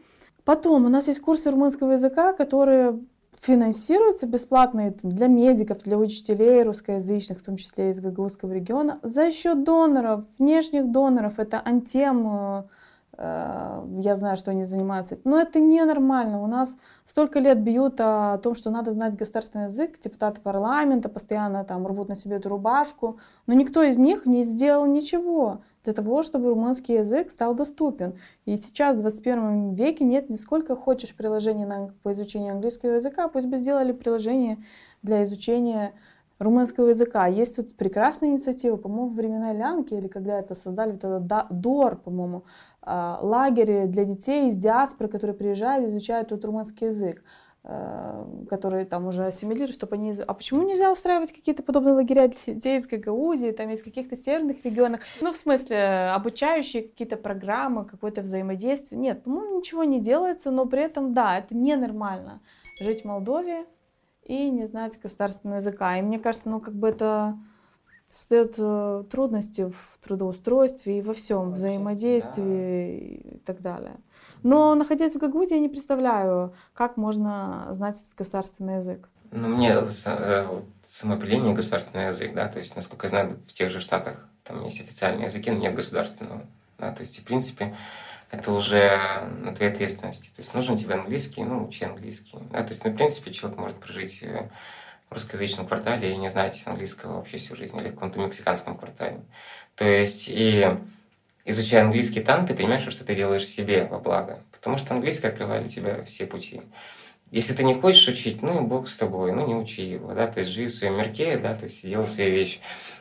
Потом 0.44 0.84
у 0.86 0.88
нас 0.88 1.06
есть 1.06 1.20
курсы 1.20 1.48
румынского 1.48 1.92
языка, 1.92 2.32
которые 2.32 2.98
финансируются 3.40 4.26
бесплатные 4.26 4.94
для 5.02 5.26
медиков, 5.26 5.82
для 5.82 5.96
учителей 5.96 6.62
русскоязычных, 6.62 7.38
в 7.38 7.44
том 7.44 7.56
числе 7.56 7.90
из 7.90 8.00
Гагаузского 8.00 8.52
региона, 8.52 8.98
за 9.02 9.30
счет 9.30 9.64
доноров, 9.64 10.24
внешних 10.38 10.90
доноров. 10.90 11.38
Это 11.38 11.60
Антем, 11.64 12.66
э, 13.16 13.82
я 14.00 14.16
знаю, 14.16 14.36
что 14.36 14.50
они 14.50 14.64
занимаются. 14.64 15.18
Но 15.24 15.38
это 15.38 15.60
ненормально. 15.60 16.42
У 16.42 16.46
нас 16.46 16.76
столько 17.06 17.38
лет 17.38 17.60
бьют 17.62 18.00
о 18.00 18.38
том, 18.38 18.54
что 18.54 18.70
надо 18.70 18.92
знать 18.92 19.14
государственный 19.16 19.64
язык. 19.64 19.98
Депутаты 20.02 20.40
парламента 20.40 21.08
постоянно 21.08 21.64
там 21.64 21.86
рвут 21.86 22.08
на 22.08 22.14
себе 22.14 22.36
эту 22.36 22.48
рубашку. 22.48 23.18
Но 23.46 23.54
никто 23.54 23.82
из 23.82 23.96
них 23.98 24.26
не 24.26 24.42
сделал 24.42 24.86
ничего 24.86 25.62
для 25.88 25.94
того, 25.94 26.22
чтобы 26.22 26.50
румынский 26.50 26.96
язык 26.96 27.30
стал 27.30 27.54
доступен. 27.54 28.18
И 28.44 28.58
сейчас, 28.58 28.94
в 28.94 29.00
21 29.00 29.72
веке, 29.72 30.04
нет 30.04 30.28
нисколько 30.28 30.76
хочешь 30.76 31.16
приложений 31.16 31.64
на, 31.64 31.94
по 32.02 32.12
изучению 32.12 32.52
английского 32.52 32.96
языка, 32.96 33.26
пусть 33.28 33.46
бы 33.46 33.56
сделали 33.56 33.92
приложение 33.92 34.58
для 35.00 35.24
изучения 35.24 35.94
румынского 36.38 36.88
языка. 36.88 37.26
Есть 37.26 37.56
вот 37.56 37.74
прекрасная 37.74 38.28
инициатива, 38.28 38.76
по-моему, 38.76 39.14
времена 39.14 39.54
Лянки, 39.54 39.94
или 39.94 40.08
когда 40.08 40.38
это 40.38 40.54
создали, 40.54 40.92
вот 40.92 41.04
это 41.04 41.46
ДОР, 41.48 41.96
по-моему, 41.96 42.44
а, 42.82 43.18
лагерь 43.22 43.86
для 43.86 44.04
детей 44.04 44.50
из 44.50 44.58
диаспоры, 44.58 45.08
которые 45.08 45.34
приезжают, 45.34 45.88
изучают 45.88 46.28
тут 46.28 46.44
румынский 46.44 46.88
язык. 46.88 47.22
Э, 47.70 48.24
которые 48.48 48.86
там 48.86 49.08
уже 49.08 49.26
ассимилируют, 49.26 49.74
чтобы 49.74 49.96
они... 49.96 50.14
А 50.26 50.32
почему 50.32 50.62
нельзя 50.62 50.90
устраивать 50.90 51.34
какие-то 51.34 51.62
подобные 51.62 51.92
лагеря 51.92 52.28
для 52.28 52.54
детей 52.54 52.78
из 52.78 52.86
Гагаузии, 52.86 53.50
там 53.50 53.68
из 53.68 53.82
каких-то 53.82 54.16
северных 54.16 54.64
регионах? 54.64 55.02
Ну, 55.20 55.34
в 55.34 55.36
смысле, 55.36 56.12
обучающие 56.14 56.84
какие-то 56.84 57.18
программы, 57.18 57.84
какое-то 57.84 58.22
взаимодействие. 58.22 58.98
Нет, 58.98 59.22
по-моему, 59.22 59.58
ничего 59.58 59.84
не 59.84 60.00
делается, 60.00 60.50
но 60.50 60.64
при 60.64 60.80
этом, 60.80 61.12
да, 61.12 61.38
это 61.38 61.54
ненормально 61.54 62.40
жить 62.80 63.02
в 63.02 63.04
Молдове 63.04 63.66
и 64.24 64.48
не 64.48 64.64
знать 64.64 64.98
государственного 64.98 65.58
языка. 65.58 65.98
И 65.98 66.00
мне 66.00 66.18
кажется, 66.18 66.48
ну, 66.48 66.60
как 66.60 66.72
бы 66.72 66.88
это 66.88 67.36
создает 68.10 68.54
э, 68.56 69.04
трудности 69.10 69.68
в 69.68 69.98
трудоустройстве 70.02 71.00
и 71.00 71.02
во 71.02 71.12
всем, 71.12 71.52
взаимодействии 71.52 73.20
да. 73.24 73.36
и 73.36 73.38
так 73.40 73.60
далее. 73.60 73.96
Но 74.42 74.74
находясь 74.74 75.14
в 75.14 75.18
Гагаузии, 75.18 75.54
я 75.54 75.60
не 75.60 75.68
представляю, 75.68 76.54
как 76.74 76.96
можно 76.96 77.68
знать 77.70 77.96
государственный 78.16 78.76
язык. 78.76 79.08
Ну, 79.30 79.48
мне 79.48 79.74
э, 79.74 80.60
самоопределение 80.82 81.54
государственный 81.54 82.06
язык, 82.06 82.32
да, 82.34 82.48
то 82.48 82.58
есть, 82.58 82.74
насколько 82.76 83.06
я 83.06 83.10
знаю, 83.10 83.38
в 83.46 83.52
тех 83.52 83.70
же 83.70 83.80
штатах 83.80 84.26
там 84.42 84.64
есть 84.64 84.80
официальные 84.80 85.26
языки, 85.26 85.50
но 85.50 85.58
нет 85.58 85.74
государственного. 85.74 86.46
Да, 86.78 86.92
то 86.92 87.02
есть, 87.02 87.18
в 87.18 87.24
принципе, 87.24 87.76
это 88.30 88.52
уже 88.52 88.98
на 89.42 89.54
твоей 89.54 89.70
ответственности. 89.70 90.30
То 90.34 90.40
есть, 90.40 90.54
нужен 90.54 90.76
тебе 90.76 90.94
английский, 90.94 91.44
ну, 91.44 91.66
учи 91.66 91.84
английский. 91.84 92.38
Да, 92.50 92.62
то 92.62 92.70
есть, 92.70 92.84
ну, 92.84 92.90
в 92.90 92.96
принципе, 92.96 93.32
человек 93.32 93.58
может 93.58 93.76
прожить 93.76 94.22
э, 94.22 94.48
в 95.10 95.14
русскоязычном 95.14 95.66
квартале 95.66 96.12
и 96.12 96.16
не 96.16 96.30
знать 96.30 96.62
английского 96.64 97.16
вообще 97.16 97.36
всю 97.36 97.54
жизнь, 97.54 97.76
или 97.76 97.90
в 97.90 97.94
каком-то 97.94 98.20
мексиканском 98.20 98.78
квартале. 98.78 99.20
То 99.76 99.84
есть, 99.86 100.28
и 100.30 100.78
изучая 101.48 101.82
английский 101.82 102.20
там, 102.20 102.46
ты 102.46 102.54
понимаешь, 102.54 102.86
что 102.88 103.04
ты 103.04 103.14
делаешь 103.14 103.46
себе 103.46 103.84
во 103.84 103.98
благо. 103.98 104.40
Потому 104.52 104.76
что 104.76 104.94
английский 104.94 105.28
открывает 105.28 105.64
для 105.64 105.72
тебя 105.72 106.04
все 106.04 106.26
пути. 106.26 106.62
Если 107.30 107.52
ты 107.52 107.62
не 107.62 107.74
хочешь 107.74 108.08
учить, 108.08 108.40
ну 108.40 108.62
и 108.62 108.66
бог 108.66 108.88
с 108.88 108.96
тобой, 108.96 109.32
ну 109.32 109.46
не 109.46 109.54
учи 109.54 109.82
его, 109.82 110.14
да, 110.14 110.26
то 110.26 110.40
есть 110.40 110.50
живи 110.50 110.66
в 110.66 110.70
своем 110.70 110.96
мирке, 110.96 111.36
да, 111.36 111.54
то 111.54 111.64
есть 111.64 111.86
делай 111.86 112.06
свои 112.08 112.30
вещи. 112.30 112.60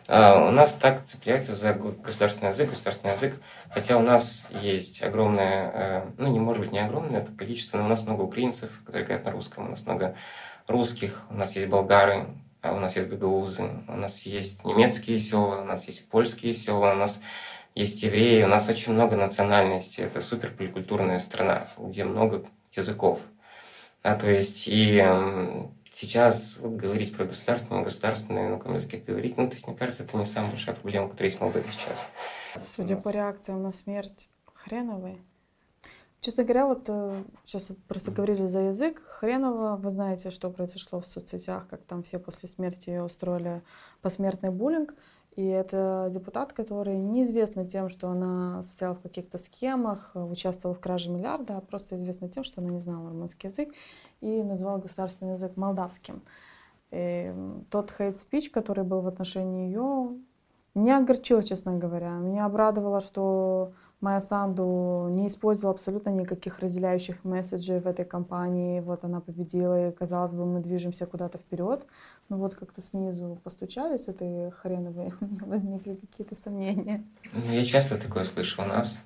А 0.09 0.49
у 0.49 0.51
нас 0.51 0.73
так 0.73 1.05
цепляется 1.05 1.55
за 1.55 1.73
государственный 1.73 2.49
язык, 2.49 2.69
государственный 2.69 3.13
язык, 3.13 3.35
хотя 3.69 3.97
у 3.97 4.01
нас 4.01 4.49
есть 4.61 5.01
огромное, 5.01 5.71
э, 5.73 6.05
ну 6.17 6.27
не 6.27 6.41
может 6.41 6.61
быть 6.61 6.73
не 6.73 6.79
огромное 6.79 7.21
по 7.21 7.31
количеству, 7.31 7.77
но 7.77 7.85
у 7.85 7.87
нас 7.87 8.03
много 8.03 8.23
украинцев, 8.23 8.69
которые 8.85 9.05
говорят 9.05 9.25
на 9.25 9.31
русском, 9.31 9.67
у 9.67 9.69
нас 9.69 9.85
много 9.85 10.15
русских, 10.67 11.23
у 11.29 11.35
нас 11.35 11.55
есть 11.55 11.69
болгары, 11.69 12.27
а 12.61 12.73
у 12.73 12.79
нас 12.81 12.97
есть 12.97 13.07
гагаузы, 13.07 13.69
у 13.87 13.95
нас 13.95 14.23
есть 14.23 14.65
немецкие 14.65 15.19
села, 15.19 15.61
у 15.61 15.63
нас 15.63 15.87
есть 15.87 16.09
польские 16.09 16.53
села, 16.53 16.91
у 16.91 16.95
нас 16.95 17.21
есть 17.77 18.01
евреи, 18.03 18.43
у 18.43 18.47
нас 18.47 18.69
очень 18.69 18.93
много 18.93 19.15
национальностей. 19.15 20.03
Это 20.03 20.19
супер 20.19 20.51
поликультурная 20.51 21.19
страна, 21.19 21.69
где 21.77 22.03
много 22.03 22.45
языков. 22.73 23.19
А, 24.03 24.15
то 24.15 24.29
есть 24.29 24.67
и 24.67 25.03
сейчас 25.91 26.57
вот, 26.59 26.73
говорить 26.73 27.15
про 27.15 27.25
государственное, 27.25 27.83
государственное, 27.83 28.57
каком 28.57 28.75
языке 28.75 29.03
говорить, 29.05 29.37
ну, 29.37 29.47
то 29.47 29.55
есть, 29.55 29.67
мне 29.67 29.75
кажется, 29.75 30.03
это 30.03 30.17
не 30.17 30.25
самая 30.25 30.51
большая 30.51 30.75
проблема, 30.75 31.09
которая 31.09 31.27
есть 31.27 31.37
в 31.37 31.41
Молдове 31.41 31.65
сейчас. 31.69 32.07
Судя 32.71 32.97
по 32.97 33.09
реакциям 33.09 33.61
на 33.63 33.71
смерть, 33.71 34.29
хреновый. 34.53 35.21
Честно 36.19 36.43
говоря, 36.43 36.65
вот 36.65 36.87
сейчас 37.45 37.69
э, 37.69 37.75
просто 37.87 38.11
говорили 38.11 38.47
за 38.47 38.61
язык. 38.61 39.01
Хреново, 39.07 39.75
вы 39.77 39.91
знаете, 39.91 40.31
что 40.31 40.49
произошло 40.49 40.99
в 40.99 41.05
соцсетях, 41.05 41.67
как 41.69 41.83
там 41.83 42.03
все 42.03 42.17
после 42.17 42.49
смерти 42.49 42.89
ее 42.89 43.03
устроили 43.03 43.61
посмертный 44.01 44.49
буллинг. 44.49 44.95
И 45.37 45.45
это 45.45 46.09
депутат, 46.11 46.51
который 46.51 46.97
неизвестна 46.97 47.63
тем, 47.63 47.89
что 47.89 48.09
она 48.09 48.63
состояла 48.63 48.95
в 48.95 49.01
каких-то 49.01 49.37
схемах, 49.37 50.11
участвовала 50.15 50.75
в 50.75 50.79
краже 50.79 51.11
миллиарда, 51.11 51.57
а 51.57 51.61
просто 51.61 51.95
известна 51.95 52.27
тем, 52.27 52.43
что 52.43 52.59
она 52.59 52.71
не 52.71 52.81
знала 52.81 53.09
румынский 53.09 53.49
язык 53.49 53.69
и 54.19 54.41
назвала 54.41 54.79
государственный 54.79 55.33
язык 55.33 55.55
молдавским. 55.55 56.23
И 56.89 57.31
тот 57.69 57.91
хейт-спич, 57.91 58.49
который 58.49 58.83
был 58.83 59.01
в 59.01 59.07
отношении 59.07 59.67
ее, 59.67 60.17
меня 60.73 60.97
огорчил, 60.97 61.43
честно 61.43 61.77
говоря. 61.77 62.17
Меня 62.17 62.45
обрадовало, 62.45 62.99
что 62.99 63.73
Майя 63.99 64.19
Санду 64.19 65.07
не 65.09 65.25
использовала 65.25 65.73
абсолютно 65.73 66.11
никаких 66.11 66.59
разделяющих 66.59 67.23
месседжей 67.23 67.79
в 67.79 67.87
этой 67.87 68.05
кампании. 68.05 68.79
Вот 68.79 69.03
она 69.03 69.21
победила, 69.21 69.89
и, 69.89 69.91
казалось 69.91 70.33
бы, 70.33 70.45
мы 70.45 70.59
движемся 70.59 71.07
куда-то 71.07 71.39
вперед. 71.39 71.83
Но 72.29 72.37
вот 72.37 72.53
как-то 72.53 72.79
снизу 72.79 73.39
постучались 73.43 74.07
этой 74.07 74.51
хреновой, 74.51 75.13
возникли 75.19 75.95
какие-то 75.95 76.35
сомнения. 76.35 77.03
Я 77.49 77.63
часто 77.63 77.97
такое 77.97 78.23
слышу 78.23 78.61
у 78.61 78.65
нас 78.65 78.99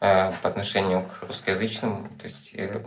э, 0.00 0.32
по 0.42 0.48
отношению 0.48 1.04
к 1.04 1.22
русскоязычным. 1.22 2.08
То 2.18 2.24
есть, 2.24 2.52
э, 2.56 2.82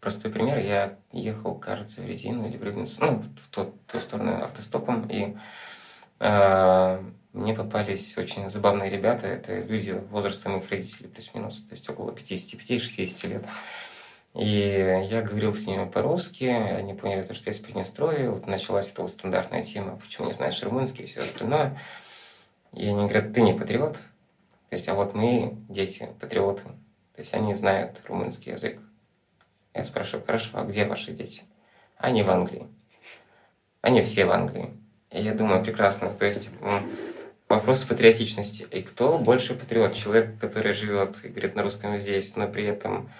простой 0.00 0.32
пример, 0.32 0.58
я 0.58 0.98
ехал, 1.12 1.54
кажется, 1.54 2.02
в 2.02 2.06
резину 2.06 2.48
или 2.48 2.56
в 2.56 2.62
Рыбницу, 2.64 3.00
ну, 3.00 3.20
в 3.20 3.48
ту, 3.50 3.72
ту 3.86 4.00
сторону 4.00 4.42
автостопом, 4.42 5.08
и 5.08 5.36
мне 6.22 7.54
попались 7.54 8.16
очень 8.16 8.48
забавные 8.48 8.90
ребята. 8.90 9.26
Это 9.26 9.58
люди 9.58 9.92
возраста 10.10 10.48
моих 10.48 10.70
родителей, 10.70 11.08
плюс-минус, 11.08 11.62
то 11.62 11.72
есть 11.72 11.88
около 11.88 12.12
55-60 12.12 13.28
лет. 13.28 13.44
И 14.34 15.06
я 15.10 15.20
говорил 15.20 15.54
с 15.54 15.66
ними 15.66 15.84
по-русски, 15.88 16.44
они 16.44 16.94
поняли 16.94 17.22
то, 17.22 17.34
что 17.34 17.50
я 17.50 17.52
из 17.54 17.60
Приднестровья. 17.60 18.30
Вот 18.30 18.46
началась 18.46 18.90
эта 18.90 19.02
вот 19.02 19.10
стандартная 19.10 19.62
тема, 19.62 19.96
почему 19.96 20.28
не 20.28 20.32
знаешь 20.32 20.62
румынский 20.62 21.04
и 21.04 21.06
все 21.06 21.22
остальное. 21.22 21.78
И 22.72 22.86
они 22.86 23.02
говорят, 23.02 23.34
ты 23.34 23.42
не 23.42 23.52
патриот? 23.52 23.94
То 23.96 24.76
есть, 24.76 24.88
а 24.88 24.94
вот 24.94 25.14
мы, 25.14 25.58
дети, 25.68 26.08
патриоты. 26.18 26.62
То 26.62 27.18
есть, 27.18 27.34
они 27.34 27.54
знают 27.54 28.02
румынский 28.06 28.52
язык. 28.52 28.80
Я 29.74 29.84
спрашиваю, 29.84 30.24
хорошо, 30.24 30.48
а 30.54 30.64
где 30.64 30.86
ваши 30.86 31.12
дети? 31.12 31.42
Они 31.98 32.22
в 32.22 32.30
Англии. 32.30 32.66
Они 33.82 34.00
все 34.00 34.24
в 34.24 34.30
Англии. 34.30 34.70
Я 35.12 35.34
думаю, 35.34 35.62
прекрасно. 35.62 36.10
То 36.10 36.24
есть, 36.24 36.50
вопрос 37.52 37.84
патриотичности. 37.84 38.66
И 38.70 38.82
кто 38.82 39.18
больше 39.18 39.54
патриот? 39.54 39.94
Человек, 39.94 40.38
который 40.40 40.72
живет 40.72 41.22
и 41.24 41.28
говорит 41.28 41.54
на 41.54 41.62
русском 41.62 41.98
здесь, 41.98 42.34
но 42.36 42.48
при 42.48 42.64
этом 42.64 43.10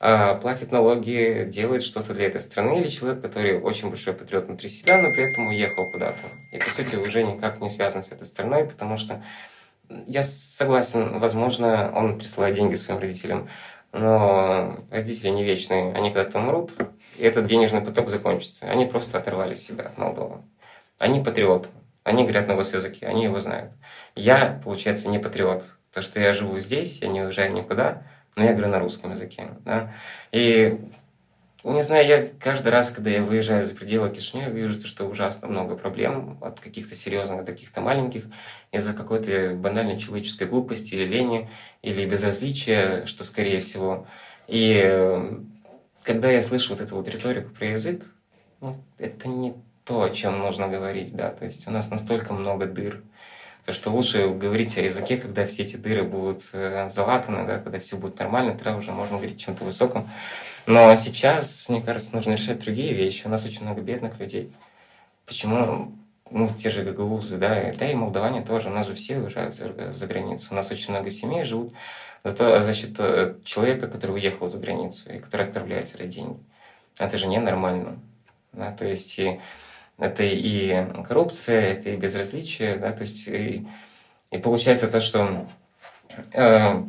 э, 0.00 0.34
платит 0.40 0.72
налоги, 0.72 1.44
делает 1.46 1.82
что-то 1.82 2.14
для 2.14 2.26
этой 2.26 2.40
страны, 2.40 2.80
или 2.80 2.88
человек, 2.88 3.20
который 3.20 3.60
очень 3.60 3.90
большой 3.90 4.14
патриот 4.14 4.46
внутри 4.46 4.68
себя, 4.68 5.00
но 5.02 5.12
при 5.12 5.30
этом 5.30 5.48
уехал 5.48 5.90
куда-то. 5.92 6.22
И, 6.52 6.58
по 6.58 6.70
сути, 6.70 6.96
уже 6.96 7.22
никак 7.22 7.60
не 7.60 7.68
связан 7.68 8.02
с 8.02 8.10
этой 8.10 8.26
страной, 8.26 8.64
потому 8.64 8.96
что 8.96 9.22
я 10.06 10.22
согласен, 10.22 11.18
возможно, 11.18 11.92
он 11.94 12.18
присылает 12.18 12.54
деньги 12.54 12.74
своим 12.74 13.00
родителям, 13.00 13.48
но 13.92 14.78
родители 14.90 15.28
не 15.28 15.44
вечные, 15.44 15.92
они 15.94 16.10
когда-то 16.10 16.38
умрут, 16.38 16.72
и 17.16 17.22
этот 17.22 17.46
денежный 17.46 17.80
поток 17.80 18.08
закончится. 18.08 18.66
Они 18.66 18.84
просто 18.86 19.18
оторвали 19.18 19.54
себя 19.54 19.84
от 19.86 19.98
Молдовы. 19.98 20.42
Они 20.98 21.22
патриоты, 21.22 21.68
они 22.04 22.24
говорят 22.24 22.48
на 22.48 22.54
госязыке, 22.54 23.06
они 23.06 23.24
его 23.24 23.40
знают. 23.40 23.72
Я, 24.14 24.60
получается, 24.64 25.08
не 25.08 25.18
патриот, 25.18 25.64
потому 25.88 26.04
что 26.04 26.20
я 26.20 26.32
живу 26.32 26.58
здесь, 26.58 27.00
я 27.00 27.08
не 27.08 27.22
уезжаю 27.22 27.52
никуда, 27.52 28.02
но 28.36 28.44
я 28.44 28.52
говорю 28.52 28.68
на 28.68 28.78
русском 28.78 29.12
языке. 29.12 29.50
Да? 29.64 29.92
И 30.32 30.78
не 31.64 31.82
знаю, 31.82 32.06
я 32.06 32.24
каждый 32.40 32.68
раз, 32.68 32.90
когда 32.90 33.10
я 33.10 33.22
выезжаю 33.22 33.66
за 33.66 33.74
пределы 33.74 34.10
Кишинева, 34.10 34.50
вижу, 34.50 34.86
что 34.86 35.04
ужасно 35.04 35.48
много 35.48 35.76
проблем, 35.76 36.38
от 36.40 36.60
каких-то 36.60 36.94
серьезных 36.94 37.44
до 37.44 37.52
каких-то 37.52 37.80
маленьких, 37.80 38.26
из-за 38.72 38.94
какой-то 38.94 39.54
банальной 39.54 39.98
человеческой 39.98 40.46
глупости 40.46 40.94
или 40.94 41.04
лени, 41.04 41.50
или 41.82 42.06
безразличия, 42.06 43.06
что 43.06 43.24
скорее 43.24 43.60
всего. 43.60 44.06
И 44.46 44.80
э, 44.82 45.38
когда 46.02 46.30
я 46.30 46.42
слышу 46.42 46.70
вот 46.74 46.80
эту 46.80 46.96
вот 46.96 47.08
риторику 47.08 47.50
про 47.50 47.66
язык, 47.66 48.04
ну, 48.60 48.76
это 48.96 49.28
не 49.28 49.54
то, 49.88 50.02
о 50.02 50.10
чем 50.10 50.38
нужно 50.38 50.68
говорить, 50.68 51.16
да, 51.16 51.30
то 51.30 51.46
есть 51.46 51.66
у 51.66 51.70
нас 51.70 51.90
настолько 51.90 52.34
много 52.34 52.66
дыр, 52.66 53.02
то, 53.64 53.72
что 53.72 53.90
лучше 53.90 54.28
говорить 54.28 54.76
о 54.78 54.82
языке, 54.82 55.16
когда 55.16 55.46
все 55.46 55.62
эти 55.62 55.76
дыры 55.76 56.02
будут 56.02 56.42
э, 56.52 56.88
залатаны, 56.90 57.46
да, 57.46 57.58
когда 57.58 57.78
все 57.78 57.96
будет 57.96 58.18
нормально, 58.18 58.52
тогда 58.52 58.76
уже 58.76 58.92
можно 58.92 59.16
говорить 59.16 59.36
о 59.36 59.38
чем-то 59.38 59.64
высоком. 59.64 60.10
Но 60.66 60.94
сейчас, 60.96 61.68
мне 61.68 61.82
кажется, 61.82 62.14
нужно 62.14 62.32
решать 62.32 62.58
другие 62.60 62.94
вещи. 62.94 63.26
У 63.26 63.30
нас 63.30 63.44
очень 63.44 63.62
много 63.62 63.80
бедных 63.80 64.18
людей. 64.20 64.52
Почему 65.26 65.92
ну, 66.30 66.48
те 66.48 66.70
же 66.70 66.82
гагаузы, 66.82 67.36
да, 67.36 67.72
да 67.78 67.90
и 67.90 67.94
молдаване 67.94 68.42
тоже, 68.42 68.68
у 68.68 68.72
нас 68.72 68.86
же 68.86 68.94
все 68.94 69.18
уезжают 69.18 69.54
за, 69.54 69.92
за 69.92 70.06
границу. 70.06 70.48
У 70.50 70.54
нас 70.54 70.70
очень 70.70 70.90
много 70.90 71.10
семей 71.10 71.44
живут 71.44 71.72
за, 72.24 72.32
то, 72.32 72.62
за 72.62 72.74
счет 72.74 72.98
э, 72.98 73.34
человека, 73.44 73.88
который 73.88 74.12
уехал 74.12 74.46
за 74.46 74.58
границу 74.58 75.12
и 75.12 75.18
который 75.18 75.46
отправляет 75.46 75.88
сюда 75.88 76.04
деньги. 76.04 76.38
Это 76.98 77.18
же 77.18 77.26
ненормально. 77.26 77.98
Да? 78.52 78.72
То 78.72 78.86
есть 78.86 79.18
и 79.18 79.40
это 79.98 80.22
и 80.22 80.86
коррупция, 81.02 81.72
это 81.72 81.90
и 81.90 81.96
безразличие, 81.96 82.76
да, 82.76 82.92
то 82.92 83.02
есть 83.02 83.26
и, 83.28 83.66
и 84.30 84.38
получается 84.38 84.88
то, 84.88 85.00
что 85.00 85.46
э, 86.32 86.82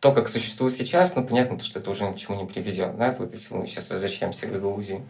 то, 0.00 0.12
как 0.12 0.28
существует 0.28 0.74
сейчас, 0.74 1.14
ну, 1.14 1.24
понятно, 1.24 1.58
что 1.58 1.78
это 1.78 1.90
уже 1.90 2.04
ни 2.04 2.12
к 2.12 2.16
чему 2.16 2.36
не 2.40 2.46
приведет, 2.46 2.96
да, 2.96 3.14
вот 3.18 3.32
если 3.32 3.54
мы 3.54 3.66
сейчас 3.66 3.90
возвращаемся 3.90 4.46
к 4.46 4.52
Гагаузии, 4.52 5.02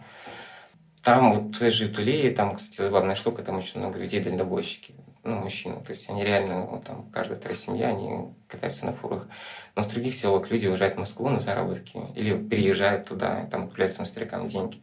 там 1.02 1.32
вот 1.32 1.56
той 1.56 1.70
же 1.70 1.86
Итулее, 1.86 2.32
там, 2.32 2.56
кстати, 2.56 2.82
забавная 2.82 3.14
штука, 3.14 3.42
там 3.42 3.58
очень 3.58 3.78
много 3.78 3.98
людей 3.98 4.20
дальнобойщики, 4.20 4.92
ну, 5.22 5.36
мужчины, 5.36 5.80
то 5.80 5.90
есть 5.90 6.08
они 6.10 6.24
реально, 6.24 6.66
вот 6.66 6.84
там, 6.84 7.08
каждая 7.12 7.38
вторая 7.38 7.56
семья, 7.56 7.88
они 7.88 8.28
катаются 8.48 8.86
на 8.86 8.92
фурах. 8.92 9.26
Но 9.74 9.82
в 9.82 9.88
других 9.88 10.14
селах 10.14 10.50
люди 10.50 10.66
уезжают 10.66 10.94
в 10.94 10.98
Москву 10.98 11.28
на 11.28 11.40
заработки 11.40 12.00
или 12.14 12.36
переезжают 12.36 13.06
туда, 13.06 13.42
и 13.42 13.50
там 13.50 13.64
отправляют 13.64 13.92
своим 13.92 14.06
старикам 14.06 14.46
деньги. 14.46 14.80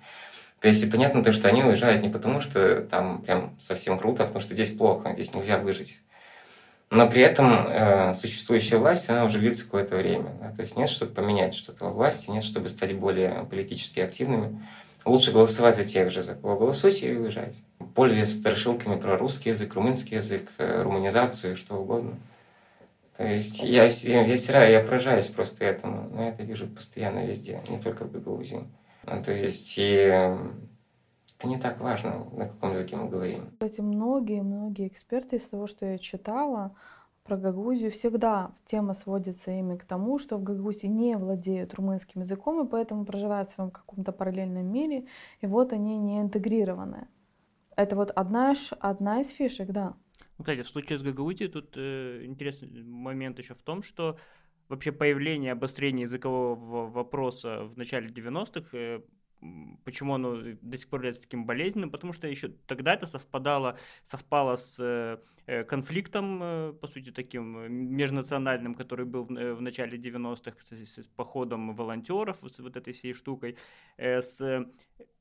То 0.64 0.70
есть 0.70 0.82
и 0.82 0.89
понятно 0.89 1.22
то, 1.22 1.34
что 1.34 1.49
они 1.49 1.61
уезжают 1.61 2.01
не 2.01 2.07
потому, 2.07 2.39
что 2.39 2.84
там 2.84 3.22
прям 3.22 3.53
совсем 3.59 3.99
круто, 3.99 4.24
а 4.24 4.28
потому 4.28 4.41
что 4.41 4.53
здесь 4.53 4.70
плохо, 4.70 5.11
здесь 5.11 5.36
нельзя 5.36 5.57
выжить. 5.57 5.99
Но 6.89 7.09
при 7.09 7.22
этом 7.22 7.68
э, 7.68 8.14
существующая 8.14 8.78
власть, 8.78 9.09
она 9.09 9.26
уже 9.26 9.39
длится 9.39 9.66
какое-то 9.66 9.97
время. 9.97 10.34
Да? 10.39 10.53
То 10.55 10.61
есть 10.61 10.78
нет, 10.78 10.88
чтобы 10.88 11.11
поменять 11.11 11.53
что-то 11.53 11.84
во 11.84 11.91
власти, 11.91 12.30
нет, 12.30 12.45
чтобы 12.45 12.70
стать 12.70 12.95
более 12.95 13.45
политически 13.49 13.99
активными. 13.99 14.66
Лучше 15.03 15.34
голосовать 15.34 15.76
за 15.76 15.84
тех 15.84 16.09
же, 16.11 16.24
за 16.24 16.34
кого 16.34 16.55
голосуйте 16.55 17.11
и 17.11 17.18
уезжать. 17.18 17.57
Пользуясь 17.93 18.34
страшилками 18.34 18.97
про 18.97 19.18
русский 19.18 19.49
язык, 19.49 19.74
румынский 19.74 20.16
язык, 20.16 20.49
э, 20.59 20.82
руманизацию, 20.82 21.57
что 21.57 21.76
угодно. 21.76 22.14
То 23.18 23.26
есть 23.26 23.61
я, 23.64 23.84
я 23.84 23.89
всегда 23.89 24.64
я 24.64 24.80
поражаюсь 24.80 25.28
просто 25.28 25.66
этому, 25.66 26.09
но 26.09 26.24
я 26.24 26.30
это 26.30 26.43
вижу 26.43 26.68
постоянно 26.68 27.26
везде, 27.26 27.61
не 27.68 27.82
только 27.82 28.05
в 28.05 28.14
Гагаузии. 28.14 28.66
А, 29.06 29.22
то 29.22 29.32
есть 29.32 29.78
и 29.78 29.84
это 31.43 31.47
не 31.47 31.58
так 31.58 31.80
важно, 31.82 32.26
на 32.32 32.47
каком 32.47 32.72
языке 32.72 32.95
мы 32.95 33.10
говорим. 33.10 33.51
Кстати, 33.51 33.82
многие-многие 33.82 34.88
эксперты 34.88 35.36
из 35.38 35.43
того, 35.43 35.68
что 35.68 35.86
я 35.86 35.97
читала 35.97 36.76
про 37.24 37.38
Гагаузию, 37.38 37.91
всегда 37.91 38.51
тема 38.66 38.93
сводится 38.93 39.51
именно 39.51 39.78
к 39.78 39.86
тому, 39.86 40.20
что 40.20 40.38
в 40.38 40.43
Гагаузии 40.43 40.88
не 40.88 41.18
владеют 41.18 41.74
румынским 41.74 42.22
языком, 42.22 42.66
и 42.66 42.70
поэтому 42.70 43.06
проживают 43.06 43.49
в 43.49 43.54
своем 43.54 43.72
каком-то 43.72 44.12
параллельном 44.12 44.66
мире, 44.66 45.06
и 45.41 45.47
вот 45.47 45.74
они 45.74 45.97
не 45.97 46.22
интегрированы. 46.22 47.08
Это 47.76 47.95
вот 47.95 48.12
одна, 48.12 48.54
одна 48.80 49.22
из 49.22 49.30
фишек, 49.30 49.70
да. 49.70 49.95
Ну, 50.38 50.43
кстати, 50.43 50.62
в 50.62 50.68
случае 50.68 50.97
с 50.97 51.01
Гагаузией 51.01 51.49
тут 51.49 51.74
э, 51.76 52.26
интересный 52.26 52.84
момент 52.84 53.39
еще 53.39 53.56
в 53.56 53.62
том, 53.62 53.84
что 53.84 54.18
вообще 54.74 54.91
появление 54.91 55.51
обострения 55.51 56.03
языкового 56.03 56.89
вопроса 56.89 57.63
в 57.63 57.78
начале 57.78 58.07
90-х, 58.07 58.69
э, 58.74 59.01
почему 59.84 60.15
оно 60.15 60.41
до 60.61 60.78
сих 60.78 60.88
пор 60.88 60.99
является 60.99 61.21
таким 61.21 61.45
болезненным, 61.45 61.91
потому 61.91 62.13
что 62.13 62.28
еще 62.28 62.49
тогда 62.65 62.93
это 62.93 63.05
совпадало, 63.05 63.78
совпало 64.03 64.55
с 64.55 64.80
э, 64.80 65.19
э, 65.45 65.63
конфликтом, 65.63 66.39
по 66.82 66.88
сути, 66.88 67.11
таким 67.11 67.71
межнациональным, 67.71 68.74
который 68.74 69.05
был 69.05 69.26
в 69.26 69.61
начале 69.61 69.97
90-х, 69.97 70.57
с 70.71 71.07
походом 71.15 71.76
волонтеров, 71.76 72.39
с 72.41 72.59
вот 72.59 72.76
этой 72.76 72.93
всей 72.93 73.13
штукой, 73.13 73.57
с 73.97 74.65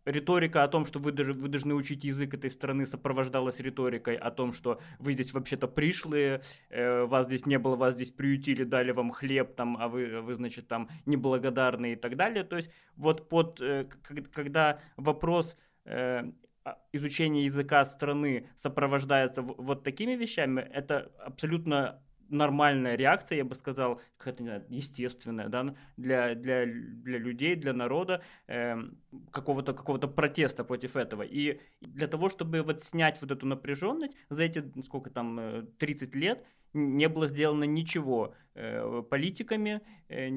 риторика 0.04 0.64
о 0.64 0.68
том, 0.68 0.86
что 0.86 0.98
вы, 0.98 1.12
вы 1.12 1.48
должны 1.48 1.74
учить 1.74 2.04
язык 2.04 2.34
этой 2.34 2.50
страны, 2.50 2.86
сопровождалась 2.86 3.60
риторикой 3.60 4.16
о 4.16 4.30
том, 4.30 4.52
что 4.52 4.80
вы 4.98 5.12
здесь 5.12 5.32
вообще-то 5.32 5.68
пришлые, 5.68 6.42
э, 6.70 7.04
вас 7.04 7.26
здесь 7.26 7.46
не 7.46 7.58
было, 7.58 7.76
вас 7.76 7.94
здесь 7.94 8.10
приютили, 8.10 8.64
дали 8.64 8.92
вам 8.92 9.10
хлеб, 9.10 9.54
там, 9.54 9.76
а 9.78 9.88
вы, 9.88 10.20
вы 10.20 10.34
значит, 10.34 10.68
там 10.68 10.88
неблагодарны 11.06 11.92
и 11.92 11.96
так 11.96 12.16
далее. 12.16 12.44
То 12.44 12.56
есть 12.56 12.70
вот 12.96 13.28
под, 13.28 13.60
э, 13.60 13.86
когда 14.32 14.80
вопрос 14.96 15.56
э, 15.84 16.24
изучения 16.92 17.44
языка 17.44 17.84
страны 17.84 18.48
сопровождается 18.56 19.42
вот 19.42 19.82
такими 19.84 20.12
вещами, 20.12 20.60
это 20.60 21.12
абсолютно 21.18 22.02
нормальная 22.32 22.96
реакция, 22.96 23.38
я 23.38 23.44
бы 23.44 23.54
сказал, 23.54 24.00
какая-то 24.16 24.64
естественная, 24.68 25.48
да, 25.48 25.74
для, 25.96 26.34
для, 26.34 26.66
для 26.66 27.18
людей, 27.18 27.54
для 27.54 27.72
народа, 27.72 28.22
э, 28.48 28.76
какого-то 29.30 29.74
какого 29.74 29.98
протеста 29.98 30.64
против 30.64 30.96
этого. 30.96 31.22
И 31.22 31.60
для 31.80 32.08
того, 32.08 32.28
чтобы 32.28 32.62
вот 32.62 32.84
снять 32.84 33.20
вот 33.20 33.30
эту 33.30 33.46
напряженность, 33.46 34.14
за 34.30 34.44
эти, 34.44 34.64
сколько 34.82 35.10
там, 35.10 35.66
30 35.78 36.14
э, 36.14 36.18
лет 36.18 36.44
не 36.72 37.08
было 37.08 37.28
сделано 37.28 37.64
ничего 37.64 38.34
э, 38.54 39.02
политиками, 39.08 39.82
э, 40.08 40.28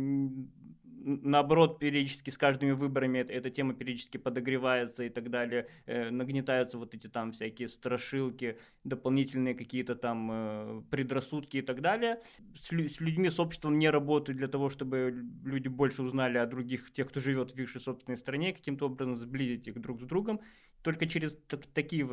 наоборот, 1.06 1.80
периодически 1.80 2.32
с 2.32 2.38
каждыми 2.38 2.72
выборами 2.72 3.20
эта, 3.20 3.32
эта 3.32 3.50
тема 3.52 3.74
периодически 3.74 4.18
подогревается 4.18 5.04
и 5.04 5.10
так 5.10 5.30
далее, 5.30 5.68
э, 5.86 6.10
нагнетаются 6.10 6.78
вот 6.78 6.96
эти 6.96 7.08
там 7.08 7.32
всякие 7.32 7.68
страшилки, 7.68 8.58
дополнительные 8.84 9.54
какие-то 9.54 9.96
там 9.96 10.30
э, 10.32 10.82
предрассудки 10.90 11.58
и 11.58 11.62
так 11.62 11.82
далее. 11.82 12.22
С, 12.56 12.72
с 12.72 13.00
людьми, 13.00 13.30
с 13.30 13.40
обществом 13.40 13.78
не 13.78 13.90
работают 13.90 14.38
для 14.38 14.48
того, 14.48 14.70
чтобы 14.70 15.14
люди 15.44 15.68
больше 15.68 16.02
узнали 16.02 16.40
о 16.40 16.48
других, 16.48 16.92
тех, 16.92 17.08
кто 17.10 17.20
живет 17.20 17.52
в 17.52 17.60
их 17.60 17.70
собственной 17.70 18.18
стране, 18.18 18.54
каким-то 18.54 18.88
образом 18.88 19.16
сблизить 19.16 19.68
их 19.68 19.80
друг 19.80 20.02
с 20.02 20.06
другом. 20.06 20.42
Только 20.82 21.08
через 21.08 21.36
так, 21.48 21.66
такие 21.68 22.08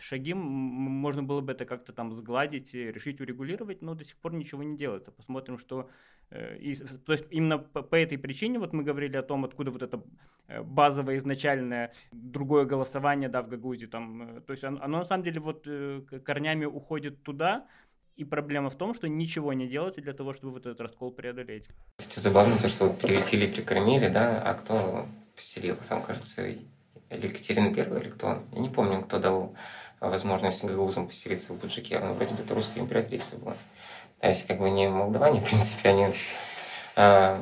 шаги 0.00 0.32
можно 0.32 1.24
было 1.24 1.40
бы 1.40 1.52
это 1.52 1.64
как-то 1.64 1.92
там 1.92 2.12
сгладить, 2.12 2.72
решить 2.72 3.20
урегулировать, 3.20 3.82
но 3.82 3.94
до 3.94 4.04
сих 4.04 4.16
пор 4.16 4.32
ничего 4.32 4.62
не 4.62 4.76
делается. 4.76 5.10
Посмотрим, 5.10 5.58
что 5.58 5.90
и, 6.58 6.74
то 6.74 7.12
есть 7.12 7.24
именно 7.30 7.58
по, 7.58 7.82
по 7.82 7.96
этой 7.96 8.18
причине 8.18 8.58
вот 8.58 8.72
мы 8.72 8.82
говорили 8.82 9.16
о 9.16 9.22
том, 9.22 9.44
откуда 9.44 9.70
вот 9.70 9.82
это 9.82 10.02
э, 10.48 10.62
базовое 10.62 11.16
изначальное 11.16 11.92
другое 12.12 12.64
голосование, 12.64 13.28
да, 13.28 13.42
в 13.42 13.48
Гагаузии 13.48 13.86
там, 13.86 14.38
э, 14.38 14.40
то 14.40 14.52
есть 14.52 14.64
оно, 14.64 14.82
оно 14.82 14.98
на 14.98 15.04
самом 15.04 15.24
деле 15.24 15.40
вот 15.40 15.66
корнями 16.24 16.64
уходит 16.64 17.22
туда, 17.22 17.66
и 18.16 18.24
проблема 18.24 18.70
в 18.70 18.76
том, 18.76 18.94
что 18.94 19.08
ничего 19.08 19.52
не 19.52 19.66
делается 19.66 20.00
для 20.00 20.12
того, 20.12 20.32
чтобы 20.32 20.52
вот 20.52 20.66
этот 20.66 20.80
раскол 20.80 21.12
преодолеть. 21.12 21.68
Кстати, 21.96 22.18
забавно 22.20 22.56
то, 22.56 22.68
что 22.68 22.90
приютили 22.90 23.46
и 23.46 23.52
прикормили, 23.52 24.08
да, 24.08 24.40
а 24.40 24.54
кто 24.54 25.06
поселил, 25.34 25.76
там, 25.88 26.02
кажется, 26.02 26.42
Екатерина 27.10 27.74
Первая, 27.74 28.00
или 28.00 28.10
кто, 28.10 28.42
я 28.52 28.58
не 28.58 28.68
помню, 28.68 29.02
кто 29.02 29.18
дал 29.18 29.56
возможность 30.00 30.64
гагаузам 30.64 31.08
поселиться 31.08 31.52
в 31.52 31.60
Буджике, 31.60 31.98
но 31.98 32.14
вроде 32.14 32.34
бы 32.34 32.42
это 32.42 32.54
русская 32.54 32.80
императрица 32.80 33.36
была. 33.36 33.56
А 34.24 34.28
если 34.28 34.48
как 34.48 34.58
бы 34.58 34.70
не 34.70 34.88
молдаване, 34.88 35.40
в 35.44 35.44
принципе, 35.44 35.90
они... 35.90 36.06
А... 36.96 37.38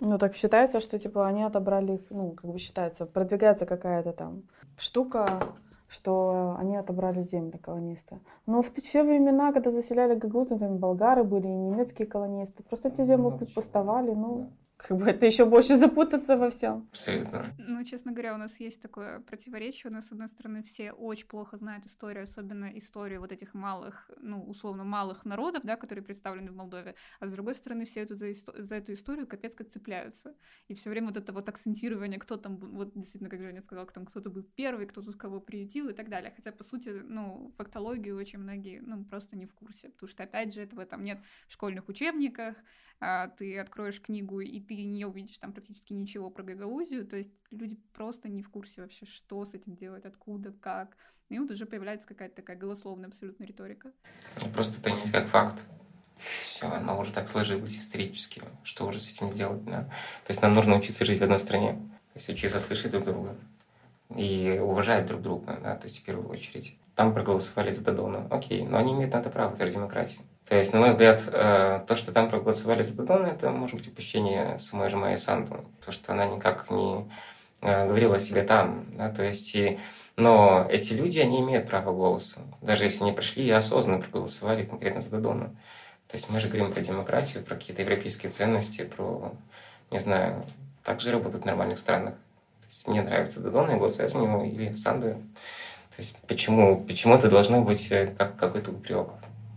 Ну, 0.00 0.18
так 0.18 0.36
считается, 0.36 0.80
что, 0.80 0.98
типа, 0.98 1.26
они 1.26 1.42
отобрали 1.42 1.94
их, 1.94 2.10
ну, 2.10 2.32
как 2.32 2.50
бы 2.50 2.58
считается, 2.58 3.06
продвигается 3.06 3.64
какая-то 3.64 4.12
там 4.12 4.42
штука, 4.78 5.54
что 5.88 6.54
они 6.58 6.76
отобрали 6.76 7.22
земли 7.22 7.56
колонисты. 7.56 8.18
Но 8.44 8.60
в 8.60 8.70
те 8.70 9.02
времена, 9.02 9.52
когда 9.52 9.70
заселяли 9.70 10.14
Гагаузию, 10.14 10.58
там 10.58 10.76
болгары 10.76 11.24
были 11.24 11.46
и 11.46 11.56
немецкие 11.56 12.06
колонисты. 12.06 12.62
Просто 12.64 12.88
эти 12.88 13.02
земли 13.04 13.34
ну, 13.40 13.46
пустовали, 13.54 14.10
ну, 14.10 14.50
как 14.76 14.98
бы 14.98 15.06
это 15.06 15.24
еще 15.24 15.46
больше 15.46 15.76
запутаться 15.76 16.36
во 16.36 16.50
всем. 16.50 16.86
Абсолютно. 16.90 17.46
Ну, 17.58 17.82
честно 17.84 18.12
говоря, 18.12 18.34
у 18.34 18.36
нас 18.36 18.60
есть 18.60 18.82
такое 18.82 19.20
противоречие. 19.20 19.90
У 19.90 19.94
нас, 19.94 20.08
с 20.08 20.12
одной 20.12 20.28
стороны, 20.28 20.62
все 20.62 20.92
очень 20.92 21.26
плохо 21.26 21.56
знают 21.56 21.86
историю, 21.86 22.24
особенно 22.24 22.66
историю 22.76 23.20
вот 23.20 23.32
этих 23.32 23.54
малых, 23.54 24.10
ну, 24.20 24.42
условно, 24.44 24.84
малых 24.84 25.24
народов, 25.24 25.62
да, 25.64 25.76
которые 25.76 26.04
представлены 26.04 26.50
в 26.50 26.54
Молдове. 26.54 26.94
А 27.20 27.26
с 27.26 27.32
другой 27.32 27.54
стороны, 27.54 27.86
все 27.86 28.00
это 28.00 28.16
за, 28.16 28.32
за 28.34 28.74
эту 28.74 28.92
историю 28.92 29.26
капец 29.26 29.54
как 29.54 29.70
цепляются. 29.70 30.34
И 30.68 30.74
все 30.74 30.90
время 30.90 31.08
вот 31.08 31.16
это 31.16 31.32
вот 31.32 31.48
акцентирование, 31.48 32.20
кто 32.20 32.36
там, 32.36 32.56
вот 32.56 32.92
действительно, 32.94 33.30
как 33.30 33.40
Женя 33.40 33.62
сказал, 33.62 33.86
там 33.86 34.04
кто-то 34.04 34.28
был 34.28 34.42
первый, 34.42 34.86
кто-то 34.86 35.10
с 35.10 35.16
кого 35.16 35.40
приютил 35.40 35.88
и 35.88 35.94
так 35.94 36.10
далее. 36.10 36.32
Хотя, 36.36 36.52
по 36.52 36.64
сути, 36.64 36.90
ну, 36.90 37.50
фактологию 37.56 38.16
очень 38.16 38.40
многие, 38.40 38.80
ну, 38.80 39.04
просто 39.04 39.36
не 39.36 39.46
в 39.46 39.54
курсе. 39.54 39.88
Потому 39.88 40.10
что, 40.10 40.22
опять 40.24 40.52
же, 40.52 40.60
этого 40.60 40.84
там 40.84 41.02
нет 41.02 41.18
в 41.48 41.52
школьных 41.52 41.88
учебниках, 41.88 42.56
ты 43.36 43.58
откроешь 43.58 44.00
книгу, 44.00 44.40
и 44.40 44.60
ты 44.60 44.84
не 44.84 45.04
увидишь 45.04 45.38
там 45.38 45.52
практически 45.52 45.92
ничего 45.92 46.30
про 46.30 46.42
Гагаузию, 46.42 47.06
то 47.06 47.16
есть 47.16 47.30
люди 47.50 47.78
просто 47.92 48.28
не 48.28 48.42
в 48.42 48.50
курсе 48.50 48.82
вообще, 48.82 49.06
что 49.06 49.44
с 49.44 49.54
этим 49.54 49.76
делать, 49.76 50.04
откуда, 50.04 50.52
как. 50.52 50.96
И 51.28 51.38
вот 51.38 51.50
уже 51.50 51.66
появляется 51.66 52.06
какая-то 52.06 52.36
такая 52.36 52.56
голословная 52.56 53.08
абсолютно 53.08 53.44
риторика. 53.44 53.92
Ну, 54.42 54.50
просто 54.50 54.80
принять 54.80 55.10
как 55.10 55.26
факт. 55.26 55.64
Все, 56.42 56.66
оно 56.66 56.98
уже 56.98 57.12
так 57.12 57.28
сложилось 57.28 57.76
исторически. 57.76 58.42
Что 58.62 58.86
уже 58.86 59.00
с 59.00 59.12
этим 59.12 59.30
сделать? 59.30 59.64
Да? 59.64 59.82
То 59.82 60.30
есть 60.30 60.40
нам 60.40 60.54
нужно 60.54 60.76
учиться 60.76 61.04
жить 61.04 61.20
в 61.20 61.22
одной 61.22 61.38
стране. 61.38 61.74
То 62.12 62.18
есть 62.18 62.28
учиться 62.30 62.58
слышать 62.58 62.92
друг 62.92 63.04
друга 63.04 63.36
и 64.14 64.58
уважать 64.62 65.06
друг 65.06 65.20
друга, 65.20 65.58
да, 65.62 65.76
то 65.76 65.84
есть 65.84 65.98
в 65.98 66.04
первую 66.04 66.28
очередь. 66.28 66.78
Там 66.94 67.12
проголосовали 67.12 67.72
за 67.72 67.82
Додона. 67.82 68.26
Окей, 68.30 68.64
но 68.64 68.78
они 68.78 68.92
имеют 68.92 69.12
на 69.12 69.18
это 69.18 69.30
право, 69.30 69.54
это 69.54 69.70
демократия. 69.70 70.22
То 70.48 70.54
есть, 70.56 70.72
на 70.72 70.78
мой 70.78 70.90
взгляд, 70.90 71.24
э, 71.26 71.80
то, 71.86 71.96
что 71.96 72.12
там 72.12 72.28
проголосовали 72.28 72.84
за 72.84 72.94
Додона, 72.94 73.26
это 73.26 73.50
может 73.50 73.76
быть 73.76 73.88
упущение 73.88 74.58
самой 74.60 74.88
же 74.88 74.96
Майи 74.96 75.16
Санду. 75.16 75.64
То, 75.84 75.90
что 75.90 76.12
она 76.12 76.26
никак 76.26 76.70
не 76.70 77.10
э, 77.62 77.86
говорила 77.86 78.16
о 78.16 78.20
себе 78.20 78.42
там. 78.42 78.86
Да, 78.96 79.10
то 79.10 79.24
есть, 79.24 79.56
и, 79.56 79.80
но 80.16 80.64
эти 80.70 80.92
люди, 80.92 81.18
они 81.18 81.40
имеют 81.40 81.68
право 81.68 81.92
голоса. 81.92 82.40
Даже 82.62 82.84
если 82.84 83.02
они 83.02 83.12
пришли 83.12 83.44
и 83.44 83.50
осознанно 83.50 84.00
проголосовали 84.00 84.64
конкретно 84.64 85.00
за 85.00 85.10
Додона. 85.10 85.46
То 86.06 86.16
есть 86.16 86.30
мы 86.30 86.38
же 86.38 86.46
говорим 86.46 86.72
про 86.72 86.80
демократию, 86.80 87.42
про 87.42 87.56
какие-то 87.56 87.82
европейские 87.82 88.30
ценности, 88.30 88.84
про, 88.84 89.32
не 89.90 89.98
знаю, 89.98 90.44
так 90.84 91.00
же 91.00 91.10
работают 91.10 91.42
в 91.42 91.46
нормальных 91.46 91.80
странах. 91.80 92.14
То 92.60 92.66
есть 92.68 92.86
мне 92.86 93.02
нравится 93.02 93.40
Додон, 93.40 93.70
я 93.70 93.76
голосую 93.78 94.08
за 94.08 94.18
него, 94.18 94.44
или 94.44 94.72
Санду. 94.74 95.14
То 95.96 96.02
есть 96.02 96.16
почему, 96.28 96.84
почему 96.84 97.14
это 97.14 97.28
должно 97.28 97.62
быть 97.62 97.90
э, 97.90 98.14
как 98.16 98.36
какой-то 98.36 98.70
упрек? 98.70 99.08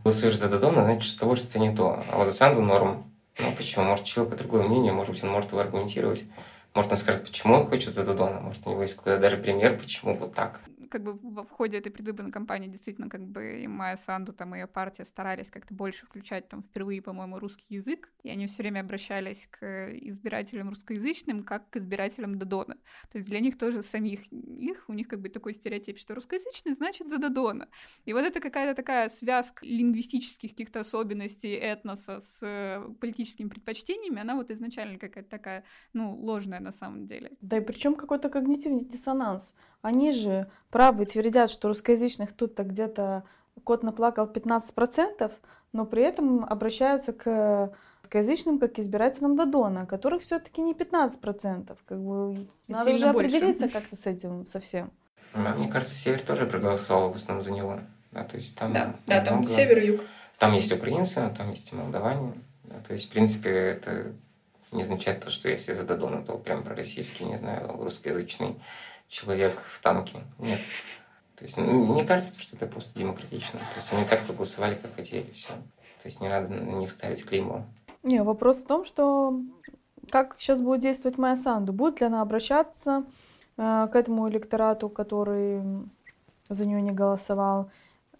Голосуешь 0.10 0.38
за 0.38 0.50
Додона, 0.50 0.84
значит, 0.84 1.12
с 1.12 1.16
того, 1.16 1.36
что 1.36 1.48
это 1.48 1.60
не 1.60 1.76
то. 1.76 2.04
А 2.12 2.18
вот 2.18 2.26
за 2.26 2.34
Санду 2.34 2.62
норм. 2.62 3.04
Ну, 3.38 3.52
почему? 3.56 3.86
Может, 3.86 4.06
человек 4.06 4.36
другое 4.38 4.68
мнение, 4.68 4.92
может 4.92 5.14
быть, 5.14 5.24
он 5.24 5.30
может 5.30 5.52
его 5.52 5.62
аргументировать. 5.62 6.26
Может, 6.74 6.92
он 6.92 6.98
скажет, 6.98 7.26
почему 7.26 7.54
он 7.54 7.68
хочет 7.68 7.94
за 7.94 8.04
Додона. 8.04 8.40
Может, 8.40 8.66
у 8.66 8.72
него 8.72 8.82
есть 8.82 8.96
какой-то 8.96 9.20
даже 9.20 9.38
пример, 9.38 9.78
почему 9.78 10.18
вот 10.18 10.34
так 10.34 10.62
как 10.90 11.04
бы 11.04 11.14
в 11.14 11.50
ходе 11.50 11.78
этой 11.78 11.92
предвыборной 11.92 12.32
кампании 12.32 12.68
действительно 12.68 13.10
как 13.10 13.26
бы 13.26 13.62
и 13.62 13.68
Майя 13.68 13.98
Санду, 13.98 14.34
там, 14.34 14.56
и 14.56 14.60
ее 14.60 14.68
партия 14.68 15.06
старались 15.06 15.50
как-то 15.50 15.74
больше 15.74 16.06
включать 16.06 16.48
там 16.48 16.64
впервые, 16.64 17.02
по-моему, 17.02 17.40
русский 17.40 17.76
язык, 17.76 18.12
и 18.24 18.30
они 18.30 18.48
все 18.48 18.64
время 18.64 18.82
обращались 18.82 19.48
к 19.48 19.92
избирателям 19.92 20.70
русскоязычным 20.70 21.44
как 21.44 21.70
к 21.70 21.78
избирателям 21.78 22.38
Додона. 22.38 22.76
То 23.12 23.18
есть 23.18 23.30
для 23.30 23.40
них 23.40 23.58
тоже 23.58 23.84
самих 23.84 24.32
их, 24.32 24.86
у 24.88 24.94
них 24.94 25.08
как 25.08 25.22
бы 25.22 25.30
такой 25.30 25.54
стереотип, 25.54 25.98
что 25.98 26.16
русскоязычный 26.16 26.74
значит 26.74 27.08
за 27.08 27.18
Додона. 27.18 27.68
И 28.06 28.14
вот 28.14 28.24
это 28.24 28.40
какая-то 28.40 28.76
такая 28.76 29.10
связка 29.10 29.66
лингвистических 29.66 30.52
каких-то 30.52 30.82
особенностей 30.82 31.54
этноса 31.54 32.20
с 32.20 32.40
э, 32.42 32.90
политическими 33.00 33.50
предпочтениями, 33.50 34.22
она 34.22 34.36
вот 34.36 34.52
изначально 34.52 34.98
какая-то 34.98 35.30
такая, 35.30 35.64
ну, 35.94 36.16
ложная 36.16 36.60
на 36.60 36.72
самом 36.72 37.06
деле. 37.06 37.32
Да 37.42 37.58
и 37.58 37.62
причем 37.62 37.96
какой-то 37.96 38.30
когнитивный 38.30 38.86
диссонанс. 38.86 39.54
Они 39.82 40.12
же 40.12 40.50
правы 40.70 41.06
твердят, 41.06 41.50
что 41.50 41.70
русскоязычных 41.70 42.34
тут-то 42.34 42.64
где-то 42.64 43.24
кот 43.64 43.84
наплакал 43.84 44.26
15%, 44.26 45.32
но 45.74 45.86
при 45.86 46.04
этом 46.04 46.46
обращаются 46.46 47.14
к 47.14 47.72
русскоязычным 48.10 48.60
как 48.60 48.80
избирателям 48.80 49.36
Дадона, 49.36 49.86
которых 49.86 50.24
все-таки 50.24 50.62
не 50.62 50.74
15%. 50.74 51.78
Как 51.86 52.00
бы 52.00 52.48
надо 52.68 52.92
уже 52.92 53.12
больше. 53.12 53.28
определиться 53.28 53.70
как-то 53.70 53.96
с 53.96 54.06
этим 54.08 54.48
совсем. 54.48 54.92
Да, 55.34 55.54
мне 55.54 55.68
кажется, 55.68 55.94
Север 55.94 56.22
тоже 56.22 56.48
проголосовал 56.48 57.12
в 57.12 57.16
основном 57.16 57.44
за 57.44 57.52
него. 57.52 57.80
Да, 58.12 58.24
то 58.24 58.36
есть 58.36 58.58
там, 58.58 58.74
да, 58.74 58.96
да, 59.06 59.22
там 59.22 59.40
много... 59.40 59.54
Север 59.54 59.78
и 59.80 59.88
Юг. 59.88 60.02
Там 60.40 60.54
есть 60.54 60.72
украинцы, 60.72 61.32
там 61.38 61.52
есть 61.52 61.72
и 61.72 61.76
молдаване. 61.76 62.34
Да, 62.64 62.80
то 62.88 62.94
есть, 62.94 63.08
в 63.08 63.12
принципе, 63.12 63.50
это 63.50 64.14
не 64.72 64.82
означает 64.82 65.24
то, 65.24 65.30
что 65.30 65.48
если 65.50 65.74
за 65.74 65.84
Дадона, 65.84 66.26
то 66.26 66.38
прям 66.38 66.64
пророссийский, 66.64 67.26
не 67.26 67.38
знаю, 67.38 67.76
русскоязычный 67.80 68.60
человек 69.10 69.60
в 69.68 69.82
танке. 69.82 70.20
Нет. 70.38 70.60
То 71.36 71.44
есть 71.46 71.58
мне 71.58 72.06
кажется, 72.06 72.40
что 72.40 72.56
это 72.56 72.68
просто 72.68 72.98
демократично. 72.98 73.60
То 73.60 73.76
есть 73.76 73.92
они 73.94 74.06
так 74.06 74.22
проголосовали, 74.22 74.76
как 74.76 74.96
хотели, 74.96 75.30
все. 75.32 75.50
То 76.02 76.06
есть 76.06 76.22
не 76.22 76.30
надо 76.30 76.48
на 76.50 76.78
них 76.78 76.92
ставить 76.92 77.26
клеймо. 77.26 77.66
Не, 78.04 78.24
вопрос 78.24 78.58
в 78.58 78.68
том, 78.68 78.86
что 78.86 79.40
как 80.10 80.36
сейчас 80.38 80.62
будет 80.62 80.82
действовать 80.82 81.18
Майя 81.18 81.36
Санду? 81.36 81.74
Будет 81.74 82.00
ли 82.00 82.08
она 82.08 82.22
обращаться 82.22 83.04
э, 83.58 83.88
к 83.92 83.96
этому 83.96 84.30
электорату, 84.30 84.90
который 84.90 85.62
за 86.48 86.66
нее 86.66 86.82
не 86.82 86.92
голосовал, 86.92 87.70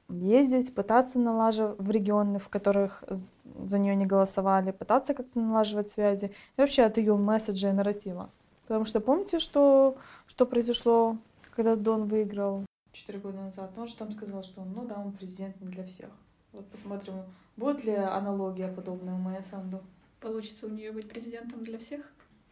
ездить, 0.10 0.74
пытаться 0.74 1.20
налаживать 1.20 1.80
в 1.80 1.90
регионы, 1.90 2.40
в 2.40 2.50
которых 2.50 3.04
за 3.08 3.80
нее 3.80 3.96
не 3.96 4.06
голосовали, 4.06 4.72
пытаться 4.72 5.14
как-то 5.14 5.40
налаживать 5.40 5.92
связи, 5.92 6.28
и 6.58 6.62
вообще 6.62 6.84
от 6.84 6.98
ее 6.98 7.16
месседжа 7.16 7.70
и 7.70 7.74
нарратива. 7.74 8.30
Потому 8.70 8.86
что 8.86 9.00
помните, 9.02 9.40
что, 9.40 9.98
что 10.28 10.46
произошло, 10.46 11.18
когда 11.56 11.76
Дон 11.76 12.06
выиграл 12.08 12.68
четыре 12.92 13.18
года 13.18 13.40
назад? 13.40 13.72
Он 13.76 13.88
же 13.88 13.96
там 13.96 14.12
сказал, 14.12 14.44
что 14.44 14.64
ну 14.64 14.86
да, 14.86 15.00
он 15.04 15.12
президент 15.12 15.60
не 15.60 15.70
для 15.70 15.84
всех. 15.84 16.10
Вот 16.54 16.68
посмотрим, 16.68 17.16
будет 17.58 17.84
ли 17.84 17.96
аналогия 17.96 18.68
подобная 18.68 19.16
у 19.16 19.18
Майя 19.18 19.42
Санду. 19.42 19.82
Получится 20.20 20.68
у 20.68 20.70
нее 20.70 20.92
быть 20.92 21.10
президентом 21.10 21.64
для 21.64 21.80
всех? 21.80 22.02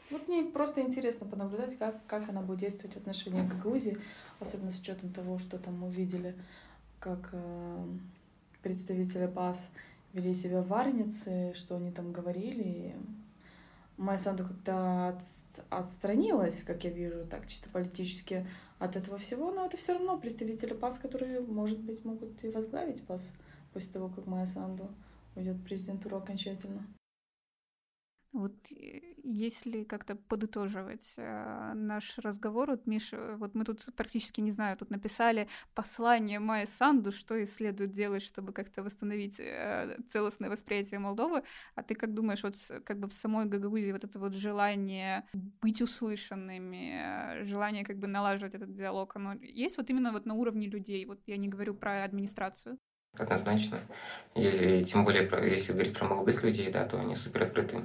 Вот 0.10 0.28
мне 0.28 0.44
просто 0.46 0.82
интересно 0.82 1.28
понаблюдать, 1.28 1.78
как, 1.78 2.04
как 2.08 2.28
она 2.30 2.42
будет 2.42 2.62
действовать 2.62 2.96
в 2.96 2.98
отношении 2.98 3.48
к 3.48 3.62
Грузии, 3.62 4.00
особенно 4.40 4.72
с 4.72 4.80
учетом 4.80 5.14
того, 5.14 5.38
что 5.38 5.60
там 5.60 5.78
мы 5.80 5.92
видели, 5.92 6.36
как 7.00 7.30
э, 7.32 7.86
представители 8.64 9.28
ПАС 9.28 9.70
вели 10.14 10.34
себя 10.34 10.64
в 10.64 10.68
Варнице, 10.70 11.54
что 11.54 11.76
они 11.76 11.92
там 11.92 12.12
говорили. 12.12 12.96
Майя 13.98 14.18
Санду 14.18 14.46
как-то 14.46 15.20
отстранилась, 15.70 16.64
как 16.64 16.84
я 16.84 16.90
вижу, 16.90 17.26
так 17.26 17.48
чисто 17.48 17.70
политически 17.70 18.48
от 18.80 18.96
этого 18.96 19.18
всего, 19.18 19.52
но 19.52 19.66
это 19.66 19.78
все 19.78 19.94
равно 19.94 20.18
представители 20.18 20.74
ПАС, 20.74 21.00
которые, 21.00 21.42
может 21.42 21.80
быть, 21.80 22.04
могут 22.06 22.44
и 22.44 22.50
возглавить 22.50 23.06
ПАС 23.06 23.32
после 23.74 23.94
того, 23.94 24.10
как 24.10 24.26
Майя 24.28 24.46
Санду 24.46 24.90
уйдет 25.36 25.56
в 25.56 25.64
президентуру 25.64 26.18
окончательно. 26.18 26.86
Вот 28.34 28.54
э, 28.72 29.02
если 29.24 29.84
как-то 29.84 30.16
подытоживать 30.16 31.14
э, 31.18 31.74
наш 31.74 32.18
разговор, 32.20 32.72
вот, 32.72 32.86
Миша, 32.86 33.36
вот 33.38 33.56
мы 33.56 33.64
тут 33.64 33.86
практически, 33.96 34.42
не 34.42 34.52
знаю, 34.52 34.78
тут 34.78 34.90
написали 34.90 35.48
послание 35.74 36.40
Майе 36.40 36.68
Санду, 36.68 37.12
что 37.12 37.36
и 37.36 37.46
следует 37.46 37.92
делать, 37.92 38.24
чтобы 38.24 38.52
как-то 38.52 38.84
восстановить 38.84 39.40
э, 39.40 39.98
целостное 40.08 40.50
восприятие 40.50 41.00
Молдовы, 41.00 41.44
а 41.76 41.84
ты 41.84 41.96
как 41.96 42.14
думаешь, 42.14 42.44
вот 42.44 42.56
как 42.86 43.00
бы 43.00 43.08
в 43.08 43.14
самой 43.14 43.46
Гагаузии 43.46 43.92
вот 43.92 44.04
это 44.04 44.20
вот 44.20 44.34
желание 44.34 45.26
быть 45.62 45.82
услышанными, 45.82 47.40
э, 47.40 47.46
желание 47.46 47.86
как 47.86 47.98
бы 47.98 48.08
налаживать 48.08 48.56
этот 48.56 48.74
диалог, 48.74 49.16
оно 49.16 49.34
есть 49.42 49.78
вот 49.78 49.90
именно 49.90 50.12
вот 50.12 50.26
на 50.26 50.34
уровне 50.34 50.68
людей, 50.68 51.06
вот 51.06 51.20
я 51.28 51.38
не 51.38 51.48
говорю 51.48 51.74
про 51.74 52.04
администрацию? 52.04 52.78
Однозначно. 53.18 53.80
И, 54.36 54.84
тем 54.86 55.04
более, 55.06 55.28
если 55.50 55.74
говорить 55.74 55.98
про 55.98 56.08
молодых 56.08 56.44
людей, 56.44 56.72
да, 56.72 56.86
то 56.86 57.00
они 57.00 57.16
супер 57.16 57.44
открыты 57.44 57.82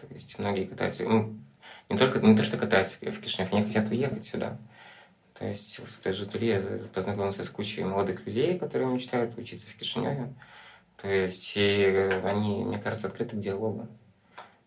то 0.00 0.06
есть 0.10 0.38
многие 0.38 0.64
катаются, 0.64 1.04
ну, 1.04 1.38
не 1.88 1.96
только, 1.96 2.20
не 2.20 2.36
то, 2.36 2.44
что 2.44 2.56
катаются 2.56 2.98
в 3.00 3.20
Кишинев, 3.20 3.52
они 3.52 3.64
хотят 3.64 3.90
уехать 3.90 4.24
сюда. 4.24 4.58
То 5.38 5.46
есть 5.46 5.78
в 5.78 6.00
той 6.00 6.12
же 6.12 6.26
я 6.40 6.60
познакомился 6.94 7.44
с 7.44 7.50
кучей 7.50 7.84
молодых 7.84 8.24
людей, 8.26 8.58
которые 8.58 8.88
мечтают 8.88 9.36
учиться 9.38 9.68
в 9.68 9.74
Кишиневе. 9.74 10.32
То 11.00 11.08
есть 11.08 11.56
и 11.56 11.84
они, 12.24 12.64
мне 12.64 12.78
кажется, 12.78 13.08
открыты 13.08 13.36
к 13.36 13.38
диалогу. 13.38 13.86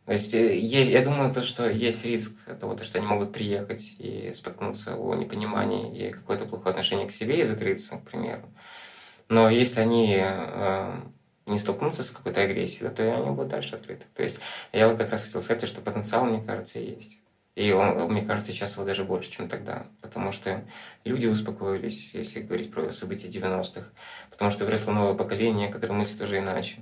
То 0.06 0.14
есть 0.14 0.34
есть, 0.34 0.92
я 0.92 1.04
думаю, 1.04 1.34
то, 1.34 1.42
что 1.44 1.70
есть 1.70 2.04
риск 2.06 2.36
того, 2.60 2.76
то, 2.76 2.84
что 2.84 2.98
они 2.98 3.06
могут 3.06 3.32
приехать 3.32 3.96
и 4.00 4.32
споткнуться 4.34 4.96
о 4.96 5.14
непонимании 5.16 6.08
и 6.08 6.12
какое-то 6.12 6.46
плохое 6.46 6.72
отношение 6.72 7.08
к 7.08 7.12
себе 7.12 7.42
и 7.42 7.44
закрыться, 7.44 7.98
к 7.98 8.04
примеру. 8.10 8.50
Но 9.28 9.50
если 9.50 9.82
они 9.82 10.18
э, 10.20 11.02
не 11.52 11.60
столкнуться 11.60 12.04
с 12.04 12.12
какой-то 12.12 12.42
агрессией, 12.42 12.90
да, 12.90 12.96
то 12.96 13.16
они 13.16 13.32
будут 13.32 13.50
дальше 13.50 13.76
открыты. 13.76 14.06
То 14.16 14.24
есть 14.24 14.40
я 14.72 14.88
вот 14.88 14.98
как 14.98 15.10
раз 15.12 15.26
хотел 15.26 15.42
сказать, 15.42 15.68
что 15.68 15.82
потенциал, 15.82 16.26
мне 16.26 16.42
кажется, 16.42 16.80
есть. 16.80 17.20
И 17.56 17.74
он, 17.74 17.98
мне 18.10 18.22
кажется, 18.22 18.54
сейчас 18.54 18.76
его 18.76 18.86
даже 18.86 19.04
больше, 19.04 19.30
чем 19.32 19.50
тогда. 19.50 19.86
Потому 20.02 20.32
что 20.32 20.64
люди 21.04 21.28
успокоились, 21.28 22.14
если 22.16 22.40
говорить 22.40 22.72
про 22.72 22.94
события 22.94 23.28
90-х. 23.28 23.90
Потому 24.30 24.50
что 24.50 24.64
выросло 24.64 24.94
новое 24.94 25.14
поколение, 25.14 25.68
которое 25.68 25.94
мыслит 25.94 26.22
уже 26.22 26.38
иначе. 26.38 26.78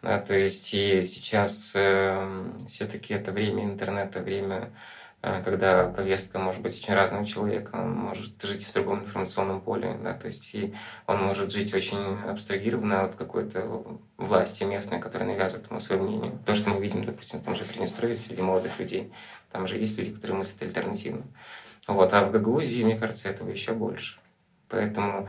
Да, 0.00 0.18
то 0.20 0.34
есть 0.34 0.72
и 0.74 1.02
сейчас 1.04 1.72
э, 1.74 2.52
все-таки 2.66 3.14
это 3.14 3.32
время 3.32 3.64
интернета, 3.64 4.20
время 4.20 4.72
когда 5.42 5.84
повестка 5.88 6.38
может 6.38 6.60
быть 6.60 6.76
очень 6.76 6.92
разная 6.92 7.22
у 7.22 7.76
он 7.78 7.90
может 7.92 8.42
жить 8.42 8.64
в 8.64 8.72
другом 8.74 9.00
информационном 9.00 9.60
поле, 9.62 9.98
да, 10.02 10.12
то 10.12 10.26
есть 10.26 10.54
и 10.54 10.74
он 11.06 11.22
может 11.22 11.50
жить 11.50 11.72
очень 11.74 12.20
абстрагированно 12.28 13.04
от 13.04 13.14
какой-то 13.14 13.82
власти 14.18 14.64
местной, 14.64 15.00
которая 15.00 15.28
навязывает 15.28 15.70
ему 15.70 15.80
свое 15.80 16.02
мнение. 16.02 16.32
То, 16.44 16.54
что 16.54 16.70
мы 16.70 16.80
видим, 16.80 17.04
допустим, 17.04 17.40
там 17.40 17.56
же 17.56 17.64
Приднестровье 17.64 18.16
среди 18.16 18.42
молодых 18.42 18.78
людей, 18.78 19.12
там 19.50 19.66
же 19.66 19.78
есть 19.78 19.96
люди, 19.96 20.12
которые 20.12 20.36
мыслят 20.36 20.62
альтернативно. 20.62 21.22
Вот, 21.86 22.12
а 22.12 22.24
в 22.24 22.30
Гагаузии, 22.30 22.84
мне 22.84 22.96
кажется, 22.96 23.28
этого 23.28 23.50
еще 23.50 23.72
больше. 23.72 24.18
Поэтому 24.68 25.28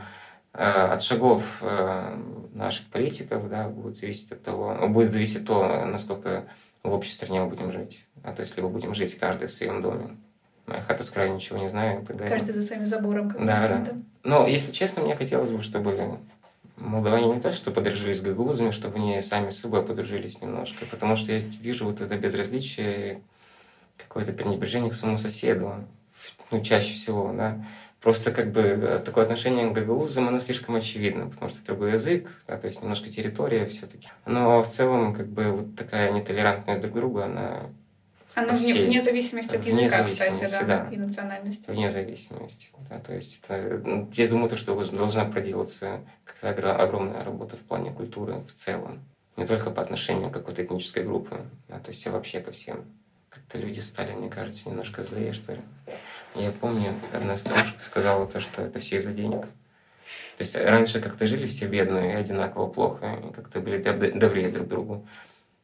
э, 0.52 0.62
от 0.62 1.02
шагов 1.02 1.58
э, 1.62 2.18
наших 2.52 2.86
политиков 2.88 3.48
да, 3.48 3.68
будет 3.68 3.96
зависеть 3.96 4.32
от 4.32 4.42
того, 4.42 4.88
будет 4.88 5.12
зависеть 5.12 5.46
то, 5.46 5.86
насколько 5.86 6.46
в 6.90 6.94
общей 6.94 7.12
стране 7.12 7.40
мы 7.40 7.48
будем 7.48 7.72
жить. 7.72 8.06
А 8.22 8.32
то 8.32 8.40
есть 8.40 8.56
либо 8.56 8.68
будем 8.68 8.94
жить 8.94 9.16
каждый 9.18 9.48
в 9.48 9.52
своем 9.52 9.82
доме. 9.82 10.16
Моя 10.66 10.82
хата 10.82 11.04
с 11.04 11.10
краю 11.10 11.34
ничего 11.34 11.58
не 11.58 11.68
знаю 11.68 12.02
и 12.02 12.04
так 12.04 12.16
далее. 12.16 12.36
Каждый 12.36 12.54
за 12.54 12.62
своим 12.62 12.86
забором. 12.86 13.30
Как 13.30 13.44
да, 13.44 13.68
да. 13.68 13.92
Но, 14.24 14.46
если 14.46 14.72
честно, 14.72 15.02
мне 15.02 15.14
хотелось 15.14 15.52
бы, 15.52 15.62
чтобы 15.62 16.18
молдаване 16.76 17.34
не 17.34 17.40
то, 17.40 17.52
что 17.52 17.70
подружились 17.70 18.18
с 18.18 18.22
гагаузами, 18.22 18.72
чтобы 18.72 18.96
они 18.96 19.20
сами 19.22 19.50
с 19.50 19.60
собой 19.60 19.84
подружились 19.84 20.40
немножко. 20.40 20.84
Потому 20.86 21.16
что 21.16 21.32
я 21.32 21.38
вижу 21.38 21.84
вот 21.84 22.00
это 22.00 22.16
безразличие, 22.18 23.22
какое-то 23.96 24.32
пренебрежение 24.32 24.90
к 24.90 24.94
своему 24.94 25.18
соседу. 25.18 25.74
Ну, 26.50 26.60
чаще 26.62 26.94
всего, 26.94 27.32
да. 27.32 27.64
Просто 28.00 28.30
как 28.30 28.52
бы 28.52 28.60
э, 28.60 28.98
такое 29.04 29.24
отношение 29.24 29.70
к 29.70 29.72
гагаузам, 29.72 30.28
оно 30.28 30.38
слишком 30.38 30.76
очевидно, 30.76 31.28
потому 31.28 31.48
что 31.48 31.64
другой 31.64 31.92
язык, 31.92 32.30
да, 32.46 32.56
то 32.56 32.66
есть 32.66 32.82
немножко 32.82 33.08
территория 33.08 33.66
все-таки. 33.66 34.08
Но 34.26 34.62
в 34.62 34.68
целом 34.68 35.14
как 35.14 35.26
бы 35.28 35.50
вот 35.50 35.76
такая 35.76 36.12
нетолерантность 36.12 36.80
друг 36.80 36.92
к 36.92 36.96
другу, 36.96 37.20
она 37.20 37.70
она 38.36 38.52
вне, 38.52 38.84
вне 38.84 39.02
зависимости 39.02 39.56
от 39.56 39.64
вне 39.64 39.84
языка, 39.84 40.04
зависимости, 40.04 40.44
кстати, 40.44 40.64
да, 40.64 40.84
да, 40.84 40.90
и 40.90 40.98
национальности. 40.98 41.70
Вне 41.70 41.90
зависимости, 41.90 42.70
да, 42.90 42.98
то 42.98 43.14
есть 43.14 43.40
это, 43.42 43.80
ну, 43.82 44.10
я 44.12 44.28
думаю, 44.28 44.50
то, 44.50 44.58
что 44.58 44.74
должна 44.90 45.24
проделаться 45.24 46.02
какая-то 46.24 46.76
огромная 46.76 47.24
работа 47.24 47.56
в 47.56 47.60
плане 47.60 47.92
культуры 47.92 48.40
в 48.40 48.52
целом, 48.52 49.02
не 49.36 49.46
только 49.46 49.70
по 49.70 49.80
отношению 49.80 50.28
к 50.28 50.34
какой-то 50.34 50.62
этнической 50.62 51.02
группе, 51.02 51.36
да, 51.68 51.78
то 51.78 51.90
есть 51.90 52.06
а 52.06 52.10
вообще 52.10 52.40
ко 52.40 52.52
всем. 52.52 52.84
Как-то 53.30 53.56
люди 53.56 53.80
стали, 53.80 54.12
мне 54.12 54.28
кажется, 54.28 54.68
немножко 54.68 55.02
злее, 55.02 55.32
что 55.32 55.54
ли. 55.54 55.60
Я 56.38 56.52
помню, 56.52 56.92
одна 57.14 57.36
старушка 57.38 57.82
сказала 57.82 58.26
то, 58.26 58.40
что 58.40 58.62
это 58.62 58.78
все 58.78 58.98
из-за 58.98 59.12
денег. 59.12 59.42
То 60.36 60.42
есть 60.42 60.54
раньше 60.54 61.00
как-то 61.00 61.26
жили 61.26 61.46
все 61.46 61.66
бедные 61.66 62.18
одинаково 62.18 62.68
плохо, 62.68 63.18
и 63.26 63.32
как-то 63.32 63.60
были 63.60 63.78
добрее 63.78 64.50
друг 64.50 64.68
другу. 64.68 65.06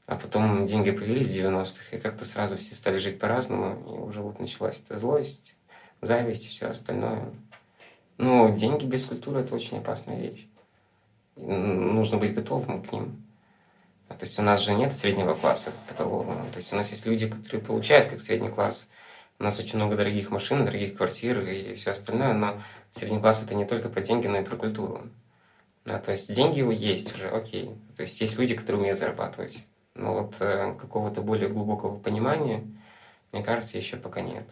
А 0.06 0.16
потом 0.16 0.64
деньги 0.64 0.90
появились 0.90 1.28
в 1.28 1.38
90-х, 1.38 1.96
и 1.96 2.00
как-то 2.00 2.24
сразу 2.24 2.56
все 2.56 2.74
стали 2.74 2.96
жить 2.96 3.18
по-разному, 3.18 3.82
и 3.86 4.00
уже 4.00 4.22
вот 4.22 4.40
началась 4.40 4.82
эта 4.84 4.96
злость, 4.98 5.56
зависть 6.00 6.46
и 6.46 6.48
все 6.48 6.68
остальное. 6.68 7.30
Но 8.16 8.48
деньги 8.48 8.86
без 8.86 9.04
культуры– 9.04 9.40
это 9.42 9.54
очень 9.54 9.78
опасная 9.78 10.18
вещь. 10.18 10.48
И 11.36 11.44
нужно 11.44 12.16
быть 12.16 12.34
готовым 12.34 12.82
к 12.82 12.92
ним. 12.92 13.22
А 14.08 14.14
то 14.14 14.24
есть 14.24 14.38
у 14.38 14.42
нас 14.42 14.60
же 14.60 14.74
нет 14.74 14.94
среднего 14.94 15.34
класса 15.34 15.72
такового. 15.86 16.34
То 16.52 16.56
есть 16.56 16.72
у 16.72 16.76
нас 16.76 16.90
есть 16.90 17.06
люди, 17.06 17.28
которые 17.28 17.62
получают 17.62 18.08
как 18.08 18.20
средний 18.20 18.48
класс– 18.48 18.88
у 19.42 19.44
нас 19.44 19.58
очень 19.58 19.74
много 19.74 19.96
дорогих 19.96 20.30
машин, 20.30 20.64
дорогих 20.64 20.96
квартир 20.96 21.40
и 21.40 21.74
все 21.74 21.90
остальное, 21.90 22.32
но 22.32 22.62
средний 22.92 23.18
класс 23.18 23.42
это 23.42 23.56
не 23.56 23.64
только 23.64 23.88
про 23.88 24.00
деньги, 24.00 24.28
но 24.28 24.38
и 24.38 24.44
про 24.44 24.54
культуру. 24.54 25.08
Да, 25.84 25.98
то 25.98 26.12
есть 26.12 26.32
деньги 26.32 26.60
есть 26.72 27.12
уже, 27.12 27.28
окей. 27.28 27.74
То 27.96 28.02
есть 28.02 28.20
есть 28.20 28.38
люди, 28.38 28.54
которые 28.54 28.82
умеют 28.82 28.98
зарабатывать. 28.98 29.66
Но 29.96 30.14
вот 30.14 30.36
э, 30.38 30.76
какого-то 30.80 31.22
более 31.22 31.48
глубокого 31.48 31.98
понимания, 31.98 32.64
мне 33.32 33.42
кажется, 33.42 33.76
еще 33.78 33.96
пока 33.96 34.20
нет. 34.20 34.44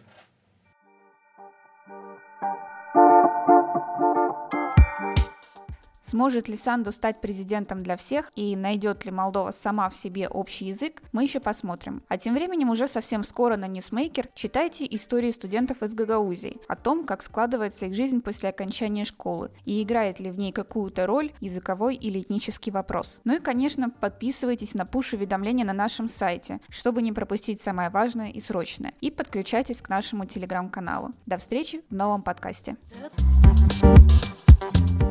Сможет 6.11 6.49
ли 6.49 6.57
Санду 6.57 6.91
стать 6.91 7.21
президентом 7.21 7.83
для 7.83 7.95
всех 7.95 8.33
и 8.35 8.57
найдет 8.57 9.05
ли 9.05 9.11
Молдова 9.11 9.51
сама 9.51 9.89
в 9.89 9.95
себе 9.95 10.27
общий 10.27 10.65
язык, 10.65 11.01
мы 11.13 11.23
еще 11.23 11.39
посмотрим. 11.39 12.03
А 12.09 12.17
тем 12.17 12.33
временем 12.33 12.69
уже 12.69 12.89
совсем 12.89 13.23
скоро 13.23 13.55
на 13.55 13.69
Newsmaker 13.69 14.27
читайте 14.33 14.85
истории 14.89 15.31
студентов 15.31 15.81
из 15.81 15.93
Гагаузии, 15.93 16.57
о 16.67 16.75
том, 16.75 17.05
как 17.05 17.23
складывается 17.23 17.85
их 17.85 17.95
жизнь 17.95 18.19
после 18.19 18.49
окончания 18.49 19.05
школы 19.05 19.51
и 19.63 19.81
играет 19.81 20.19
ли 20.19 20.31
в 20.31 20.37
ней 20.37 20.51
какую-то 20.51 21.07
роль 21.07 21.31
языковой 21.39 21.95
или 21.95 22.19
этнический 22.19 22.73
вопрос. 22.73 23.21
Ну 23.23 23.37
и, 23.37 23.39
конечно, 23.39 23.89
подписывайтесь 23.89 24.73
на 24.73 24.85
пуш-уведомления 24.85 25.63
на 25.63 25.71
нашем 25.71 26.09
сайте, 26.09 26.59
чтобы 26.67 27.01
не 27.01 27.13
пропустить 27.13 27.61
самое 27.61 27.89
важное 27.89 28.31
и 28.31 28.41
срочное. 28.41 28.93
И 28.99 29.11
подключайтесь 29.11 29.81
к 29.81 29.87
нашему 29.87 30.25
телеграм-каналу. 30.25 31.13
До 31.25 31.37
встречи 31.37 31.85
в 31.89 31.95
новом 31.95 32.21
подкасте. 32.21 32.75
Oops. 34.61 35.10